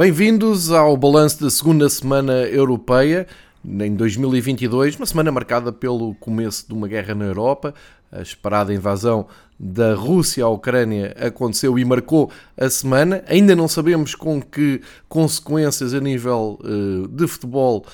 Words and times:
Bem-vindos 0.00 0.70
ao 0.70 0.96
balanço 0.96 1.42
da 1.42 1.50
segunda 1.50 1.86
semana 1.90 2.32
europeia 2.32 3.26
em 3.62 3.94
2022, 3.94 4.96
uma 4.96 5.04
semana 5.04 5.30
marcada 5.30 5.70
pelo 5.70 6.14
começo 6.14 6.66
de 6.66 6.72
uma 6.72 6.88
guerra 6.88 7.14
na 7.14 7.26
Europa. 7.26 7.74
A 8.10 8.22
esperada 8.22 8.72
invasão 8.72 9.26
da 9.58 9.94
Rússia 9.94 10.42
à 10.42 10.48
Ucrânia 10.48 11.14
aconteceu 11.20 11.78
e 11.78 11.84
marcou 11.84 12.30
a 12.56 12.70
semana. 12.70 13.22
Ainda 13.28 13.54
não 13.54 13.68
sabemos 13.68 14.14
com 14.14 14.40
que 14.40 14.80
consequências 15.06 15.92
a 15.92 16.00
nível 16.00 16.58
uh, 16.64 17.06
de 17.06 17.28
futebol 17.28 17.84
eh, 17.86 17.90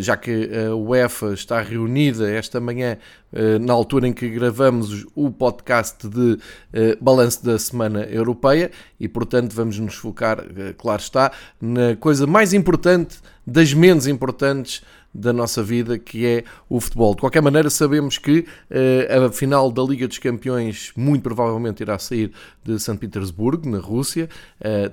já 0.00 0.16
que 0.16 0.50
a 0.54 0.74
UEFA 0.74 1.32
está 1.32 1.60
reunida 1.60 2.30
esta 2.30 2.60
manhã, 2.60 2.98
eh, 3.32 3.58
na 3.58 3.72
altura 3.72 4.06
em 4.06 4.12
que 4.12 4.28
gravamos 4.28 5.06
o 5.14 5.30
podcast 5.30 6.06
de 6.06 6.38
eh, 6.72 6.96
balanço 7.00 7.44
da 7.44 7.58
Semana 7.58 8.02
Europeia, 8.04 8.70
e 9.00 9.08
portanto 9.08 9.52
vamos 9.54 9.78
nos 9.78 9.94
focar, 9.94 10.44
claro 10.78 11.00
está, 11.00 11.32
na 11.60 11.96
coisa 11.96 12.26
mais 12.26 12.52
importante 12.52 13.18
das 13.46 13.74
menos 13.74 14.06
importantes 14.06 14.82
da 15.12 15.32
nossa 15.32 15.62
vida, 15.62 15.98
que 15.98 16.26
é 16.26 16.44
o 16.68 16.80
futebol. 16.80 17.14
De 17.14 17.20
qualquer 17.20 17.40
maneira, 17.40 17.70
sabemos 17.70 18.18
que 18.18 18.46
a 19.08 19.30
final 19.30 19.70
da 19.70 19.80
Liga 19.80 20.08
dos 20.08 20.18
Campeões 20.18 20.90
muito 20.96 21.22
provavelmente 21.22 21.82
irá 21.82 21.96
sair 22.00 22.32
de 22.64 22.80
São 22.80 22.96
Petersburgo, 22.96 23.68
na 23.68 23.78
Rússia. 23.78 24.28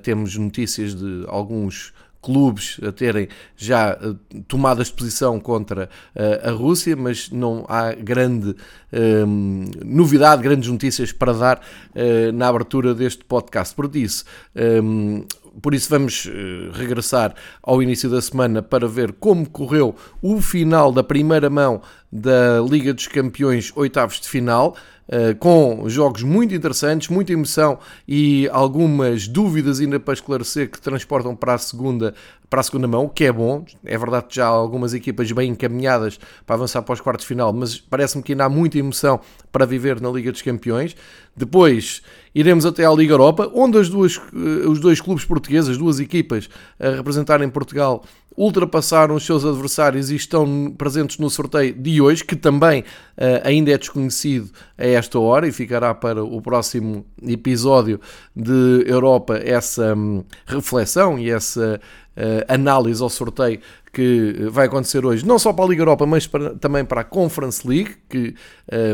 temos 0.04 0.38
notícias 0.38 0.94
de 0.94 1.26
alguns 1.28 1.92
clubes 2.22 2.80
a 2.88 2.92
terem 2.92 3.28
já 3.58 3.92
eh, 3.92 4.40
tomadas 4.48 4.88
de 4.88 4.94
posição 4.94 5.40
contra 5.40 5.90
uh, 6.16 6.50
a 6.50 6.52
Rússia, 6.52 6.96
mas 6.96 7.30
não 7.32 7.66
há 7.68 7.94
grande 7.94 8.56
um, 8.94 9.66
ehm, 9.66 9.72
novidade, 9.84 10.44
grandes 10.44 10.70
notícias 10.70 11.12
para 11.12 11.34
dar 11.34 11.58
uh, 11.58 12.32
na 12.32 12.48
abertura 12.48 12.94
deste 12.94 13.26
podcast. 13.26 13.76
Por 13.76 13.94
isso, 13.96 14.24
um, 14.56 15.18
ehm, 15.18 15.26
por 15.62 15.74
isso 15.74 15.90
vamos 15.90 16.30
regressar 16.72 17.36
ao 17.62 17.84
início 17.84 18.10
da 18.10 18.22
semana 18.22 18.62
para 18.62 18.88
ver 18.88 19.12
como 19.12 19.50
correu 19.50 19.94
o 20.22 20.42
final 20.42 20.94
da 20.94 21.04
primeira 21.04 21.50
mão 21.50 21.82
da 22.12 22.60
Liga 22.68 22.94
dos 22.94 23.08
Campeões, 23.08 23.72
oitavos 23.76 24.20
de 24.20 24.28
final. 24.28 24.76
Uh, 25.08 25.36
com 25.40 25.90
jogos 25.90 26.24
muito 26.24 26.56
interessantes, 26.56 27.10
muita 27.10 27.34
emoção 27.34 27.80
e 28.08 28.48
algumas 28.50 29.28
dúvidas 29.28 29.82
ainda 29.82 30.00
para 30.00 30.14
esclarecer 30.14 30.72
que 30.72 30.80
transportam 30.80 31.36
para 31.36 31.56
a 31.56 31.58
segunda 31.58 32.14
para 32.52 32.60
a 32.60 32.64
segunda 32.64 32.86
mão, 32.86 33.06
o 33.06 33.10
que 33.10 33.24
é 33.24 33.32
bom. 33.32 33.64
É 33.86 33.98
verdade 33.98 34.26
que 34.28 34.36
já 34.36 34.46
há 34.46 34.50
algumas 34.50 34.94
equipas 34.94 35.32
bem 35.32 35.52
encaminhadas 35.52 36.20
para 36.46 36.58
avançar 36.58 36.82
para 36.82 36.92
os 36.92 37.00
quartos 37.00 37.24
de 37.24 37.30
final, 37.30 37.54
mas 37.54 37.80
parece-me 37.80 38.22
que 38.22 38.34
ainda 38.34 38.44
há 38.44 38.50
muita 38.50 38.78
emoção 38.78 39.22
para 39.54 39.66
viver 39.66 40.02
na 40.02 40.10
Liga 40.10 40.34
dos 40.34 40.42
Campeões. 40.42 40.94
Depois 41.34 42.02
iremos 42.36 42.66
até 42.66 42.86
à 42.86 42.92
Liga 42.92 43.14
Europa, 43.14 43.50
onde 43.56 43.78
as 43.78 43.88
duas, 43.88 44.18
eh, 44.18 44.68
os 44.68 44.82
dois 44.82 45.00
clubes 45.00 45.24
portugueses, 45.24 45.70
as 45.70 45.78
duas 45.78 46.02
equipas 46.02 46.50
a 46.78 46.90
representarem 46.90 47.50
Portugal, 47.50 48.04
ultrapassaram 48.36 49.16
os 49.16 49.26
seus 49.26 49.46
adversários 49.46 50.12
e 50.12 50.16
estão 50.18 50.74
presentes 50.78 51.20
no 51.20 51.30
sorteio 51.30 51.74
de 51.74 52.01
hoje, 52.02 52.24
que 52.24 52.36
também 52.36 52.82
uh, 52.82 53.42
ainda 53.44 53.72
é 53.72 53.78
desconhecido 53.78 54.50
a 54.78 54.86
esta 54.86 55.20
hora 55.20 55.48
e 55.48 55.52
ficará 55.52 55.94
para 55.94 56.24
o 56.24 56.42
próximo 56.42 57.06
episódio 57.22 58.00
de 58.36 58.84
Europa 58.86 59.40
essa 59.44 59.96
um, 59.96 60.24
reflexão 60.46 61.18
e 61.18 61.30
essa 61.30 61.80
uh, 62.18 62.54
análise 62.54 63.02
ao 63.02 63.10
sorteio 63.10 63.60
que 63.94 64.48
vai 64.50 64.68
acontecer 64.68 65.06
hoje, 65.06 65.26
não 65.26 65.38
só 65.38 65.52
para 65.52 65.66
a 65.66 65.68
Liga 65.68 65.82
Europa, 65.82 66.06
mas 66.06 66.26
para, 66.26 66.56
também 66.56 66.86
para 66.86 67.02
a 67.02 67.04
Conference 67.04 67.68
League, 67.68 67.96
que 68.10 68.36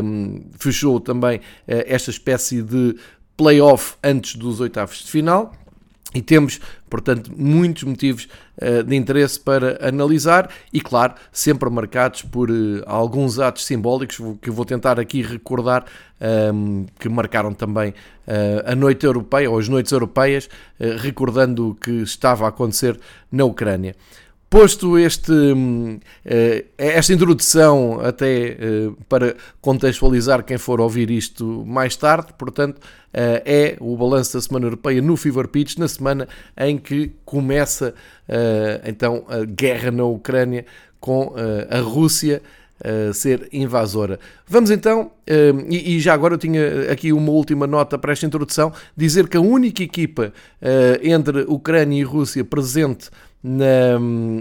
um, 0.02 0.40
fechou 0.58 1.00
também 1.00 1.38
uh, 1.38 1.40
esta 1.66 2.10
espécie 2.10 2.62
de 2.62 2.96
playoff 3.36 3.94
antes 4.02 4.34
dos 4.34 4.60
oitavos 4.60 5.04
de 5.04 5.10
final. 5.10 5.52
E 6.14 6.22
temos, 6.22 6.58
portanto, 6.88 7.30
muitos 7.36 7.84
motivos 7.84 8.28
uh, 8.60 8.82
de 8.82 8.96
interesse 8.96 9.38
para 9.38 9.78
analisar 9.86 10.50
e, 10.72 10.80
claro, 10.80 11.14
sempre 11.30 11.68
marcados 11.70 12.22
por 12.22 12.50
uh, 12.50 12.82
alguns 12.86 13.38
atos 13.38 13.64
simbólicos 13.64 14.20
que 14.40 14.50
vou 14.50 14.64
tentar 14.64 14.98
aqui 14.98 15.22
recordar 15.22 15.84
um, 16.20 16.24
ehm, 16.26 16.86
que 16.98 17.08
marcaram 17.08 17.52
também 17.54 17.90
uh, 17.90 18.72
a 18.72 18.74
noite 18.74 19.06
europeia 19.06 19.50
ou 19.50 19.58
as 19.58 19.68
noites 19.68 19.92
europeias, 19.92 20.48
recordando 21.00 21.70
o 21.70 21.74
que 21.74 21.90
estava 22.02 22.46
a 22.46 22.48
acontecer 22.48 22.98
na 23.30 23.44
Ucrânia. 23.44 23.94
Posto 24.50 24.98
este, 24.98 25.30
hum, 25.30 26.00
eh, 26.24 26.64
esta 26.78 27.12
introdução 27.12 28.00
até 28.00 28.46
eh, 28.48 28.90
para 29.06 29.36
contextualizar 29.60 30.42
quem 30.42 30.56
for 30.56 30.80
ouvir 30.80 31.10
isto 31.10 31.66
mais 31.66 31.96
tarde, 31.96 32.32
portanto, 32.38 32.80
eh, 33.12 33.42
é 33.44 33.76
o 33.78 33.94
balanço 33.94 34.32
da 34.32 34.40
Semana 34.40 34.64
Europeia 34.64 35.02
no 35.02 35.18
Fever 35.18 35.48
Pitch, 35.48 35.76
na 35.76 35.86
semana 35.86 36.26
em 36.56 36.78
que 36.78 37.12
começa 37.26 37.94
então 38.84 39.24
a 39.28 39.44
guerra 39.44 39.90
na 39.90 40.04
Ucrânia 40.04 40.66
com 41.00 41.34
a 41.70 41.78
Rússia 41.80 42.42
ser 43.14 43.48
invasora. 43.50 44.20
Vamos 44.46 44.70
então, 44.70 45.12
e 45.70 45.98
já 45.98 46.12
agora 46.12 46.34
eu 46.34 46.38
tinha 46.38 46.92
aqui 46.92 47.10
uma 47.10 47.32
última 47.32 47.66
nota 47.66 47.98
para 47.98 48.12
esta 48.12 48.26
introdução, 48.26 48.70
dizer 48.94 49.28
que 49.28 49.36
a 49.38 49.40
única 49.40 49.82
equipa 49.82 50.30
entre 51.02 51.40
Ucrânia 51.48 51.98
e 51.98 52.02
Rússia 52.02 52.44
presente 52.44 53.08
na, 53.42 53.98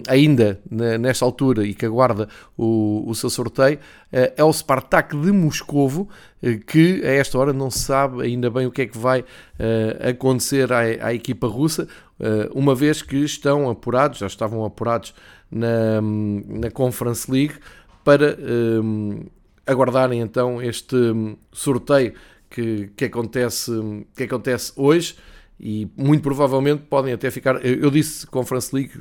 ainda 0.08 0.60
na, 0.70 0.98
nesta 0.98 1.24
altura 1.24 1.66
e 1.66 1.74
que 1.74 1.86
aguarda 1.86 2.28
o, 2.58 3.04
o 3.08 3.14
seu 3.14 3.30
sorteio 3.30 3.80
eh, 4.12 4.34
é 4.36 4.44
o 4.44 4.52
Spartak 4.52 5.16
de 5.16 5.32
Moscovo, 5.32 6.10
eh, 6.42 6.56
que 6.56 7.06
a 7.06 7.12
esta 7.12 7.38
hora 7.38 7.54
não 7.54 7.70
se 7.70 7.80
sabe 7.80 8.24
ainda 8.24 8.50
bem 8.50 8.66
o 8.66 8.72
que 8.72 8.82
é 8.82 8.86
que 8.88 8.98
vai 8.98 9.22
uh, 9.22 10.10
acontecer 10.10 10.72
à, 10.74 10.80
à, 10.80 11.14
equipa 11.14 11.48
russa, 11.48 11.88
uma 12.56 12.74
vez 12.74 13.04
que 13.04 13.18
estão 13.18 13.70
apurados, 13.70 14.18
já 14.18 14.26
estavam 14.26 14.66
apurados 14.66 15.14
na, 15.52 16.02
na 16.02 16.72
Conference 16.72 17.32
League, 17.32 17.54
para 18.04 18.36
um, 18.40 19.26
aguardarem 19.68 20.22
então 20.22 20.60
este 20.62 20.96
sorteio 21.52 22.14
que, 22.50 22.90
que, 22.96 23.06
acontece, 23.06 23.72
que 24.16 24.24
acontece 24.24 24.72
hoje 24.76 25.16
e 25.60 25.90
muito 25.98 26.22
provavelmente 26.22 26.84
podem 26.84 27.14
até 27.14 27.32
ficar. 27.32 27.64
Eu 27.66 27.90
disse 27.90 28.28
Conference 28.28 28.74
League, 28.76 28.92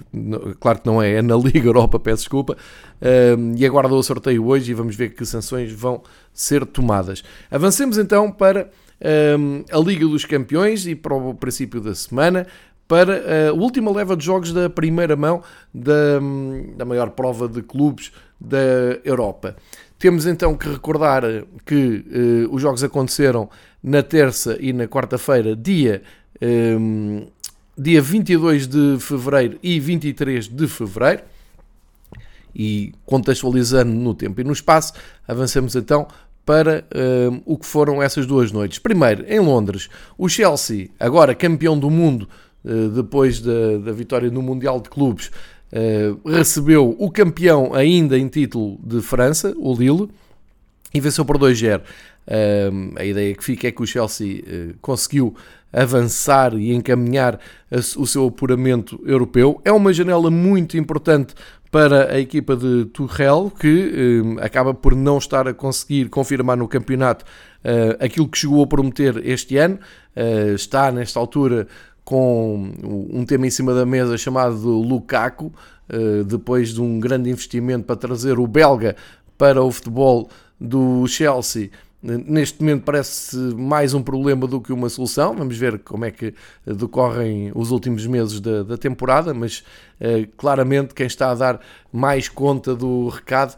claro 0.58 0.80
que 0.80 0.86
não 0.86 1.02
é, 1.02 1.16
é 1.16 1.22
na 1.22 1.36
Liga 1.36 1.68
Europa, 1.68 1.98
peço 1.98 2.22
desculpa, 2.22 2.56
um, 3.38 3.54
e 3.56 3.66
aguardo 3.66 3.94
o 3.94 4.02
sorteio 4.02 4.46
hoje 4.46 4.70
e 4.70 4.74
vamos 4.74 4.96
ver 4.96 5.10
que 5.10 5.24
sanções 5.26 5.72
vão 5.72 6.02
ser 6.32 6.64
tomadas. 6.64 7.22
Avancemos 7.50 7.98
então 7.98 8.30
para 8.30 8.70
um, 9.38 9.64
a 9.70 9.78
Liga 9.78 10.06
dos 10.06 10.24
Campeões 10.24 10.86
e 10.86 10.94
para 10.94 11.14
o 11.14 11.34
princípio 11.34 11.80
da 11.80 11.94
semana. 11.94 12.46
Para 12.88 13.50
a 13.50 13.52
última 13.52 13.90
leva 13.90 14.16
de 14.16 14.24
jogos 14.24 14.52
da 14.52 14.70
primeira 14.70 15.16
mão 15.16 15.42
da, 15.74 16.20
da 16.76 16.84
maior 16.84 17.10
prova 17.10 17.48
de 17.48 17.60
clubes 17.60 18.12
da 18.40 18.58
Europa. 19.04 19.56
Temos 19.98 20.24
então 20.24 20.54
que 20.54 20.68
recordar 20.68 21.22
que 21.64 22.44
uh, 22.44 22.54
os 22.54 22.62
jogos 22.62 22.84
aconteceram 22.84 23.50
na 23.82 24.02
terça 24.02 24.56
e 24.60 24.72
na 24.72 24.86
quarta-feira, 24.86 25.56
dia 25.56 26.02
um, 26.42 27.26
dia 27.76 28.00
22 28.00 28.66
de 28.66 28.96
fevereiro 29.00 29.58
e 29.62 29.78
23 29.78 30.48
de 30.48 30.68
fevereiro. 30.68 31.22
E 32.54 32.94
contextualizando 33.04 33.92
no 33.92 34.14
tempo 34.14 34.40
e 34.40 34.44
no 34.44 34.52
espaço, 34.52 34.94
avançamos 35.28 35.76
então 35.76 36.08
para 36.46 36.84
um, 36.94 37.42
o 37.44 37.58
que 37.58 37.66
foram 37.66 38.00
essas 38.02 38.24
duas 38.24 38.52
noites. 38.52 38.78
Primeiro, 38.78 39.24
em 39.28 39.40
Londres, 39.40 39.90
o 40.16 40.28
Chelsea, 40.28 40.88
agora 40.98 41.34
campeão 41.34 41.78
do 41.78 41.90
mundo 41.90 42.28
uh, 42.64 42.88
depois 42.88 43.40
da, 43.40 43.78
da, 43.78 43.92
vitória 43.92 44.30
no 44.30 44.40
Mundial 44.40 44.80
de 44.80 44.88
Clubes, 44.88 45.30
uh, 45.72 46.28
recebeu 46.30 46.96
o 46.98 47.10
campeão 47.10 47.74
ainda 47.74 48.16
em 48.16 48.28
título 48.28 48.78
de 48.82 49.02
França, 49.02 49.52
o 49.58 49.74
Lille, 49.74 50.08
e 50.94 51.00
venceu 51.00 51.24
por 51.24 51.36
2-0. 51.36 51.82
Um, 52.28 52.92
a 52.96 53.04
ideia 53.04 53.34
que 53.34 53.44
fica 53.44 53.68
é 53.68 53.72
que 53.72 53.82
o 53.82 53.86
Chelsea 53.86 54.40
uh, 54.40 54.74
conseguiu 54.80 55.34
avançar 55.76 56.54
e 56.54 56.72
encaminhar 56.72 57.38
o 57.96 58.06
seu 58.06 58.26
apuramento 58.26 59.00
europeu. 59.04 59.60
É 59.64 59.70
uma 59.70 59.92
janela 59.92 60.30
muito 60.30 60.76
importante 60.76 61.34
para 61.70 62.14
a 62.14 62.18
equipa 62.18 62.56
de 62.56 62.86
Tuchel, 62.86 63.52
que 63.60 64.36
eh, 64.38 64.44
acaba 64.44 64.72
por 64.72 64.94
não 64.94 65.18
estar 65.18 65.46
a 65.46 65.52
conseguir 65.52 66.08
confirmar 66.08 66.56
no 66.56 66.66
campeonato 66.66 67.24
eh, 67.62 67.96
aquilo 68.00 68.28
que 68.28 68.38
chegou 68.38 68.62
a 68.62 68.66
prometer 68.66 69.20
este 69.26 69.58
ano. 69.58 69.78
Eh, 70.14 70.52
está, 70.54 70.90
nesta 70.90 71.20
altura, 71.20 71.66
com 72.04 72.72
um 73.10 73.24
tema 73.26 73.46
em 73.46 73.50
cima 73.50 73.74
da 73.74 73.84
mesa 73.84 74.16
chamado 74.16 74.70
Lukaku, 74.70 75.52
eh, 75.88 76.22
depois 76.24 76.72
de 76.72 76.80
um 76.80 76.98
grande 76.98 77.28
investimento 77.28 77.84
para 77.84 77.96
trazer 77.96 78.38
o 78.38 78.46
belga 78.46 78.96
para 79.36 79.62
o 79.62 79.70
futebol 79.70 80.30
do 80.58 81.06
Chelsea 81.06 81.70
Neste 82.06 82.60
momento 82.60 82.84
parece 82.84 83.36
mais 83.36 83.92
um 83.92 84.00
problema 84.00 84.46
do 84.46 84.60
que 84.60 84.72
uma 84.72 84.88
solução. 84.88 85.34
Vamos 85.34 85.58
ver 85.58 85.80
como 85.80 86.04
é 86.04 86.10
que 86.12 86.32
decorrem 86.64 87.50
os 87.52 87.72
últimos 87.72 88.06
meses 88.06 88.40
da, 88.40 88.62
da 88.62 88.78
temporada, 88.78 89.34
mas 89.34 89.64
claramente 90.36 90.94
quem 90.94 91.06
está 91.06 91.30
a 91.30 91.34
dar 91.34 91.60
mais 91.92 92.28
conta 92.28 92.74
do 92.74 93.08
recado 93.08 93.56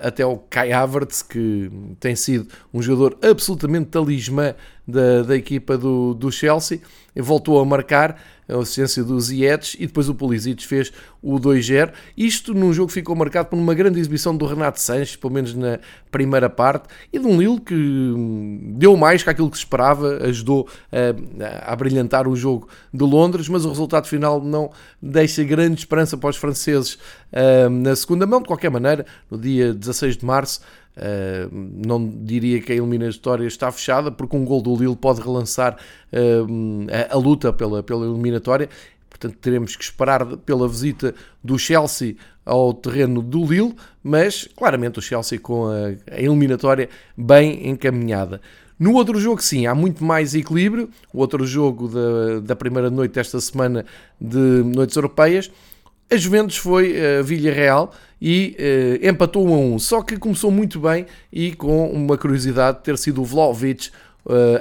até 0.00 0.24
o 0.24 0.38
Kai 0.38 0.72
Havertz, 0.72 1.22
que 1.22 1.70
tem 2.00 2.16
sido 2.16 2.48
um 2.72 2.80
jogador 2.80 3.18
absolutamente 3.22 3.86
talismã 3.86 4.54
da, 4.86 5.22
da 5.22 5.36
equipa 5.36 5.76
do, 5.76 6.14
do 6.14 6.30
Chelsea, 6.30 6.80
voltou 7.14 7.60
a 7.60 7.64
marcar 7.64 8.16
a 8.48 8.58
assistência 8.58 9.02
do 9.02 9.18
Ziyech 9.20 9.76
e 9.80 9.86
depois 9.86 10.08
o 10.08 10.14
Pulisic 10.14 10.64
fez 10.64 10.92
o 11.20 11.38
2-0. 11.38 11.90
Isto 12.16 12.54
num 12.54 12.72
jogo 12.72 12.88
que 12.88 12.94
ficou 12.94 13.16
marcado 13.16 13.48
por 13.48 13.58
uma 13.58 13.74
grande 13.74 13.98
exibição 13.98 14.36
do 14.36 14.46
Renato 14.46 14.80
Sanches, 14.80 15.16
pelo 15.16 15.32
menos 15.32 15.52
na 15.52 15.80
primeira 16.10 16.48
parte, 16.48 16.88
e 17.12 17.18
de 17.18 17.26
um 17.26 17.38
Lille 17.38 17.60
que 17.60 17.74
hum, 17.74 18.74
deu 18.76 18.96
mais 18.96 19.22
que 19.22 19.30
aquilo 19.30 19.50
que 19.50 19.56
se 19.56 19.64
esperava, 19.64 20.18
ajudou 20.24 20.68
a, 20.92 21.72
a 21.72 21.76
brilhantar 21.76 22.28
o 22.28 22.36
jogo 22.36 22.68
de 22.94 23.02
Londres, 23.02 23.48
mas 23.48 23.64
o 23.64 23.68
resultado 23.68 24.06
final 24.06 24.40
não 24.40 24.70
deixa 25.02 25.42
grande 25.42 25.65
esperança 25.74 26.16
para 26.16 26.30
os 26.30 26.36
franceses 26.36 26.98
hum, 27.70 27.82
na 27.82 27.96
segunda 27.96 28.26
mão. 28.26 28.40
De 28.40 28.46
qualquer 28.46 28.70
maneira, 28.70 29.04
no 29.30 29.38
dia 29.38 29.72
16 29.72 30.16
de 30.16 30.24
março, 30.24 30.60
Uh, 30.96 31.52
não 31.52 32.08
diria 32.08 32.58
que 32.58 32.72
a 32.72 32.74
eliminatória 32.74 33.46
está 33.46 33.70
fechada, 33.70 34.10
porque 34.10 34.34
um 34.34 34.46
gol 34.46 34.62
do 34.62 34.74
Lille 34.74 34.96
pode 34.96 35.20
relançar 35.20 35.76
uh, 36.10 36.86
a, 36.90 37.14
a, 37.14 37.18
luta 37.18 37.52
pela, 37.52 37.82
pela 37.82 38.06
eliminatória. 38.06 38.70
Portanto, 39.10 39.36
teremos 39.38 39.76
que 39.76 39.84
esperar 39.84 40.24
pela 40.38 40.66
visita 40.66 41.14
do 41.44 41.58
Chelsea 41.58 42.16
ao 42.46 42.72
terreno 42.72 43.20
do 43.20 43.44
Lille, 43.44 43.74
mas 44.02 44.48
claramente 44.56 44.98
o 44.98 45.02
Chelsea 45.02 45.38
com 45.38 45.66
a, 45.66 45.88
a 46.10 46.18
eliminatória 46.18 46.88
bem 47.14 47.68
encaminhada. 47.68 48.40
No 48.78 48.92
outro 48.94 49.18
jogo, 49.18 49.42
sim, 49.42 49.66
há 49.66 49.74
muito 49.74 50.04
mais 50.04 50.34
equilíbrio. 50.34 50.90
O 51.12 51.18
outro 51.18 51.46
jogo 51.46 51.88
da, 51.88 52.40
da 52.40 52.56
primeira 52.56 52.90
noite 52.90 53.12
desta 53.12 53.40
semana 53.40 53.84
de 54.20 54.36
noites 54.64 54.94
europeias 54.96 55.50
a 56.10 56.16
Juventus 56.16 56.56
foi 56.56 56.94
a 56.94 57.20
uh, 57.20 57.24
Villarreal 57.24 57.92
e 58.20 58.56
uh, 58.58 59.08
empatou 59.08 59.46
1 59.48 59.54
a 59.54 59.58
1. 59.58 59.78
Só 59.80 60.02
que 60.02 60.16
começou 60.16 60.50
muito 60.50 60.78
bem 60.78 61.06
e 61.32 61.52
com 61.52 61.90
uma 61.90 62.16
curiosidade 62.16 62.78
de 62.78 62.84
ter 62.84 62.96
sido 62.96 63.20
o 63.20 63.24
Vlaovic 63.24 63.90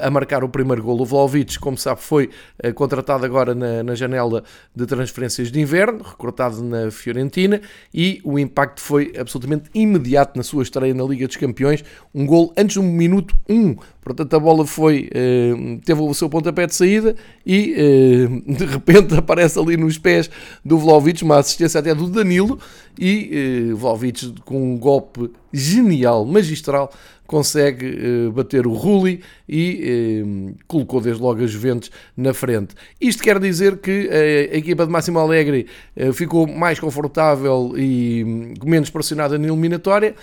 a 0.02 0.10
marcar 0.10 0.44
o 0.44 0.50
primeiro 0.50 0.84
gol. 0.84 1.02
O 1.02 1.06
Vlaovic, 1.06 1.60
como 1.60 1.78
sabe, 1.78 2.02
foi 2.02 2.30
uh, 2.64 2.74
contratado 2.74 3.26
agora 3.26 3.56
na, 3.56 3.84
na, 3.84 3.96
janela 3.96 4.44
de 4.76 4.86
transferências 4.86 5.52
de 5.52 5.60
inverno, 5.60 6.04
recrutado 6.04 6.64
na 6.64 6.92
Fiorentina, 6.92 7.62
e 7.94 8.22
o 8.24 8.38
impacto 8.38 8.82
foi 8.82 9.14
absolutamente 9.18 9.70
imediato 9.74 10.38
na 10.38 10.44
sua 10.44 10.64
estreia 10.64 10.94
na 10.94 11.04
Liga 11.04 11.28
dos 11.28 11.36
Campeões. 11.36 11.84
Um 12.14 12.26
gol 12.26 12.54
antes 12.58 12.76
do 12.76 12.84
minuto 12.84 13.36
1 13.50 13.76
Portanto, 14.06 14.36
a 14.36 14.40
bola 14.40 14.68
foi, 14.68 15.10
eh, 15.12 15.80
teve 15.84 16.00
o 16.00 16.14
seu 16.14 16.30
pontapé 16.30 16.68
de 16.68 16.76
saída 16.76 17.16
e 17.44 17.74
eh, 17.76 18.28
de 18.54 18.64
repente 18.64 19.16
aparece 19.16 19.58
ali 19.58 19.76
nos 19.76 19.98
pés 19.98 20.30
do 20.64 20.78
Vlaovic, 20.78 21.24
uma 21.24 21.40
assistência 21.40 21.80
até 21.80 21.96
do 21.96 22.08
Danilo 22.08 22.60
e 23.00 23.72
eh, 23.72 23.74
Vlaovic 23.74 24.32
com 24.46 24.74
um 24.74 24.78
golpe 24.78 25.32
genial, 25.56 26.26
magistral, 26.26 26.92
consegue 27.28 28.30
bater 28.34 28.68
o 28.68 28.74
Rulli 28.74 29.22
e 29.50 30.54
colocou 30.68 31.02
desde 31.02 31.22
logo 31.22 31.44
as 31.44 31.50
Juventus 31.50 31.90
na 32.16 32.34
frente. 32.34 32.76
Isto 33.02 33.24
quer 33.24 33.40
dizer 33.40 33.78
que 33.78 34.10
a 34.52 34.56
equipa 34.58 34.86
de 34.86 34.92
Máximo 34.92 35.18
Alegre 35.18 35.66
ficou 36.14 36.46
mais 36.46 36.80
confortável 36.80 37.74
e 37.76 38.24
hum, 38.24 38.54
menos 38.64 38.92
pressionada 38.92 39.40
na 39.40 39.48
eliminatória, 39.48 40.14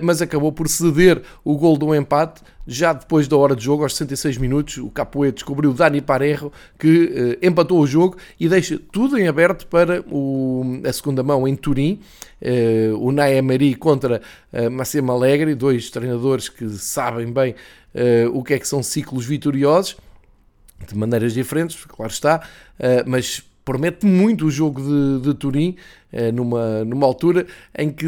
mas 0.00 0.22
acabou 0.22 0.50
por 0.50 0.66
ceder 0.68 1.20
o 1.44 1.58
gol 1.58 1.76
do 1.76 1.94
empate 1.94 2.40
já 2.66 2.92
depois 2.92 3.26
da 3.26 3.36
hora 3.36 3.56
de 3.56 3.64
jogo, 3.64 3.82
aos 3.82 3.92
66 3.96 4.38
minutos, 4.38 4.76
o 4.78 4.90
Capoe 4.90 5.32
descobriu 5.32 5.72
Dani 5.72 6.00
Parejo, 6.00 6.52
que 6.78 7.38
eh, 7.42 7.46
empatou 7.46 7.80
o 7.80 7.86
jogo 7.86 8.16
e 8.38 8.48
deixa 8.48 8.78
tudo 8.92 9.18
em 9.18 9.26
aberto 9.26 9.66
para 9.66 10.02
o, 10.10 10.80
a 10.84 10.92
segunda 10.92 11.22
mão 11.22 11.48
em 11.48 11.56
Turim. 11.56 12.00
Eh, 12.40 12.90
o 12.94 13.12
Naemari 13.12 13.74
contra 13.74 14.22
eh, 14.52 14.68
Massimo 14.68 15.12
Alegre, 15.12 15.54
dois 15.54 15.90
treinadores 15.90 16.48
que 16.48 16.68
sabem 16.70 17.30
bem 17.30 17.54
eh, 17.94 18.26
o 18.32 18.42
que 18.42 18.54
é 18.54 18.58
que 18.58 18.66
são 18.66 18.82
ciclos 18.82 19.26
vitoriosos, 19.26 19.96
de 20.88 20.96
maneiras 20.96 21.34
diferentes, 21.34 21.84
claro 21.84 22.10
está, 22.10 22.40
mas 23.04 23.42
promete 23.66 24.06
muito 24.06 24.46
o 24.46 24.50
jogo 24.50 24.80
de, 24.80 25.20
de 25.26 25.34
Turim, 25.34 25.76
numa, 26.32 26.82
numa 26.86 27.06
altura 27.06 27.46
em 27.76 27.90
que 27.90 28.06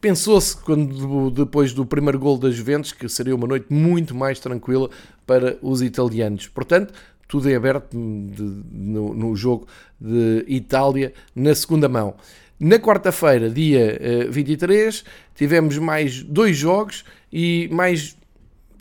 Pensou-se, 0.00 0.56
quando 0.56 1.30
depois 1.30 1.72
do 1.72 1.84
primeiro 1.84 2.18
gol 2.18 2.38
das 2.38 2.54
Juventus, 2.54 2.92
que 2.92 3.08
seria 3.08 3.34
uma 3.34 3.46
noite 3.48 3.66
muito 3.68 4.14
mais 4.14 4.38
tranquila 4.38 4.88
para 5.26 5.58
os 5.60 5.82
italianos. 5.82 6.46
Portanto, 6.46 6.94
tudo 7.26 7.50
é 7.50 7.54
aberto 7.54 7.90
de, 7.92 8.42
no, 8.72 9.12
no, 9.12 9.36
jogo 9.36 9.66
de 10.00 10.44
Itália 10.48 11.12
na 11.34 11.54
segunda 11.54 11.88
mão. 11.88 12.14
Na 12.58 12.78
quarta-feira, 12.78 13.50
dia 13.50 14.26
23, 14.30 15.04
eh, 15.06 15.10
tivemos 15.34 15.78
mais 15.78 16.22
dois 16.22 16.56
jogos 16.56 17.04
e 17.32 17.68
mais. 17.70 18.16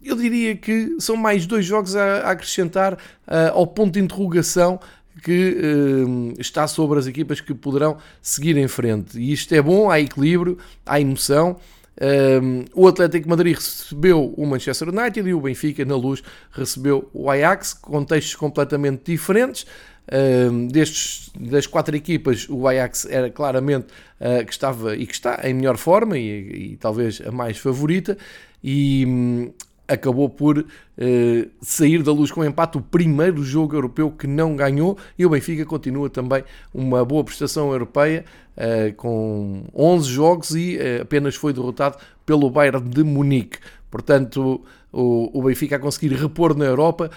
Eu 0.04 0.16
diria 0.16 0.56
que 0.56 0.96
são 1.00 1.18
mais 1.18 1.46
dois 1.46 1.66
jogos 1.66 1.96
a, 1.96 2.31
acrescentar 2.31 2.94
uh, 2.94 3.52
ao 3.54 3.68
ponto 3.68 3.94
de 3.94 4.00
interrogação 4.00 4.80
que 5.24 5.58
uh, 5.58 6.34
está 6.40 6.68
sobre 6.68 7.00
as 7.00 7.08
equipas 7.08 7.42
que 7.42 7.54
poderão 7.54 7.98
seguir 8.22 8.58
em 8.58 8.68
frente. 8.68 9.18
E 9.19 9.31
isto 9.31 9.54
é 9.54 9.62
bom, 9.62 9.90
há 9.90 10.00
equilíbrio, 10.00 10.58
há 10.86 11.00
emoção. 11.00 11.58
Um, 12.00 12.66
o 12.75 12.88
Atlético 12.88 13.28
Madrid 13.28 13.56
recebeu 13.56 14.34
o 14.38 14.46
Manchester 14.46 14.90
United 14.90 15.28
e 15.28 15.34
o 15.34 15.42
Benfica, 15.42 15.84
na 15.84 15.96
luz, 15.96 16.22
recebeu 16.52 17.10
o 17.14 17.30
Ajax, 17.30 17.74
contextos 17.74 18.36
completamente 18.36 19.12
diferentes. 19.12 19.66
Um, 20.10 20.68
destes, 20.68 21.30
das 21.38 21.68
quatro 21.68 21.96
equipas, 21.96 22.48
o 22.50 22.66
Ajax 22.68 23.06
era 23.10 23.30
claramente 23.30 23.88
uh, 24.22 24.46
que 24.46 24.52
estava 24.54 24.96
e 24.96 25.06
que 25.06 25.14
está 25.14 25.42
em 25.44 25.54
melhor 25.54 25.75
forma 25.75 26.18
e, 26.18 26.72
e 26.72 26.78
talvez 26.78 27.22
a 27.25 27.31
mais 27.31 27.58
favorita. 27.58 28.18
E 28.64 29.06
um, 29.06 29.52
acabou 29.88 30.30
por 30.30 30.66
eh, 30.98 31.48
sair 31.62 32.04
da 32.04 32.12
luz 32.12 32.32
com 32.32 32.44
empate, 32.44 32.78
o 32.78 32.82
primeiro 32.82 33.44
jogo 33.44 33.76
europeu 33.76 34.12
que 34.12 34.28
não 34.28 34.56
ganhou, 34.56 34.98
e 35.18 35.26
o 35.26 35.30
Benfica 35.30 35.66
continua 35.66 36.10
também 36.10 36.44
uma 36.74 37.06
boa 37.06 37.24
prestação 37.24 37.72
europeia, 37.72 38.26
eh, 38.56 38.92
com 38.98 39.64
11 39.74 40.10
jogos 40.10 40.52
e 40.52 40.78
eh, 40.78 41.02
apenas 41.02 41.36
foi 41.36 41.54
derrotado 41.54 41.98
pelo 42.26 42.50
Bayern 42.50 42.82
de 42.90 43.04
Munique. 43.04 43.60
Portanto, 43.90 44.62
o, 44.92 45.42
Benfica 45.44 45.76
a 45.76 45.80
conseguir 45.80 46.14
repor 46.14 46.56
na 46.56 46.66
Europa 46.66 47.12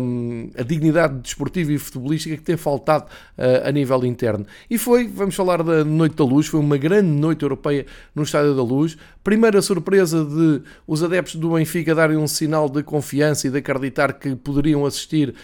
um, 0.00 0.50
a 0.56 0.62
dignidade 0.62 1.18
desportiva 1.18 1.72
e 1.72 1.78
futebolística 1.78 2.36
que 2.36 2.42
tem 2.42 2.56
faltado 2.56 3.06
uh, 3.36 3.66
a 3.66 3.72
nível 3.72 4.04
interno. 4.04 4.46
E 4.70 4.78
foi, 4.78 5.08
vamos 5.08 5.34
falar 5.34 5.62
da 5.62 5.84
Noite 5.84 6.14
da 6.14 6.24
Luz, 6.24 6.46
foi 6.46 6.60
uma 6.60 6.76
grande 6.76 7.08
noite 7.08 7.42
europeia 7.42 7.86
no 8.14 8.22
Estádio 8.22 8.54
da 8.54 8.62
Luz. 8.62 8.96
Primeira 9.24 9.60
surpresa 9.60 10.24
de 10.24 10.62
os 10.86 11.02
adeptos 11.02 11.34
do 11.36 11.50
Benfica 11.50 11.94
darem 11.94 12.16
um 12.16 12.28
sinal 12.28 12.68
de 12.68 12.82
confiança 12.82 13.46
e 13.46 13.50
de 13.50 13.58
acreditar 13.58 14.12
que 14.12 14.36
poderiam 14.36 14.86
assistir 14.86 15.34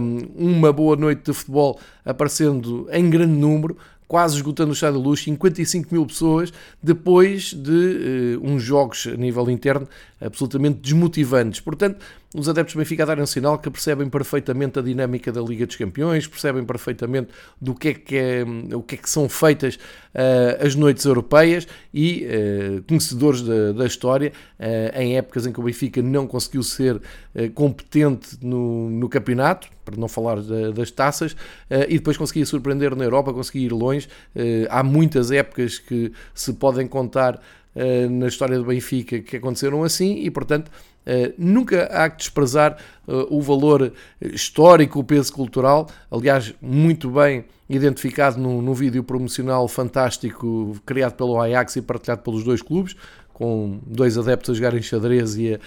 um, 0.00 0.54
uma 0.56 0.72
boa 0.72 0.96
noite 0.96 1.24
de 1.24 1.32
futebol 1.32 1.78
aparecendo 2.04 2.88
em 2.90 3.10
grande 3.10 3.34
número 3.34 3.76
quase 4.10 4.34
esgotando 4.34 4.70
o 4.70 4.72
Estádio 4.72 4.98
da 4.98 5.04
Luz, 5.04 5.22
55 5.22 5.94
mil 5.94 6.04
pessoas, 6.04 6.52
depois 6.82 7.54
de 7.54 8.40
uh, 8.42 8.44
uns 8.44 8.60
jogos 8.60 9.06
a 9.06 9.16
nível 9.16 9.48
interno 9.48 9.88
absolutamente 10.20 10.80
desmotivantes. 10.80 11.60
Portanto, 11.60 12.04
os 12.32 12.48
adeptos 12.48 12.74
do 12.74 12.78
Benfica 12.78 13.04
darem 13.04 13.24
um 13.24 13.26
sinal 13.26 13.58
que 13.58 13.68
percebem 13.68 14.08
perfeitamente 14.08 14.78
a 14.78 14.82
dinâmica 14.82 15.32
da 15.32 15.40
Liga 15.40 15.66
dos 15.66 15.74
Campeões, 15.74 16.28
percebem 16.28 16.64
perfeitamente 16.64 17.30
do 17.60 17.74
que 17.74 17.88
é 17.88 17.94
que, 17.94 18.16
é, 18.16 18.44
o 18.72 18.82
que, 18.82 18.94
é 18.94 18.98
que 18.98 19.10
são 19.10 19.28
feitas 19.28 19.74
uh, 19.74 20.64
as 20.64 20.76
noites 20.76 21.04
europeias 21.04 21.66
e 21.92 22.24
uh, 22.26 22.82
conhecedores 22.84 23.42
da, 23.42 23.72
da 23.72 23.84
história 23.84 24.32
uh, 24.60 25.00
em 25.00 25.16
épocas 25.16 25.44
em 25.44 25.52
que 25.52 25.58
o 25.58 25.62
Benfica 25.64 26.00
não 26.00 26.26
conseguiu 26.26 26.62
ser 26.62 27.00
competente 27.54 28.36
no, 28.42 28.90
no 28.90 29.08
campeonato, 29.08 29.68
para 29.84 29.96
não 29.96 30.08
falar 30.08 30.40
da, 30.40 30.70
das 30.72 30.90
taças, 30.90 31.36
e 31.88 31.94
depois 31.94 32.16
conseguia 32.16 32.44
surpreender 32.44 32.94
na 32.96 33.04
Europa, 33.04 33.32
conseguia 33.32 33.66
ir 33.66 33.72
longe. 33.72 34.08
há 34.68 34.82
muitas 34.82 35.30
épocas 35.30 35.78
que 35.78 36.12
se 36.34 36.52
podem 36.54 36.88
contar 36.88 37.40
na 38.10 38.26
história 38.26 38.58
do 38.58 38.64
Benfica 38.64 39.20
que 39.20 39.36
aconteceram 39.36 39.84
assim 39.84 40.24
e, 40.24 40.30
portanto, 40.30 40.70
Uh, 41.00 41.32
nunca 41.38 41.84
há 41.84 42.10
que 42.10 42.18
desprezar 42.18 42.76
uh, 43.08 43.34
o 43.34 43.40
valor 43.40 43.90
histórico, 44.20 44.98
o 44.98 45.04
peso 45.04 45.32
cultural, 45.32 45.88
aliás, 46.10 46.54
muito 46.60 47.08
bem 47.10 47.46
identificado 47.70 48.38
no, 48.38 48.60
no 48.60 48.74
vídeo 48.74 49.02
promocional 49.02 49.66
fantástico 49.66 50.76
criado 50.84 51.14
pelo 51.14 51.40
Ajax 51.40 51.76
e 51.76 51.82
partilhado 51.82 52.22
pelos 52.22 52.44
dois 52.44 52.60
clubes, 52.60 52.94
com 53.32 53.80
dois 53.86 54.18
adeptos 54.18 54.50
a 54.50 54.54
jogarem 54.54 54.82
xadrez 54.82 55.36
e 55.36 55.54
a, 55.54 55.58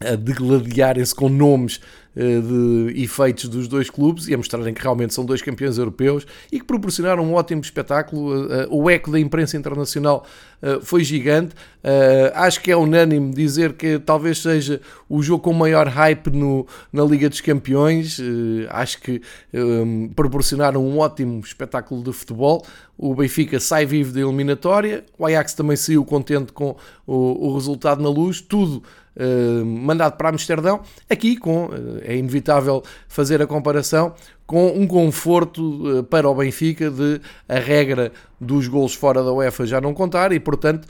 a 0.00 0.14
degladiarem-se 0.14 1.14
com 1.14 1.28
nomes 1.28 1.80
de 2.18 3.00
efeitos 3.00 3.48
dos 3.48 3.68
dois 3.68 3.88
clubes 3.88 4.26
e 4.26 4.34
a 4.34 4.36
mostrarem 4.36 4.74
que 4.74 4.82
realmente 4.82 5.14
são 5.14 5.24
dois 5.24 5.40
campeões 5.40 5.78
europeus 5.78 6.26
e 6.50 6.58
que 6.58 6.66
proporcionaram 6.66 7.22
um 7.22 7.34
ótimo 7.34 7.60
espetáculo. 7.60 8.48
O 8.70 8.90
eco 8.90 9.12
da 9.12 9.20
imprensa 9.20 9.56
internacional 9.56 10.26
foi 10.82 11.04
gigante. 11.04 11.54
Acho 12.34 12.60
que 12.60 12.72
é 12.72 12.76
unânime 12.76 13.32
dizer 13.32 13.74
que 13.74 14.00
talvez 14.00 14.38
seja 14.38 14.80
o 15.08 15.22
jogo 15.22 15.44
com 15.44 15.52
maior 15.52 15.86
hype 15.86 16.30
no, 16.30 16.66
na 16.92 17.04
Liga 17.04 17.28
dos 17.28 17.40
Campeões. 17.40 18.18
Acho 18.70 19.00
que 19.00 19.22
proporcionaram 20.16 20.84
um 20.84 20.98
ótimo 20.98 21.38
espetáculo 21.38 22.02
de 22.02 22.12
futebol. 22.12 22.66
O 22.96 23.14
Benfica 23.14 23.60
sai 23.60 23.86
vivo 23.86 24.12
da 24.12 24.18
eliminatória, 24.18 25.04
o 25.16 25.24
Ajax 25.24 25.54
também 25.54 25.76
saiu 25.76 26.04
contente 26.04 26.52
com 26.52 26.74
o, 27.06 27.46
o 27.46 27.54
resultado 27.54 28.02
na 28.02 28.08
luz, 28.08 28.40
tudo 28.40 28.82
uh, 29.18 29.64
mandado 29.64 30.16
para 30.16 30.28
Amsterdão. 30.30 30.80
Aqui, 31.10 31.36
com, 31.36 31.66
uh, 31.66 32.00
é 32.02 32.16
inevitável 32.16 32.82
fazer 33.08 33.42
a 33.42 33.46
comparação 33.46 34.14
com 34.46 34.68
um 34.68 34.86
conforto 34.86 35.98
uh, 35.98 36.04
para 36.04 36.28
o 36.28 36.34
Benfica 36.34 36.90
de 36.90 37.20
a 37.48 37.58
regra 37.58 38.12
dos 38.40 38.68
gols 38.68 38.94
fora 38.94 39.22
da 39.22 39.32
UEFA 39.32 39.66
já 39.66 39.80
não 39.80 39.92
contar 39.92 40.32
e, 40.32 40.38
portanto, 40.38 40.86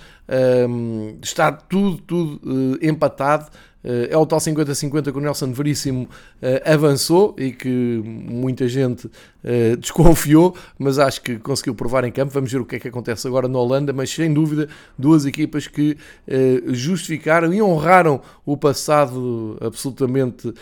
está 1.23 1.50
tudo, 1.50 1.97
tudo 2.02 2.78
empatado 2.82 3.47
é 3.82 4.16
o 4.16 4.26
tal 4.26 4.40
50-50 4.40 5.12
que 5.12 5.18
o 5.18 5.20
Nelson 5.20 5.52
Veríssimo 5.52 6.08
eh, 6.42 6.62
avançou 6.66 7.35
e 7.38 7.52
que 7.52 8.02
muita 8.04 8.66
gente 8.68 9.08
eh, 9.44 9.76
desconfiou, 9.80 10.56
mas 10.78 10.99
acho 10.99 11.23
que 11.23 11.38
conseguiu 11.38 11.75
provar 11.75 12.04
em 12.04 12.11
campo. 12.11 12.32
Vamos 12.32 12.50
ver 12.50 12.61
o 12.61 12.64
que 12.64 12.76
é 12.76 12.78
que 12.80 12.88
acontece 12.88 13.26
agora 13.28 13.47
na 13.47 13.58
Holanda, 13.58 13.92
mas 13.92 14.11
sem 14.11 14.32
dúvida, 14.32 14.68
duas 14.99 15.25
equipas 15.25 15.68
que 15.68 15.97
eh, 16.26 16.62
justificaram 16.68 17.54
e 17.54 17.62
honraram 17.62 18.20
o 18.44 18.56
passado 18.56 19.56
absolutamente 19.61 20.52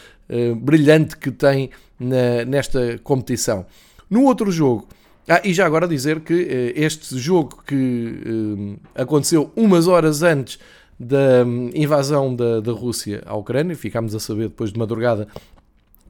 brilhante 0.60 1.16
que 1.16 1.30
tem 1.30 1.70
nesta 2.48 2.98
competição. 3.04 3.64
No 4.10 4.24
outro 4.24 4.50
jogo, 4.50 4.88
ah, 5.28 5.40
e 5.44 5.54
já 5.54 5.64
agora 5.64 5.86
dizer 5.86 6.18
que 6.18 6.72
este 6.74 7.16
jogo 7.16 7.62
que 7.64 8.76
aconteceu 8.96 9.52
umas 9.54 9.86
horas 9.86 10.24
antes 10.24 10.58
da 10.98 11.44
hum, 11.44 11.70
invasão 11.74 12.34
da, 12.34 12.60
da 12.60 12.72
Rússia 12.72 13.22
à 13.26 13.36
Ucrânia. 13.36 13.76
Ficámos 13.76 14.14
a 14.14 14.20
saber 14.20 14.48
depois 14.48 14.72
de 14.72 14.78
madrugada 14.78 15.28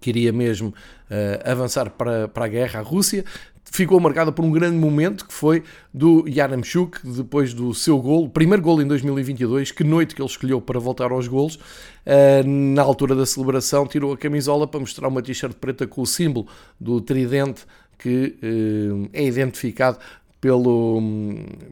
que 0.00 0.10
iria 0.10 0.32
mesmo 0.32 0.68
uh, 0.68 1.50
avançar 1.50 1.90
para, 1.90 2.28
para 2.28 2.44
a 2.44 2.48
guerra 2.48 2.80
à 2.80 2.82
Rússia. 2.82 3.24
Ficou 3.64 3.98
marcada 3.98 4.30
por 4.30 4.44
um 4.44 4.52
grande 4.52 4.76
momento 4.76 5.26
que 5.26 5.34
foi 5.34 5.64
do 5.92 6.26
Yaramchuk, 6.28 7.00
depois 7.04 7.52
do 7.52 7.74
seu 7.74 7.98
gol, 7.98 8.28
primeiro 8.28 8.62
gol 8.62 8.80
em 8.80 8.86
2022, 8.86 9.72
que 9.72 9.82
noite 9.82 10.14
que 10.14 10.22
ele 10.22 10.28
escolheu 10.28 10.60
para 10.60 10.78
voltar 10.78 11.10
aos 11.10 11.26
golos. 11.26 11.56
Uh, 11.56 12.46
na 12.46 12.82
altura 12.82 13.14
da 13.16 13.26
celebração, 13.26 13.86
tirou 13.86 14.12
a 14.12 14.16
camisola 14.16 14.68
para 14.68 14.78
mostrar 14.78 15.08
uma 15.08 15.20
t-shirt 15.20 15.54
preta 15.54 15.86
com 15.86 16.00
o 16.02 16.06
símbolo 16.06 16.46
do 16.80 17.00
tridente 17.00 17.66
que 17.98 18.36
uh, 18.40 19.08
é 19.12 19.24
identificado 19.24 19.98
pelo, 20.46 21.02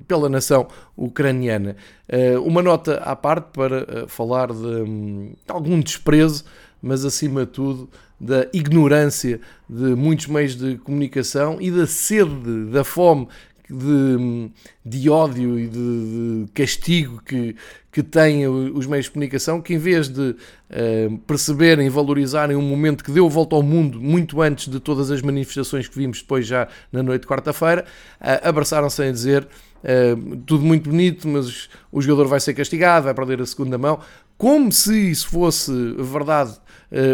pela 0.09 0.29
nação 0.29 0.67
ucraniana. 0.97 1.77
Eh, 2.09 2.37
uma 2.39 2.61
nota 2.61 2.97
à 2.97 3.15
parte 3.15 3.53
para 3.53 3.87
eh, 3.89 4.05
falar 4.09 4.49
de, 4.53 4.85
de 4.85 5.37
algum 5.47 5.79
desprezo, 5.79 6.45
mas 6.83 7.05
acima 7.05 7.47
de 7.47 7.53
tudo 7.53 7.89
da 8.19 8.49
ignorância 8.53 9.41
de 9.69 9.95
muitos 9.95 10.27
meios 10.27 10.57
de 10.57 10.77
comunicação 10.79 11.59
e 11.61 11.71
da 11.71 11.87
sede, 11.87 12.65
da 12.73 12.83
fome 12.83 13.29
de, 13.71 14.51
de 14.85 15.09
ódio 15.09 15.59
e 15.59 15.67
de, 15.67 16.45
de, 16.45 16.53
castigo 16.53 17.23
que, 17.25 17.57
que 17.91 18.03
têm 18.03 18.47
os 18.47 18.87
meios 18.87 19.07
de 19.07 19.13
comunicação, 19.13 19.61
que 19.61 19.73
em 19.73 19.79
vez 19.79 20.09
de 20.09 20.31
uh, 20.31 21.19
perceberem 21.27 21.87
e 21.87 21.91
valorizarem 21.91 22.57
um 22.57 22.63
momento 22.63 23.03
que 23.03 23.11
deu 23.11 23.29
volta 23.29 23.57
ao 23.57 23.63
mundo 23.63 24.01
muito 24.01 24.43
antes 24.43 24.69
de 24.69 24.79
todas 24.81 25.11
as 25.11 25.23
manifestações 25.23 25.89
que 25.89 25.97
vimos 25.97 26.21
depois 26.21 26.47
já 26.47 26.69
na 26.93 27.03
noite 27.03 27.23
de 27.23 27.29
quarta-feira, 27.29 27.87
uh, 28.21 28.49
abraçaram-se 28.49 29.03
a 29.03 29.11
dizer 29.11 29.45
uh, 29.47 30.37
tudo 30.45 30.63
muito 30.63 30.91
bonito, 30.91 31.27
mas 31.27 31.71
o 31.91 32.03
jogador 32.03 32.29
vai 32.29 32.41
ser 32.41 32.53
castigado, 32.53 33.05
vai 33.05 33.15
perder 33.15 33.41
a 33.41 33.47
segunda 33.47 33.79
mão, 33.79 33.99
como 34.37 34.71
se 34.73 35.11
isso 35.11 35.29
fosse 35.29 35.73
verdade, 35.97 36.59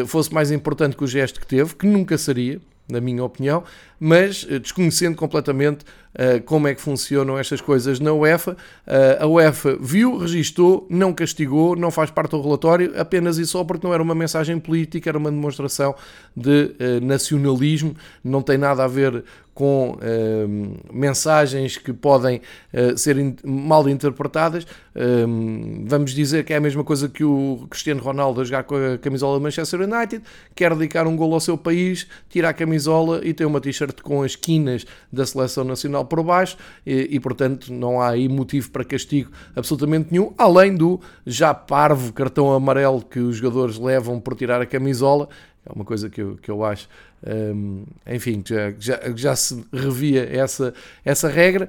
fosse 0.07 0.33
mais 0.33 0.51
importante 0.51 0.97
que 0.97 1.05
o 1.05 1.07
gesto 1.07 1.39
que 1.39 1.47
teve, 1.47 1.75
que 1.75 1.87
nunca 1.87 2.17
seria, 2.17 2.59
na 2.89 2.99
minha 2.99 3.23
opinião, 3.23 3.63
mas 4.01 4.45
desconhecendo 4.45 5.15
completamente 5.15 5.85
uh, 6.15 6.43
como 6.45 6.67
é 6.67 6.75
que 6.75 6.81
funcionam 6.81 7.39
estas 7.39 7.61
coisas 7.61 8.01
na 8.01 8.13
UEFA. 8.13 8.53
Uh, 8.87 9.25
a 9.25 9.27
UEFA 9.27 9.77
viu, 9.81 10.17
registou, 10.17 10.87
não 10.89 11.13
castigou, 11.13 11.77
não 11.77 11.91
faz 11.91 12.11
parte 12.11 12.31
do 12.31 12.41
relatório, 12.41 12.93
apenas 12.99 13.39
e 13.39 13.47
só 13.47 13.63
porque 13.63 13.87
não 13.87 13.93
era 13.93 14.03
uma 14.03 14.15
mensagem 14.15 14.59
política, 14.59 15.11
era 15.11 15.19
uma 15.19 15.31
demonstração 15.31 15.95
de 16.37 16.75
uh, 16.81 17.05
nacionalismo, 17.05 17.95
não 18.25 18.43
tem 18.43 18.57
nada 18.57 18.85
a 18.85 18.89
ver 18.89 19.23
com 19.53 19.99
mensagens 20.91 21.77
que 21.77 21.93
podem 21.93 22.41
ser 22.97 23.19
in 23.19 23.37
mal 23.45 23.87
interpretadas. 23.91 24.65
Uh, 24.65 25.85
vamos 25.87 26.13
dizer 26.13 26.45
que 26.45 26.53
é 26.55 26.57
a 26.57 26.61
mesma 26.61 26.83
coisa 26.83 27.11
que 27.11 27.23
o 27.23 27.67
Cristiano 27.69 28.01
Ronaldo 28.01 28.41
a 28.41 28.45
jogar 28.45 28.65
com 28.65 28.75
a 28.75 28.97
camisola 28.97 29.39
do 29.39 29.43
Manchester 29.43 29.83
United, 29.83 30.23
quer 30.55 30.75
dedicar 30.75 31.07
um 31.07 31.15
gol 31.15 31.35
ao 31.35 31.41
seu 31.41 31.59
país, 31.59 32.07
tira 32.31 32.49
a 32.49 32.53
camisola 32.55 33.21
e 33.23 33.35
tem 33.35 33.47
uma 33.47 33.61
t-shirt 33.61 33.90
com 34.03 34.23
as 34.23 34.37
quinas 34.37 34.87
da 35.13 35.25
seleção 35.27 35.65
nacional 35.65 36.05
por 36.05 36.23
baixo 36.23 36.57
e, 36.87 37.09
e, 37.11 37.21
portanto 37.21 37.73
não 37.73 38.01
há 38.01 38.11
aí 38.11 38.29
motivo 38.29 38.71
para 38.71 38.85
castigo 38.85 39.31
absolutamente 39.55 40.09
nenhum, 40.11 40.33
além 40.39 40.75
do 40.75 41.01
já 41.27 41.53
parvo 41.53 42.13
cartão 42.13 42.53
amarelo 42.53 43.03
que 43.03 43.19
os 43.19 43.37
jogadores 43.37 43.79
levam 43.79 44.21
por 44.21 44.35
tirar 44.35 44.61
a 44.61 44.67
camisola, 44.67 45.29
é 45.65 45.73
uma 45.73 45.85
coisa 45.85 46.09
que 46.09 46.21
eu, 46.21 46.39
que 46.41 46.51
eu 46.51 46.65
acho, 46.65 46.89
um, 47.27 47.85
enfim, 48.07 48.43
já, 48.47 48.73
já, 48.79 49.01
já 49.15 49.37
se 49.37 49.65
revia 49.73 50.25
essa, 50.25 50.73
essa 51.05 51.29
regra 51.29 51.69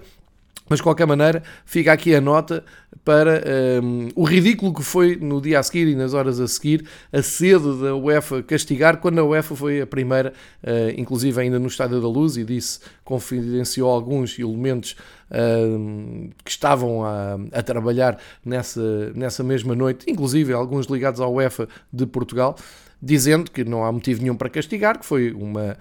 mas 0.71 0.77
de 0.77 0.83
qualquer 0.83 1.05
maneira, 1.05 1.43
fica 1.65 1.91
aqui 1.91 2.15
a 2.15 2.21
nota 2.21 2.63
para 3.03 3.43
um, 3.83 4.07
o 4.15 4.23
ridículo 4.23 4.73
que 4.73 4.81
foi 4.81 5.17
no 5.17 5.41
dia 5.41 5.59
a 5.59 5.63
seguir 5.63 5.85
e 5.85 5.95
nas 5.95 6.13
horas 6.13 6.39
a 6.39 6.47
seguir 6.47 6.85
a 7.11 7.21
sede 7.21 7.81
da 7.81 7.93
UEFA 7.93 8.41
castigar, 8.41 8.95
quando 9.01 9.19
a 9.19 9.23
UEFA 9.25 9.53
foi 9.53 9.81
a 9.81 9.85
primeira, 9.85 10.31
uh, 10.63 10.97
inclusive 10.97 11.41
ainda 11.41 11.59
no 11.59 11.67
Estádio 11.67 11.99
da 11.99 12.07
Luz, 12.07 12.37
e 12.37 12.45
disse, 12.45 12.79
confidenciou 13.03 13.89
alguns 13.89 14.39
elementos 14.39 14.95
uh, 15.29 16.29
que 16.41 16.51
estavam 16.51 17.03
a, 17.03 17.37
a, 17.51 17.61
trabalhar 17.61 18.17
nessa, 18.45 19.11
nessa 19.13 19.43
mesma 19.43 19.75
noite, 19.75 20.09
inclusive 20.09 20.53
alguns 20.53 20.85
ligados 20.85 21.19
à 21.19 21.27
UEFA 21.27 21.67
de 21.91 22.05
Portugal 22.05 22.55
dizendo 23.01 23.49
que 23.49 23.63
não 23.63 23.83
há 23.83 23.91
motivo 23.91 24.21
nenhum 24.21 24.35
para 24.35 24.49
castigar, 24.49 24.99
que 24.99 25.05
foi 25.05 25.31
uma, 25.31 25.75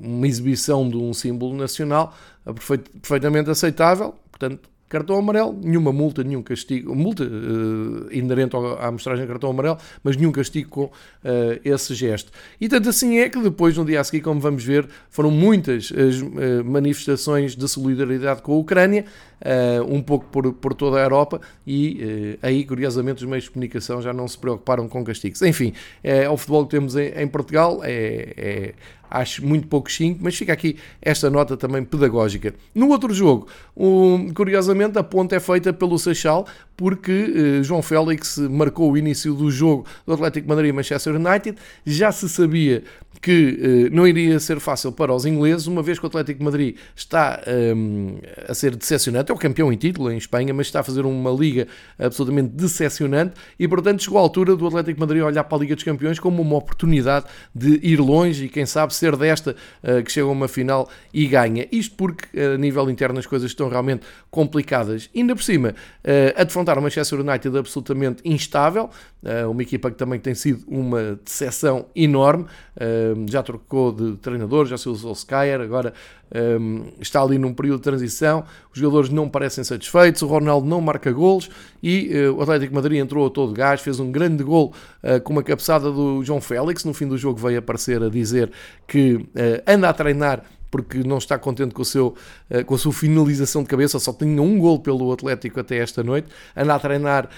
uma 0.00 0.26
exibição 0.26 0.88
de 0.88 0.96
um 0.96 1.12
símbolo 1.12 1.56
nacional 1.56 2.14
perfeitamente 3.02 3.50
aceitável, 3.50 4.14
portanto, 4.30 4.69
cartão 4.90 5.16
amarelo, 5.16 5.56
nenhuma 5.62 5.92
multa, 5.92 6.24
nenhum 6.24 6.42
castigo, 6.42 6.94
multa 6.96 7.22
uh, 7.22 8.12
inerente 8.12 8.56
à 8.56 8.88
amostragem 8.88 9.24
de 9.24 9.30
cartão 9.30 9.48
amarelo, 9.48 9.78
mas 10.02 10.16
nenhum 10.16 10.32
castigo 10.32 10.68
com 10.68 10.84
uh, 10.84 10.90
esse 11.64 11.94
gesto. 11.94 12.32
E 12.60 12.68
tanto 12.68 12.88
assim 12.88 13.18
é 13.18 13.28
que 13.28 13.40
depois, 13.40 13.76
no 13.76 13.84
dia 13.84 14.00
a 14.00 14.04
seguir, 14.04 14.20
como 14.20 14.40
vamos 14.40 14.64
ver, 14.64 14.88
foram 15.08 15.30
muitas 15.30 15.92
as 15.92 16.20
uh, 16.20 16.64
manifestações 16.64 17.54
de 17.54 17.68
solidariedade 17.68 18.42
com 18.42 18.52
a 18.52 18.56
Ucrânia, 18.56 19.04
um 19.88 20.02
pouco 20.02 20.26
por, 20.26 20.52
por 20.52 20.74
toda 20.74 20.98
a 20.98 21.02
Europa, 21.02 21.40
e 21.66 22.36
aí, 22.42 22.62
curiosamente, 22.62 23.24
os 23.24 23.30
meios 23.30 23.44
de 23.44 23.50
comunicação 23.50 24.02
já 24.02 24.12
não 24.12 24.28
se 24.28 24.36
preocuparam 24.36 24.86
com 24.86 25.02
castigos. 25.02 25.40
Enfim, 25.40 25.72
é, 26.04 26.28
o 26.28 26.36
futebol 26.36 26.64
que 26.66 26.72
temos 26.72 26.94
em, 26.94 27.08
em 27.16 27.26
Portugal, 27.26 27.80
é, 27.82 28.34
é 28.36 28.74
acho 29.10 29.44
muito 29.44 29.66
pouco 29.66 29.90
5, 29.90 30.20
mas 30.22 30.36
fica 30.36 30.52
aqui 30.52 30.76
esta 31.02 31.28
nota 31.28 31.56
também 31.56 31.84
pedagógica. 31.84 32.54
No 32.74 32.88
outro 32.88 33.12
jogo, 33.12 33.48
um, 33.76 34.32
curiosamente, 34.32 34.98
a 34.98 35.02
ponta 35.02 35.34
é 35.34 35.40
feita 35.40 35.72
pelo 35.72 35.98
Seixal, 35.98 36.46
porque 36.76 37.10
uh, 37.60 37.64
João 37.64 37.82
Félix 37.82 38.38
marcou 38.38 38.92
o 38.92 38.96
início 38.96 39.34
do 39.34 39.50
jogo 39.50 39.84
do 40.06 40.14
Atlético 40.14 40.48
Madrid 40.48 40.70
e 40.70 40.72
Manchester 40.72 41.16
United. 41.16 41.58
Já 41.84 42.12
se 42.12 42.28
sabia 42.28 42.84
que 43.20 43.88
uh, 43.90 43.94
não 43.94 44.06
iria 44.06 44.38
ser 44.40 44.60
fácil 44.60 44.92
para 44.92 45.12
os 45.12 45.26
ingleses, 45.26 45.66
uma 45.66 45.82
vez 45.82 45.98
que 45.98 46.04
o 46.04 46.08
Atlético 46.08 46.42
Madrid 46.42 46.76
está 46.94 47.42
um, 47.76 48.18
a 48.48 48.54
ser 48.54 48.74
decepcionante, 48.74 49.30
é 49.30 49.34
o 49.34 49.38
campeão 49.38 49.72
em 49.72 49.76
título 49.76 50.10
em 50.10 50.16
Espanha, 50.16 50.54
mas 50.54 50.66
está 50.66 50.80
a 50.80 50.82
fazer 50.82 51.04
uma 51.04 51.30
liga 51.30 51.66
absolutamente 51.98 52.48
decepcionante 52.48 53.34
e, 53.58 53.68
portanto, 53.68 54.02
chegou 54.02 54.18
à 54.18 54.22
altura 54.22 54.56
do 54.56 54.66
Atlético 54.66 55.00
Madrid 55.00 55.22
olhar 55.22 55.44
para 55.44 55.58
a 55.58 55.60
Liga 55.60 55.74
dos 55.74 55.84
Campeões 55.84 56.18
como 56.18 56.40
uma 56.40 56.56
oportunidade 56.56 57.26
de 57.54 57.78
ir 57.82 58.00
longe 58.00 58.46
e, 58.46 58.48
quem 58.48 58.64
sabe, 58.64 58.94
ser 58.94 59.16
desta 59.16 59.54
uh, 59.82 60.02
que 60.02 60.10
chega 60.10 60.26
a 60.26 60.30
uma 60.30 60.48
final 60.48 60.88
e 61.12 61.26
ganha. 61.26 61.66
Isto 61.70 61.96
porque, 61.96 62.40
a 62.40 62.56
nível 62.56 62.88
interno, 62.90 63.18
as 63.18 63.26
coisas 63.26 63.50
estão 63.50 63.68
realmente 63.68 64.02
complicadas. 64.30 65.10
Ainda 65.14 65.34
por 65.34 65.42
cima, 65.42 65.70
uh, 65.70 66.40
a 66.40 66.44
defrontar 66.44 66.78
o 66.78 66.82
Manchester 66.82 67.20
United 67.20 67.58
absolutamente 67.58 68.22
instável, 68.24 68.88
uma 69.48 69.62
equipa 69.62 69.90
que 69.90 69.96
também 69.96 70.18
tem 70.18 70.34
sido 70.34 70.64
uma 70.66 71.18
decepção 71.24 71.86
enorme. 71.94 72.46
já 73.28 73.42
trocou 73.42 73.92
de 73.92 74.16
treinador, 74.16 74.66
já 74.66 74.78
se 74.78 74.88
usou 74.88 75.14
Solskjaer, 75.14 75.60
agora 75.60 75.92
um, 76.60 76.84
está 77.00 77.20
ali 77.20 77.36
num 77.36 77.52
período 77.52 77.78
de 77.78 77.84
transição, 77.84 78.44
os 78.72 78.78
jogadores 78.78 79.10
não 79.10 79.28
parecem 79.28 79.62
satisfeitos, 79.64 80.22
o 80.22 80.26
Ronaldo 80.26 80.66
não 80.66 80.80
marca 80.80 81.12
golos 81.12 81.50
e 81.82 82.10
o 82.34 82.40
Atlético 82.40 82.74
Madrid 82.74 82.98
entrou 82.98 83.26
a 83.26 83.30
todo 83.30 83.52
gás, 83.52 83.80
fez 83.80 84.00
um 84.00 84.10
grande 84.10 84.42
gol 84.42 84.72
com 85.24 85.32
uma 85.32 85.42
cabeçada 85.42 85.90
do 85.90 86.24
João 86.24 86.40
Félix, 86.40 86.84
no 86.84 86.94
fim 86.94 87.06
do 87.06 87.18
jogo 87.18 87.38
veio 87.38 87.58
aparecer 87.58 88.02
a 88.02 88.08
dizer 88.08 88.50
que 88.86 89.26
anda 89.66 89.88
a 89.88 89.92
treinar 89.92 90.44
porque 90.70 90.98
não 90.98 91.18
está 91.18 91.38
contente 91.38 91.74
com, 91.74 91.82
o 91.82 91.84
seu, 91.84 92.14
com 92.66 92.74
a 92.74 92.78
sua 92.78 92.92
finalização 92.92 93.62
de 93.62 93.68
cabeça, 93.68 93.98
só 93.98 94.12
tinha 94.12 94.40
um 94.40 94.58
gol 94.58 94.78
pelo 94.78 95.12
Atlético 95.12 95.60
até 95.60 95.78
esta 95.78 96.02
noite, 96.02 96.28
anda 96.56 96.74
a 96.74 96.78
treinar 96.78 97.28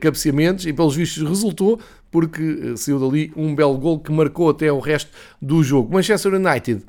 cabeceamentos 0.00 0.66
e 0.66 0.72
pelos 0.72 0.96
vistos 0.96 1.28
resultou, 1.28 1.78
porque 2.10 2.76
saiu 2.76 2.98
dali 2.98 3.32
um 3.36 3.54
belo 3.54 3.78
gol 3.78 4.00
que 4.00 4.10
marcou 4.10 4.50
até 4.50 4.72
o 4.72 4.80
resto 4.80 5.10
do 5.40 5.62
jogo. 5.62 5.92
Manchester 5.94 6.34
United 6.34 6.82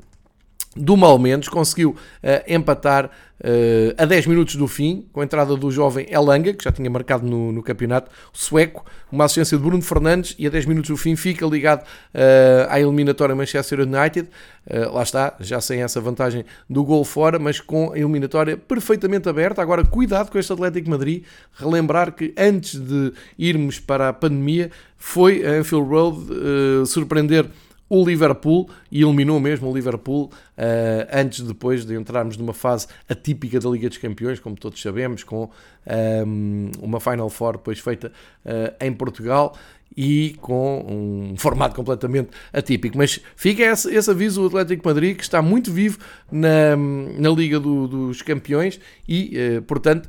do 0.74 0.96
mal 0.96 1.18
menos, 1.18 1.48
conseguiu 1.48 1.90
uh, 1.90 1.96
empatar 2.52 3.06
uh, 3.06 3.94
a 3.98 4.06
10 4.06 4.26
minutos 4.26 4.56
do 4.56 4.66
fim, 4.66 5.06
com 5.12 5.20
a 5.20 5.24
entrada 5.24 5.54
do 5.54 5.70
jovem 5.70 6.06
Elanga, 6.10 6.54
que 6.54 6.64
já 6.64 6.72
tinha 6.72 6.88
marcado 6.88 7.26
no, 7.26 7.52
no 7.52 7.62
campeonato 7.62 8.10
sueco, 8.32 8.84
uma 9.10 9.24
assistência 9.24 9.58
de 9.58 9.62
Bruno 9.62 9.82
Fernandes, 9.82 10.34
e 10.38 10.46
a 10.46 10.50
10 10.50 10.64
minutos 10.66 10.88
do 10.88 10.96
fim 10.96 11.14
fica 11.14 11.44
ligado 11.44 11.82
uh, 11.82 12.68
à 12.70 12.80
eliminatória 12.80 13.34
Manchester 13.34 13.80
United. 13.80 14.28
lá 14.92 15.02
está, 15.02 15.34
já 15.40 15.60
sem 15.60 15.82
essa 15.82 16.00
vantagem 16.00 16.44
do 16.70 16.82
gol 16.84 17.04
fora, 17.04 17.38
mas 17.38 17.60
com 17.60 17.92
a 17.92 17.98
eliminatória 17.98 18.56
perfeitamente 18.56 19.28
aberta. 19.28 19.60
Agora, 19.60 19.84
cuidado 19.84 20.30
com 20.30 20.38
este 20.38 20.52
Atlético 20.52 20.88
Madrid, 20.88 21.24
relembrar 21.54 22.12
que 22.12 22.32
antes 22.38 22.80
de 22.80 23.12
irmos 23.38 23.78
para 23.78 24.08
a 24.08 24.12
pandemia, 24.12 24.70
foi 24.96 25.44
a 25.44 25.58
Anfield 25.58 25.88
Road 25.88 26.86
surpreender 26.86 27.50
o 27.92 28.02
Liverpool 28.02 28.70
e 28.90 29.02
eliminou 29.02 29.38
mesmo 29.38 29.70
o 29.70 29.74
Liverpool 29.74 30.30
uh, 30.56 31.08
antes 31.12 31.42
depois 31.42 31.84
de 31.84 31.94
entrarmos 31.94 32.38
numa 32.38 32.54
fase 32.54 32.86
atípica 33.06 33.60
da 33.60 33.68
Liga 33.68 33.86
dos 33.86 33.98
Campeões, 33.98 34.40
como 34.40 34.56
todos 34.56 34.80
sabemos, 34.80 35.22
com 35.22 35.44
um, 35.44 35.48
ehm, 35.84 36.70
uma 36.80 36.98
Final 37.00 37.28
Four 37.28 37.58
depois 37.58 37.78
feita 37.80 38.10
uh, 38.46 38.74
em 38.82 38.90
Portugal 38.94 39.54
e 39.94 40.36
com 40.40 40.86
um 40.88 41.36
formato 41.36 41.74
completamente 41.76 42.30
atípico. 42.50 42.96
Mas 42.96 43.20
fica 43.36 43.62
esse, 43.62 43.94
esse 43.94 44.10
aviso 44.10 44.40
do 44.40 44.46
Atlético 44.46 44.88
Madrid 44.88 45.14
que 45.14 45.22
está 45.22 45.42
muito 45.42 45.70
vivo 45.70 45.98
na, 46.30 46.74
na 47.18 47.28
Liga 47.28 47.60
do, 47.60 47.86
dos 47.86 48.22
Campeões 48.22 48.80
e, 49.06 49.36
uh, 49.58 49.62
portanto, 49.62 50.08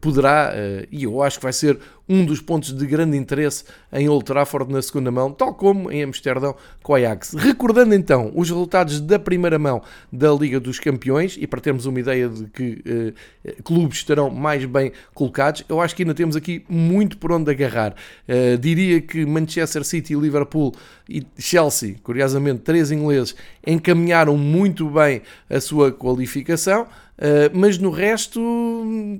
poderá, 0.00 0.52
e 0.90 1.04
eu 1.04 1.22
acho 1.22 1.38
que 1.38 1.42
vai 1.42 1.52
ser 1.52 1.78
um 2.08 2.24
dos 2.24 2.40
pontos 2.40 2.72
de 2.72 2.86
grande 2.86 3.16
interesse 3.16 3.64
em 3.92 4.08
Old 4.08 4.24
Trafford 4.24 4.70
na 4.72 4.82
segunda 4.82 5.10
mão, 5.10 5.32
tal 5.32 5.54
como 5.54 5.90
em 5.90 6.02
Amsterdão 6.02 6.54
com 6.82 6.92
o 6.92 6.96
Ajax. 6.96 7.34
Recordando 7.34 7.94
então 7.94 8.30
os 8.34 8.48
resultados 8.48 9.00
da 9.00 9.18
primeira 9.18 9.58
mão 9.58 9.82
da 10.12 10.30
Liga 10.32 10.60
dos 10.60 10.78
Campeões 10.78 11.36
e 11.40 11.46
para 11.46 11.60
termos 11.60 11.86
uma 11.86 11.98
ideia 11.98 12.28
de 12.28 12.44
que 12.46 12.82
eh, 12.84 13.54
clubes 13.62 13.98
estarão 13.98 14.30
mais 14.30 14.64
bem 14.64 14.92
colocados, 15.14 15.64
eu 15.68 15.80
acho 15.80 15.96
que 15.96 16.02
ainda 16.02 16.14
temos 16.14 16.36
aqui 16.36 16.64
muito 16.68 17.16
por 17.16 17.32
onde 17.32 17.50
agarrar. 17.50 17.94
Uh, 18.28 18.58
diria 18.58 19.00
que 19.00 19.24
Manchester 19.24 19.84
City, 19.84 20.14
Liverpool 20.14 20.74
e 21.08 21.26
Chelsea, 21.38 21.96
curiosamente 22.02 22.60
três 22.60 22.90
ingleses, 22.90 23.34
encaminharam 23.66 24.36
muito 24.36 24.88
bem 24.88 25.22
a 25.48 25.60
sua 25.60 25.92
qualificação. 25.92 26.86
Uh, 27.16 27.50
mas 27.52 27.78
no 27.78 27.90
resto, 27.90 28.40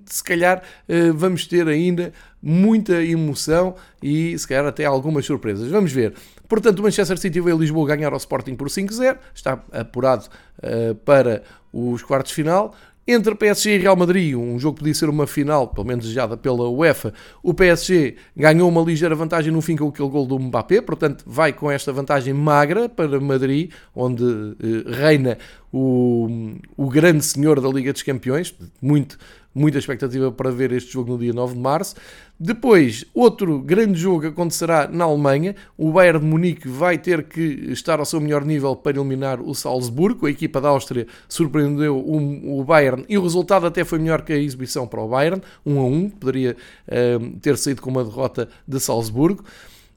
se 0.06 0.22
calhar, 0.22 0.62
uh, 0.88 1.14
vamos 1.14 1.46
ter 1.46 1.66
ainda 1.68 2.12
muita 2.42 3.02
emoção 3.02 3.74
e 4.02 4.36
se 4.38 4.46
calhar 4.46 4.66
até 4.66 4.84
algumas 4.84 5.24
surpresas. 5.24 5.70
Vamos 5.70 5.92
ver. 5.92 6.14
Portanto, 6.48 6.80
o 6.80 6.82
Manchester 6.82 7.18
City 7.18 7.40
veio 7.40 7.56
a 7.56 7.58
Lisboa 7.58 7.88
ganhar 7.88 8.12
ao 8.12 8.18
Sporting 8.18 8.54
por 8.54 8.68
5-0, 8.68 9.16
está 9.34 9.62
apurado 9.72 10.26
uh, 10.58 10.94
para 10.96 11.42
os 11.72 12.02
quartos 12.02 12.30
de 12.30 12.34
final. 12.34 12.74
Entre 13.06 13.34
PSG 13.34 13.76
e 13.76 13.78
Real 13.78 13.96
Madrid, 13.96 14.34
um 14.34 14.58
jogo 14.58 14.76
que 14.76 14.80
podia 14.80 14.94
ser 14.94 15.10
uma 15.10 15.26
final, 15.26 15.68
pelo 15.68 15.86
menos 15.86 16.06
desejada 16.06 16.38
pela 16.38 16.70
UEFA, 16.70 17.12
o 17.42 17.52
PSG 17.52 18.16
ganhou 18.34 18.66
uma 18.66 18.80
ligeira 18.80 19.14
vantagem 19.14 19.52
no 19.52 19.60
fim 19.60 19.76
com 19.76 19.88
aquele 19.88 20.08
gol 20.08 20.24
do 20.24 20.38
Mbappé, 20.38 20.80
portanto 20.80 21.22
vai 21.26 21.52
com 21.52 21.70
esta 21.70 21.92
vantagem 21.92 22.32
magra 22.32 22.88
para 22.88 23.20
Madrid, 23.20 23.70
onde 23.94 24.24
eh, 24.24 24.90
reina 24.90 25.36
o, 25.76 26.28
o 26.76 26.88
grande 26.88 27.24
senhor 27.24 27.60
da 27.60 27.68
Liga 27.68 27.92
dos 27.92 28.02
Campeões, 28.02 28.54
muito 28.80 29.18
muita 29.54 29.78
expectativa 29.78 30.32
para 30.32 30.50
ver 30.50 30.72
este 30.72 30.92
jogo 30.92 31.12
no 31.12 31.18
dia 31.18 31.32
9 31.32 31.54
de 31.54 31.60
março. 31.60 31.94
Depois, 32.38 33.04
outro 33.14 33.60
grande 33.60 33.98
jogo 33.98 34.26
acontecerá 34.26 34.88
na 34.88 35.04
Alemanha. 35.04 35.54
O 35.78 35.92
Bayern 35.92 36.18
de 36.18 36.26
Munique 36.26 36.66
vai 36.66 36.98
ter 36.98 37.22
que 37.22 37.40
estar 37.70 38.00
ao 38.00 38.04
seu 38.04 38.20
melhor 38.20 38.44
nível 38.44 38.74
para 38.74 38.98
eliminar 38.98 39.40
o 39.40 39.54
Salzburgo. 39.54 40.26
A 40.26 40.30
equipa 40.30 40.60
da 40.60 40.70
Áustria 40.70 41.06
surpreendeu 41.28 41.96
o 41.96 42.64
Bayern 42.64 43.04
e 43.08 43.16
o 43.16 43.22
resultado 43.22 43.66
até 43.66 43.84
foi 43.84 44.00
melhor 44.00 44.22
que 44.22 44.32
a 44.32 44.36
exibição 44.36 44.86
para 44.88 45.00
o 45.00 45.08
Bayern, 45.08 45.40
1 45.64 45.78
a 45.78 45.84
1. 45.84 46.10
Poderia 46.10 46.56
uh, 46.88 47.30
ter 47.40 47.56
saído 47.56 47.80
com 47.80 47.90
uma 47.90 48.02
derrota 48.02 48.48
de 48.66 48.80
Salzburgo. 48.80 49.44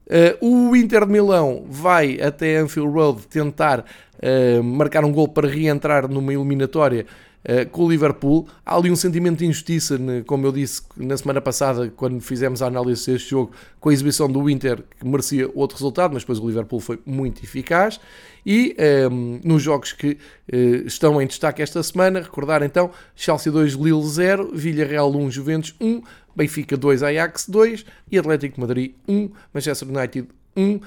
Uh, 0.08 0.70
o 0.70 0.76
Inter 0.76 1.04
de 1.04 1.12
Milão 1.12 1.66
vai 1.68 2.18
até 2.22 2.56
Anfield 2.56 2.90
Road 2.90 3.26
tentar 3.26 3.84
uh, 4.18 4.62
marcar 4.62 5.04
um 5.04 5.12
gol 5.12 5.28
para 5.28 5.48
reentrar 5.48 6.08
numa 6.08 6.32
eliminatória 6.32 7.06
eh, 7.44 7.64
com 7.64 7.84
o 7.84 7.90
Liverpool. 7.90 8.48
Há 8.66 8.76
ali 8.76 8.90
um 8.90 8.96
sentimento 8.96 9.38
de 9.38 9.46
injustiça, 9.46 9.98
como 10.26 10.44
eu 10.44 10.52
disse 10.52 10.82
na 10.96 11.16
semana 11.16 11.40
passada, 11.40 11.90
quando 11.96 12.20
fizemos 12.20 12.60
a 12.62 12.66
análise 12.66 13.10
deste 13.10 13.30
jogo, 13.30 13.52
com 13.80 13.90
a 13.90 13.92
exibição 13.92 14.28
do 14.30 14.50
Inter, 14.50 14.82
que 14.98 15.06
merecia 15.06 15.48
outro 15.54 15.76
resultado, 15.76 16.14
mas 16.14 16.24
depois 16.24 16.40
o 16.40 16.46
Liverpool 16.46 16.80
foi 16.80 16.98
muito 17.06 17.42
eficaz. 17.42 18.00
E 18.44 18.76
um, 18.78 18.82
ehm, 18.82 19.40
nos 19.44 19.62
jogos 19.62 19.92
que 19.92 20.18
uh, 20.52 20.86
estão 20.86 21.22
em 21.22 21.26
destaque 21.26 21.62
esta 21.62 21.80
semana, 21.82 22.20
recordar 22.20 22.62
então: 22.62 22.90
Chelsea 23.14 23.52
2, 23.52 23.74
Lille 23.74 24.06
0, 24.06 24.50
Villarreal 24.52 25.14
1, 25.14 25.30
Juventus 25.30 25.74
1, 25.80 26.02
Benfica 26.34 26.76
2, 26.76 27.02
Ajax 27.02 27.48
2 27.48 27.86
e 28.10 28.18
Atlético 28.18 28.60
Madrid 28.60 28.94
1, 29.06 29.30
Manchester 29.54 29.88
United 29.88 30.28
1 30.56 30.80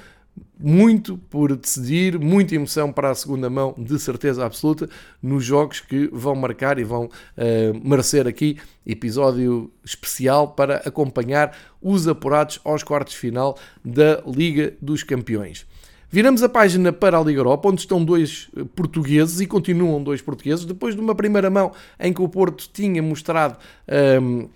muito 0.59 1.17
por 1.17 1.55
decidir, 1.55 2.19
muita 2.19 2.55
emoção 2.55 2.91
para 2.91 3.09
a 3.09 3.15
segunda 3.15 3.49
mão, 3.49 3.73
de 3.77 3.97
certeza 3.99 4.45
absoluta, 4.45 4.89
nos 5.21 5.43
jogos 5.43 5.79
que 5.79 6.07
vão 6.11 6.35
marcar 6.35 6.77
e 6.77 6.83
vão 6.83 7.05
uh, 7.05 7.09
merecer 7.87 8.27
aqui 8.27 8.57
episódio 8.85 9.71
especial 9.83 10.49
para 10.49 10.77
acompanhar 10.77 11.55
os 11.81 12.07
apurados 12.07 12.59
aos 12.63 12.83
quartos 12.83 13.13
de 13.13 13.19
final 13.19 13.57
da 13.83 14.21
Liga 14.25 14.73
dos 14.81 15.03
Campeões. 15.03 15.65
Viramos 16.13 16.43
a 16.43 16.49
página 16.49 16.91
para 16.91 17.17
a 17.17 17.23
Liga 17.23 17.39
Europa, 17.39 17.69
onde 17.69 17.79
estão 17.79 18.03
dois 18.03 18.49
eh, 18.57 18.65
portugueses 18.75 19.39
e 19.39 19.47
continuam 19.47 20.03
dois 20.03 20.21
portugueses, 20.21 20.65
depois 20.65 20.93
de 20.93 20.99
uma 20.99 21.15
primeira 21.15 21.49
mão 21.49 21.71
em 21.97 22.11
que 22.11 22.21
o 22.21 22.27
Porto 22.27 22.69
tinha 22.73 23.01
mostrado. 23.01 23.57
Ehm, 23.87 24.49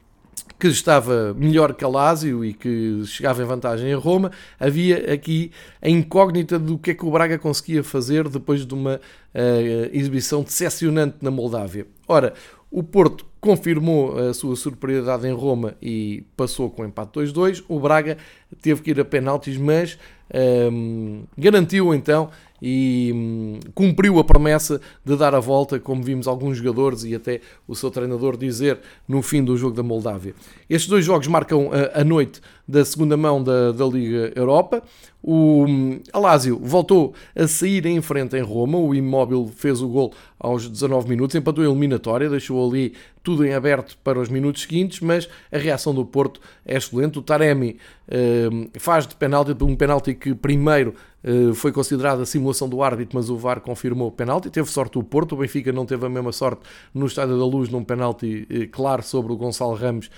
que 0.60 0.68
estava 0.68 1.34
melhor 1.34 1.74
que 1.74 1.84
a 1.84 1.88
Lazio 1.88 2.44
e 2.44 2.54
que 2.54 3.04
chegava 3.06 3.42
em 3.42 3.46
vantagem 3.46 3.90
em 3.90 3.96
Roma, 3.96 4.32
havia 4.60 5.14
aqui 5.14 5.52
a 5.82 5.90
incógnita 5.90 6.58
do 6.58 6.78
que 6.78 6.92
é 6.92 6.94
que 6.94 7.06
o 7.06 7.12
Braga 7.12 7.38
conseguia 7.38 7.84
fazer 7.84 8.30
depois 8.30 8.66
de 8.66 8.74
uma 8.74 8.96
uh, 8.96 9.90
exibição 9.92 10.44
decepcionante 10.44 11.18
na 11.22 11.30
Moldávia. 11.30 11.88
Ora, 12.08 12.34
o 12.72 12.84
Porto 12.84 13.26
confirmou 13.40 14.18
a 14.18 14.34
sua 14.34 14.56
superioridade 14.56 15.28
em 15.28 15.34
Roma 15.34 15.76
e 15.82 16.26
passou 16.36 16.70
com 16.70 16.84
empate 16.84 17.20
2-2. 17.20 17.64
O 17.68 17.80
Braga 17.80 18.18
teve 18.62 18.82
que 18.82 18.92
ir 18.92 19.00
a 19.00 19.06
penaltis, 19.06 19.56
mas 19.58 19.98
um, 20.34 20.38
ehm, 20.38 21.24
garantiu 21.38 21.94
então 21.94 22.30
e 22.68 23.12
hum, 23.14 23.60
cumpriu 23.76 24.18
a 24.18 24.24
promessa 24.24 24.82
de 25.06 25.16
dar 25.16 25.36
a 25.36 25.40
volta, 25.40 25.80
como 25.80 26.02
vimos 26.02 26.28
alguns 26.28 26.58
jogadores 26.58 27.04
e 27.04 27.14
até 27.14 27.40
o 27.68 27.76
seu 27.76 27.92
treinador 27.92 28.36
dizer 28.36 28.80
no 29.08 29.22
fim 29.22 29.44
do 29.44 29.56
jogo 29.56 29.76
da 29.76 29.84
Moldávia. 29.84 30.34
Estes 30.68 30.90
dois 30.90 31.06
jogos 31.06 31.28
marcam 31.28 31.70
a, 31.72 32.02
a 32.02 32.04
noite 32.04 32.42
da 32.68 32.84
segunda 32.84 33.16
mão 33.16 33.44
da, 33.44 33.72
da 33.72 33.86
Liga 33.86 34.34
Europa. 34.36 34.82
O 35.28 35.66
hum, 35.66 36.00
Alásio 36.14 36.60
voltou 36.62 37.16
a 37.36 37.48
sair 37.48 37.84
em 37.88 38.00
frente 38.00 38.38
em 38.38 38.44
Roma. 38.44 38.78
O 38.78 38.94
Imóvel 38.94 39.48
fez 39.48 39.82
o 39.82 39.88
gol 39.88 40.14
aos 40.40 40.70
19 40.70 41.10
minutos, 41.10 41.36
empatou 41.36 41.64
a 41.64 41.68
eliminatória, 41.68 42.30
deixou 42.30 42.64
ali 42.70 42.94
tudo 43.24 43.44
em 43.44 43.52
aberto 43.52 43.98
para 44.04 44.20
os 44.20 44.30
minutos 44.30 44.62
seguintes, 44.62 45.00
mas 45.00 45.28
a 45.52 45.58
reação 45.58 45.96
do 45.96 46.06
Porto 46.06 46.40
é 46.64 46.78
excelente. 46.78 47.18
O 47.18 47.24
Taremi 47.24 47.80
uh, 48.08 48.80
faz 48.80 49.08
de 49.08 49.16
penalti, 49.16 49.56
um 49.64 49.76
penalti 49.76 50.14
que 50.14 50.36
primeiro 50.36 50.94
uh, 51.24 51.56
foi 51.56 51.72
considerado 51.72 52.22
a 52.22 52.26
simulação 52.28 52.70
do 52.70 52.84
árbitro, 52.84 53.18
mas 53.18 53.28
o 53.28 53.36
VAR 53.36 53.62
confirmou 53.62 54.10
o 54.10 54.12
penalti. 54.12 54.52
Teve 54.52 54.70
sorte 54.70 55.00
o 55.00 55.04
Porto, 55.04 55.34
o 55.34 55.40
Benfica 55.40 55.72
não 55.72 55.88
teve 55.88 56.06
a 56.06 56.10
mesma 56.10 56.32
sorte 56.32 56.62
no 56.94 57.08
Estádio 57.08 57.40
da 57.40 57.46
Luz, 57.46 57.68
num 57.68 57.84
penalti 57.84 58.48
uh, 58.48 58.70
claro 58.70 59.02
sobre 59.02 59.34
o 59.34 59.36
Gonçalo 59.36 59.74
Ramos, 59.74 60.12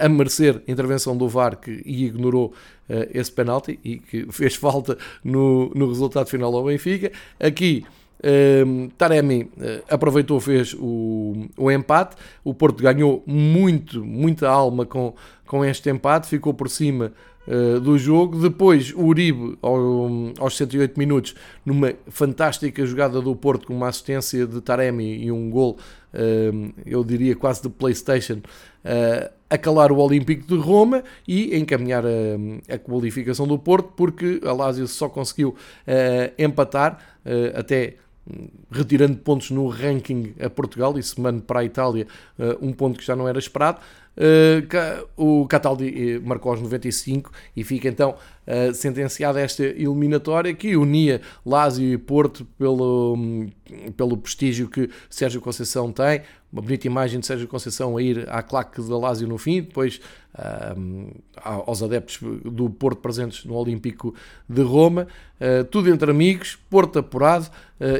a 0.00 0.08
merecer 0.08 0.60
intervenção 0.66 1.16
do 1.16 1.28
VAR 1.28 1.56
que 1.56 1.70
ignorou 1.86 2.52
esse 3.12 3.32
penalti 3.32 3.78
e 3.84 3.98
que 3.98 4.26
fez 4.32 4.54
falta 4.54 4.96
no, 5.22 5.70
no 5.74 5.88
resultado 5.88 6.28
final 6.28 6.54
ao 6.54 6.64
Benfica. 6.64 7.10
Aqui 7.40 7.84
Uh, 8.24 8.88
Taremi 8.96 9.42
uh, 9.42 9.84
aproveitou, 9.86 10.40
fez 10.40 10.74
o, 10.78 11.46
o 11.58 11.70
empate. 11.70 12.16
O 12.42 12.54
Porto 12.54 12.82
ganhou 12.82 13.22
muito, 13.26 14.02
muita 14.02 14.48
alma 14.48 14.86
com, 14.86 15.14
com 15.46 15.62
este 15.62 15.90
empate, 15.90 16.26
ficou 16.26 16.54
por 16.54 16.70
cima 16.70 17.12
uh, 17.46 17.78
do 17.80 17.98
jogo. 17.98 18.40
Depois, 18.40 18.94
o 18.94 19.02
Uribe, 19.02 19.58
ao, 19.60 19.78
aos 20.38 20.56
108 20.56 20.98
minutos, 20.98 21.34
numa 21.66 21.92
fantástica 22.08 22.86
jogada 22.86 23.20
do 23.20 23.36
Porto, 23.36 23.66
com 23.66 23.76
uma 23.76 23.88
assistência 23.88 24.46
de 24.46 24.58
Taremi 24.62 25.22
e 25.22 25.30
um 25.30 25.50
gol, 25.50 25.76
eu 26.86 27.02
diria 27.02 27.34
quase 27.34 27.60
de 27.60 27.68
PlayStation, 27.68 28.40
a 28.84 29.28
calar 29.58 29.92
o 29.92 29.98
Olímpico 29.98 30.46
de 30.46 30.56
Roma 30.56 31.02
e 31.26 31.56
encaminhar 31.56 32.04
a, 32.04 32.74
a 32.74 32.78
qualificação 32.78 33.46
do 33.46 33.58
Porto, 33.58 33.92
porque 33.96 34.40
a 34.44 34.52
Lazio 34.52 34.86
só 34.86 35.08
conseguiu 35.08 35.54
empatar 36.38 36.98
até 37.54 37.96
retirando 38.70 39.16
pontos 39.18 39.50
no 39.50 39.68
ranking 39.68 40.34
a 40.40 40.48
Portugal 40.48 40.98
e 40.98 41.02
semana 41.02 41.40
para 41.40 41.60
a 41.60 41.64
Itália, 41.64 42.06
eh, 42.38 42.56
um 42.60 42.72
ponto 42.72 42.98
que 42.98 43.04
já 43.04 43.14
não 43.14 43.28
era 43.28 43.38
esperado. 43.38 43.80
Eh, 44.16 44.62
o 45.16 45.46
Cataldi 45.46 46.14
eh, 46.14 46.18
marcou 46.20 46.52
aos 46.52 46.60
95 46.60 47.30
e 47.54 47.62
fica 47.62 47.88
então 47.88 48.16
sentenciada 48.74 49.40
esta 49.40 49.64
eliminatória 49.64 50.54
que 50.54 50.76
unia 50.76 51.20
Lazio 51.44 51.92
e 51.92 51.98
Porto 51.98 52.44
pelo, 52.58 53.16
pelo 53.96 54.16
prestígio 54.16 54.68
que 54.68 54.90
Sérgio 55.08 55.40
Conceição 55.40 55.90
tem. 55.90 56.22
Uma 56.52 56.62
bonita 56.62 56.86
imagem 56.86 57.18
de 57.18 57.26
Sérgio 57.26 57.48
Conceição 57.48 57.96
a 57.96 58.02
ir 58.02 58.28
à 58.28 58.40
claque 58.40 58.80
da 58.82 58.96
Lazio 58.96 59.26
no 59.26 59.38
fim, 59.38 59.62
depois 59.62 60.00
aos 61.36 61.82
adeptos 61.82 62.18
do 62.44 62.68
Porto 62.68 62.98
presentes 62.98 63.44
no 63.44 63.54
Olímpico 63.54 64.14
de 64.48 64.62
Roma. 64.62 65.06
tudo 65.70 65.90
entre 65.90 66.10
amigos, 66.10 66.56
Porto 66.70 66.98
apurado 66.98 67.48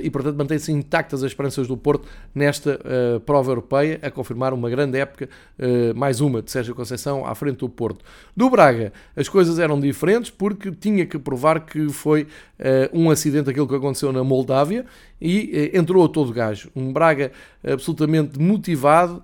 e, 0.03 0.09
portanto, 0.11 0.37
mantém-se 0.37 0.73
intactas 0.73 1.23
as 1.23 1.31
esperanças 1.31 1.67
do 1.67 1.77
Porto 1.77 2.09
nesta 2.35 2.81
prova 3.27 3.51
europeia, 3.51 3.99
a 4.03 4.11
confirmar 4.11 4.55
uma 4.55 4.71
grande 4.71 4.99
época, 4.99 5.29
mais 5.95 6.21
uma 6.21 6.41
de 6.41 6.51
Sérgio 6.51 6.75
Conceição 6.75 7.27
à 7.27 7.35
frente 7.35 7.59
do 7.59 7.69
Porto. 7.69 8.05
Do 8.37 8.49
Braga, 8.49 8.93
as 9.17 9.29
coisas 9.29 9.59
eram 9.59 9.79
diferentes 9.79 10.31
porque 10.37 10.71
tinha 10.71 11.07
que 11.07 11.19
provar 11.19 11.61
que 11.61 11.89
foi 11.89 12.27
um 12.93 13.11
acidente 13.11 13.51
aquilo 13.51 13.69
que 13.69 13.75
aconteceu 13.75 14.13
na 14.13 14.23
Moldávia 14.25 14.85
e 15.21 15.71
entrou 15.75 16.05
a 16.05 16.09
todo 16.09 16.33
gajo. 16.33 16.71
Um 16.75 16.93
Braga 16.93 17.33
absolutamente 17.63 18.39
motivado 18.39 19.23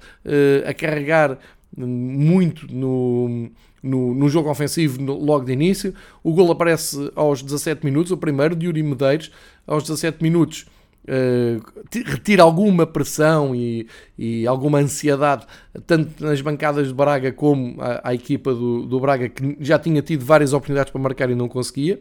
a 0.66 0.74
carregar 0.74 1.38
muito 1.76 2.66
no, 2.72 3.50
no, 3.82 4.14
no, 4.14 4.28
jogo 4.28 4.50
ofensivo 4.50 5.02
logo 5.02 5.44
de 5.44 5.52
início. 5.52 5.94
O 6.22 6.32
gol 6.32 6.50
aparece 6.50 7.10
aos 7.14 7.42
17 7.42 7.84
minutos, 7.84 8.12
o 8.12 8.16
primeiro 8.16 8.56
de 8.56 8.66
Yuri 8.66 8.82
Medeiros, 8.82 9.30
aos 9.66 9.84
17 9.84 10.22
minutos. 10.22 10.66
Uh, 11.02 11.60
retira 12.04 12.42
alguma 12.42 12.86
pressão 12.86 13.54
e, 13.54 13.88
e, 14.18 14.46
alguma 14.46 14.78
ansiedade, 14.78 15.46
tanto 15.86 16.22
nas 16.22 16.40
bancadas 16.40 16.88
de 16.88 16.94
Braga 16.94 17.32
como 17.32 17.80
a, 17.80 18.10
a 18.10 18.14
equipa 18.14 18.54
do, 18.54 18.86
do, 18.86 19.00
Braga, 19.00 19.28
que 19.28 19.56
já 19.60 19.78
tinha 19.78 20.02
tido 20.02 20.24
várias 20.24 20.52
oportunidades 20.52 20.92
para 20.92 21.00
marcar 21.00 21.30
e 21.30 21.34
não 21.34 21.48
conseguia. 21.48 21.98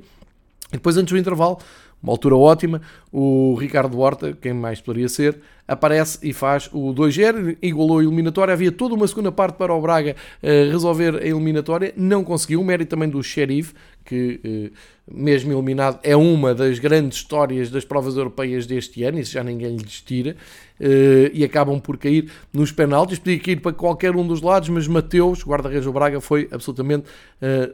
E 0.69 0.73
depois, 0.73 0.97
antes 0.97 1.11
do 1.11 1.17
intervalo, 1.17 1.57
uma 2.03 2.11
altura 2.13 2.35
ótima, 2.35 2.81
o 3.11 3.55
Ricardo 3.55 3.97
Horta, 3.97 4.37
quem 4.39 4.53
mais 4.53 4.81
poderia 4.81 5.09
ser, 5.09 5.39
aparece 5.69 6.17
e 6.23 6.33
faz 6.33 6.67
o 6.73 6.91
2-0, 6.93 7.57
igualou 7.61 7.99
a 7.99 8.03
eliminatória. 8.03 8.51
Havia 8.51 8.71
toda 8.71 8.95
uma 8.95 9.07
segunda 9.07 9.31
parte 9.31 9.55
para 9.55 9.71
o 9.71 9.79
Braga 9.79 10.15
uh, 10.41 10.71
resolver 10.71 11.17
a 11.17 11.25
eliminatória, 11.25 11.93
não 11.95 12.23
conseguiu. 12.23 12.59
O 12.59 12.65
mérito 12.65 12.89
também 12.89 13.07
do 13.07 13.21
Sheriff, 13.21 13.75
que, 14.03 14.41
uh, 14.43 15.15
mesmo 15.15 15.53
eliminado, 15.53 15.99
é 16.01 16.15
uma 16.15 16.55
das 16.55 16.79
grandes 16.79 17.19
histórias 17.19 17.69
das 17.69 17.85
provas 17.85 18.17
europeias 18.17 18.65
deste 18.65 19.03
ano, 19.03 19.19
isso 19.19 19.31
já 19.31 19.43
ninguém 19.43 19.77
lhes 19.77 20.01
tira. 20.01 20.35
Uh, 20.79 21.29
e 21.33 21.43
acabam 21.43 21.79
por 21.79 21.97
cair 21.97 22.31
nos 22.51 22.71
penaltis. 22.71 23.19
Podia 23.19 23.39
cair 23.39 23.61
para 23.61 23.73
qualquer 23.73 24.15
um 24.15 24.25
dos 24.25 24.41
lados, 24.41 24.69
mas 24.69 24.87
Mateus, 24.87 25.43
guarda-redes 25.43 25.85
do 25.85 25.93
Braga, 25.93 26.19
foi 26.19 26.47
absolutamente 26.51 27.05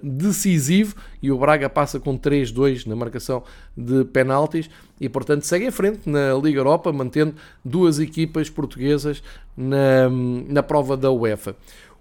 decisivo 0.04 0.96
e 1.24 1.32
o 1.32 1.38
Braga 1.40 1.68
passa 1.68 2.00
com 2.00 2.18
3-2 2.18 2.86
na 2.86 2.96
marcação 2.96 3.44
de 3.76 4.06
penaltis 4.06 4.70
e, 5.00 5.10
portanto, 5.10 5.44
segue 5.44 5.66
em 5.66 5.72
frente 5.72 6.10
na 6.10 6.34
Liga 6.36 6.60
Europa, 6.60 6.92
mantendo 6.92 7.36
duas 7.64 8.00
equipas 8.00 8.50
portuguesas 8.50 9.22
na, 9.56 10.10
na 10.48 10.64
prova 10.64 10.96
da 10.96 11.12
UEFA. 11.12 11.56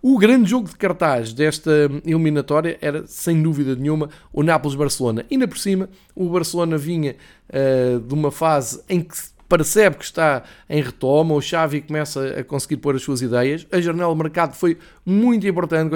O 0.06 0.18
grande 0.18 0.50
jogo 0.50 0.68
de 0.68 0.76
cartaz 0.76 1.32
desta 1.32 1.70
eliminatória 2.04 2.76
era, 2.80 3.06
sem 3.06 3.42
dúvida 3.42 3.74
nenhuma, 3.74 4.10
o 4.32 4.42
Nápoles-Barcelona. 4.42 5.24
Ainda 5.30 5.48
por 5.48 5.56
cima, 5.56 5.88
o 6.14 6.28
Barcelona 6.28 6.76
vinha 6.76 7.16
uh, 7.48 8.00
de 8.00 8.12
uma 8.12 8.30
fase 8.30 8.82
em 8.86 9.00
que 9.00 9.16
percebe 9.48 9.96
que 9.96 10.04
está 10.04 10.42
em 10.68 10.82
retoma, 10.82 11.34
o 11.34 11.40
Xavi 11.40 11.80
começa 11.80 12.40
a 12.40 12.44
conseguir 12.44 12.78
pôr 12.78 12.96
as 12.96 13.02
suas 13.02 13.22
ideias. 13.22 13.66
A 13.72 13.80
janela 13.80 14.12
de 14.12 14.18
mercado 14.22 14.54
foi 14.54 14.76
muito 15.06 15.46
importante 15.46 15.88